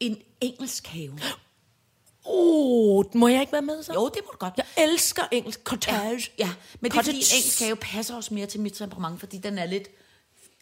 en 0.00 0.16
engelsk 0.40 0.86
have. 0.86 1.18
Oh, 2.24 3.04
må 3.14 3.28
jeg 3.28 3.40
ikke 3.40 3.52
være 3.52 3.62
med 3.62 3.82
så? 3.82 3.92
Jo, 3.92 4.08
det 4.14 4.20
må 4.24 4.30
du 4.32 4.36
godt. 4.38 4.54
Jeg 4.56 4.66
elsker 4.84 5.22
engelsk 5.32 5.60
cottage. 5.64 6.30
Ja, 6.38 6.50
men 6.80 6.90
det 6.90 6.98
er 6.98 7.02
fordi, 7.02 7.16
en 7.16 7.22
Cottage. 7.22 7.36
engelsk 7.36 7.60
have 7.60 7.76
passer 7.76 8.16
også 8.16 8.34
mere 8.34 8.46
til 8.46 8.60
mit 8.60 8.72
temperament, 8.72 9.20
fordi 9.20 9.38
den 9.38 9.58
er 9.58 9.64
lidt... 9.66 9.88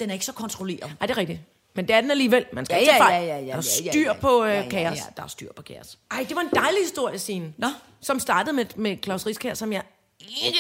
Den 0.01 0.11
er 0.11 0.15
ikke 0.15 0.25
så 0.27 0.33
kontrolleret. 0.33 0.81
Nej, 1.01 1.07
det 1.07 1.11
er 1.11 1.19
rigtigt. 1.19 1.41
Men 1.75 1.89
det 1.89 1.97
er 1.97 2.01
den 2.01 2.11
alligevel. 2.11 2.45
Man 2.53 2.65
skal 2.65 2.81
ikke 2.81 2.91
tage 2.91 3.03
fejl. 3.03 3.47
Der 3.47 3.57
er 3.57 3.61
styr 3.61 4.13
på 4.13 4.45
øh, 4.45 4.71
kaos. 4.71 4.97
Ja, 4.99 5.03
der 5.17 5.23
er 5.23 5.27
styr 5.27 5.53
på 5.57 5.63
kaos. 5.63 5.99
Ej, 6.11 6.27
det 6.29 6.37
var 6.37 6.43
en 6.43 6.51
dejlig 6.55 6.81
historie, 6.83 7.19
Signe. 7.19 7.53
Nå. 7.59 7.69
Som 8.01 8.21
startede 8.21 8.57
med, 8.57 8.65
med 8.77 8.97
Claus 9.05 9.27
Riskær, 9.27 9.55
som 9.55 9.73
jeg 9.73 9.83
ikke... 10.29 10.59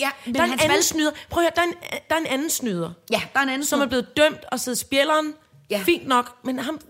Ja, 0.00 0.10
men 0.26 0.34
der 0.34 0.40
er 0.40 0.44
en 0.44 0.52
anden 0.52 0.70
valg- 0.70 0.84
snyder. 0.84 1.10
Prøv 1.30 1.44
at 1.44 1.50
høre, 1.56 1.66
der 1.66 1.72
er 1.72 1.92
en, 1.92 2.00
der 2.10 2.14
er 2.16 2.20
en 2.20 2.26
anden 2.26 2.50
snyder. 2.50 2.90
Ja, 3.10 3.22
der 3.32 3.38
er 3.38 3.42
en 3.42 3.48
anden 3.48 3.66
Som 3.66 3.80
er 3.80 3.86
blevet 3.86 4.16
dømt 4.16 4.44
og 4.52 4.60
sidder 4.60 4.76
spjælderen. 4.78 5.34
Ja. 5.70 5.82
Fint 5.86 6.06
nok, 6.08 6.44
men 6.44 6.58
ham 6.58 6.80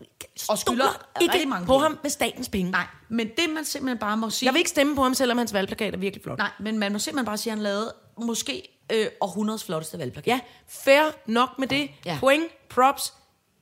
Og 0.48 0.58
skylder 0.58 1.06
ikke 1.20 1.46
mange 1.46 1.66
på 1.66 1.72
penge. 1.72 1.82
ham 1.82 1.98
med 2.02 2.10
statens 2.10 2.48
penge. 2.48 2.70
Nej, 2.70 2.86
men 3.08 3.28
det 3.28 3.50
man 3.50 3.64
simpelthen 3.64 3.98
bare 3.98 4.16
må 4.16 4.30
sige... 4.30 4.46
Jeg 4.46 4.54
vil 4.54 4.58
ikke 4.58 4.70
stemme 4.70 4.96
på 4.96 5.02
ham, 5.02 5.14
selvom 5.14 5.38
hans 5.38 5.52
valgplakat 5.52 5.94
er 5.94 5.98
virkelig 5.98 6.22
flot. 6.22 6.38
Nej, 6.38 6.50
men 6.60 6.78
man 6.78 6.92
må 6.92 6.98
simpelthen 6.98 7.26
bare 7.26 7.36
sige, 7.38 7.50
at 7.52 7.56
han 7.56 7.62
lavede 7.62 7.94
måske 8.18 8.68
øh, 8.92 9.06
århundredes 9.20 9.64
flotteste 9.64 9.98
valgplakat. 9.98 10.28
Ja, 10.32 10.40
fair 10.68 11.02
nok 11.26 11.48
med 11.58 11.68
det. 11.68 11.80
Ja. 11.80 12.12
Ja. 12.12 12.16
Point, 12.20 12.44
props. 12.68 13.12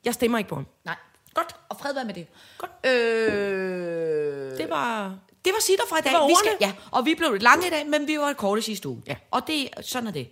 Jeg 0.05 0.13
stemmer 0.13 0.37
ikke 0.37 0.49
på 0.49 0.55
ham. 0.55 0.65
Nej, 0.85 0.95
godt. 1.33 1.55
Og 1.69 1.77
fred 1.79 1.93
være 1.93 2.05
med 2.05 2.13
det. 2.13 2.27
Godt. 2.57 2.71
Øh, 2.83 4.57
Det 4.57 4.69
var... 4.69 5.15
det 5.45 5.53
var 5.53 5.61
sitter 5.61 5.83
fra 5.89 5.97
i 5.97 6.01
dag. 6.01 6.13
var 6.13 6.27
vi 6.27 6.33
skal, 6.43 6.57
ja, 6.61 6.73
og 6.91 7.05
vi 7.05 7.15
blev 7.15 7.31
lidt 7.31 7.43
lange 7.43 7.67
i 7.67 7.69
dag, 7.69 7.87
men 7.87 8.07
vi 8.07 8.17
var 8.19 8.29
et 8.29 8.37
kort 8.37 8.59
i 8.59 8.61
sidste 8.61 8.89
uge. 8.89 9.01
Ja. 9.07 9.15
Og 9.31 9.41
det, 9.47 9.69
sådan 9.81 10.07
er 10.07 10.11
det. 10.11 10.31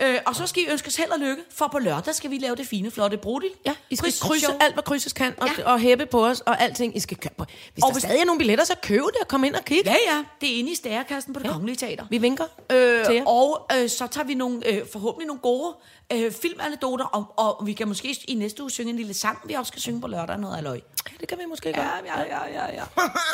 Øh, 0.00 0.18
og 0.26 0.36
så 0.36 0.46
skal 0.46 0.62
I 0.62 0.66
ønske 0.70 0.88
os 0.88 0.96
held 0.96 1.10
og 1.10 1.18
lykke, 1.18 1.42
for 1.54 1.68
på 1.72 1.78
lørdag 1.78 2.14
skal 2.14 2.30
vi 2.30 2.38
lave 2.38 2.56
det 2.56 2.66
fine, 2.66 2.90
flotte 2.90 3.16
Brodil. 3.16 3.50
Ja, 3.66 3.74
I 3.90 3.96
skal 3.96 4.06
Quiz 4.12 4.20
krydse 4.20 4.40
show. 4.46 4.56
alt, 4.60 4.74
hvad 4.74 4.82
krydses 4.82 5.12
kan, 5.12 5.34
og, 5.40 5.48
Ja. 5.58 5.72
og 5.72 5.80
hæppe 5.80 6.06
på 6.06 6.26
os, 6.26 6.40
og 6.40 6.60
alting. 6.62 6.96
I 6.96 7.00
skal 7.00 7.16
købe 7.16 7.34
på. 7.38 7.44
Hvis 7.74 7.84
Og 7.84 7.88
der 7.88 7.92
hvis- 7.92 8.02
stadig 8.02 8.20
er 8.20 8.24
nogle 8.24 8.38
billetter, 8.38 8.64
så 8.64 8.74
køb 8.82 9.00
det 9.00 9.16
og 9.20 9.28
kom 9.28 9.44
ind 9.44 9.54
og 9.54 9.64
kig. 9.64 9.82
Ja, 9.84 9.90
ja. 10.06 10.24
Det 10.40 10.54
er 10.54 10.58
inde 10.58 10.70
i 10.70 10.74
stærekassen 10.74 11.32
på 11.32 11.40
det 11.40 11.46
ja. 11.46 11.52
Kongelige 11.52 11.76
teater. 11.76 12.04
Vi 12.10 12.18
vinker 12.18 12.44
Øh, 12.70 13.04
til 13.04 13.14
jer. 13.14 13.24
og 13.26 13.66
øh, 13.76 13.88
så 13.88 14.06
tager 14.06 14.26
vi 14.26 14.34
nogle, 14.34 14.66
øh, 14.66 14.82
forhåbentlig 14.92 15.26
nogle 15.26 15.40
gode 15.40 15.74
øh, 16.12 16.32
filmanekdoter, 16.32 17.04
og, 17.04 17.24
og 17.36 17.66
vi 17.66 17.72
kan 17.72 17.88
måske 17.88 18.16
i 18.28 18.34
næste 18.34 18.62
uge 18.62 18.70
synge 18.70 18.90
en 18.90 18.96
lille 18.96 19.14
sang, 19.14 19.38
vi 19.44 19.54
også 19.54 19.68
skal 19.70 19.82
synge 19.82 20.00
på 20.00 20.06
lørdag, 20.06 20.38
noget 20.38 20.56
af 20.56 20.62
løg. 20.62 20.82
Ja, 21.10 21.16
det 21.20 21.28
kan 21.28 21.38
vi 21.38 21.44
måske 21.48 21.68
Ja, 21.68 21.76
godt. 21.76 21.88
ja, 22.06 22.20
ja, 22.20 22.64
ja, 22.64 22.74
ja. 22.74 22.84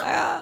ja. 0.07 0.37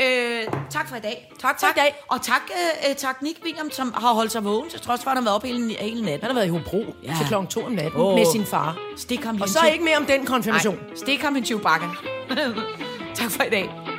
Øh, 0.00 0.46
tak 0.70 0.88
for 0.88 0.96
i 0.96 1.00
dag. 1.00 1.32
Tak 1.40 1.60
for 1.60 1.66
i 1.66 1.70
dag. 1.76 2.04
Og 2.08 2.22
tak, 2.22 2.42
øh, 2.84 2.90
øh, 2.90 2.96
tak 2.96 3.22
Nick 3.22 3.44
William, 3.44 3.70
som 3.70 3.92
har 3.96 4.12
holdt 4.14 4.32
sig 4.32 4.44
vågen, 4.44 4.70
til 4.70 4.80
trods 4.80 5.02
for, 5.02 5.10
at 5.10 5.16
han 5.16 5.22
har 5.22 5.24
været 5.24 5.34
oppe 5.34 5.46
hele, 5.46 5.63
hele 5.70 6.02
natten. 6.02 6.20
Han 6.20 6.30
har 6.30 6.34
været 6.34 6.46
i 6.46 6.50
Hobro 6.50 6.94
Ja. 7.02 7.14
til 7.18 7.26
klokken 7.28 7.48
to 7.48 7.64
om 7.64 7.72
natten 7.72 8.00
oh. 8.00 8.14
med 8.14 8.24
sin 8.32 8.44
far. 8.44 8.78
Stik 8.96 9.24
ham 9.24 9.34
Og 9.40 9.46
en 9.46 9.48
så 9.48 9.58
ikke 9.72 9.84
mere 9.84 9.96
om 9.96 10.04
den 10.06 10.26
konfirmation. 10.26 10.74
Nej, 10.74 10.96
stik 10.96 11.20
ham 11.22 11.36
en 11.36 11.44
Chewbacca. 11.44 11.86
tak 13.14 13.30
for 13.30 13.42
i 13.42 13.50
dag. 13.50 13.93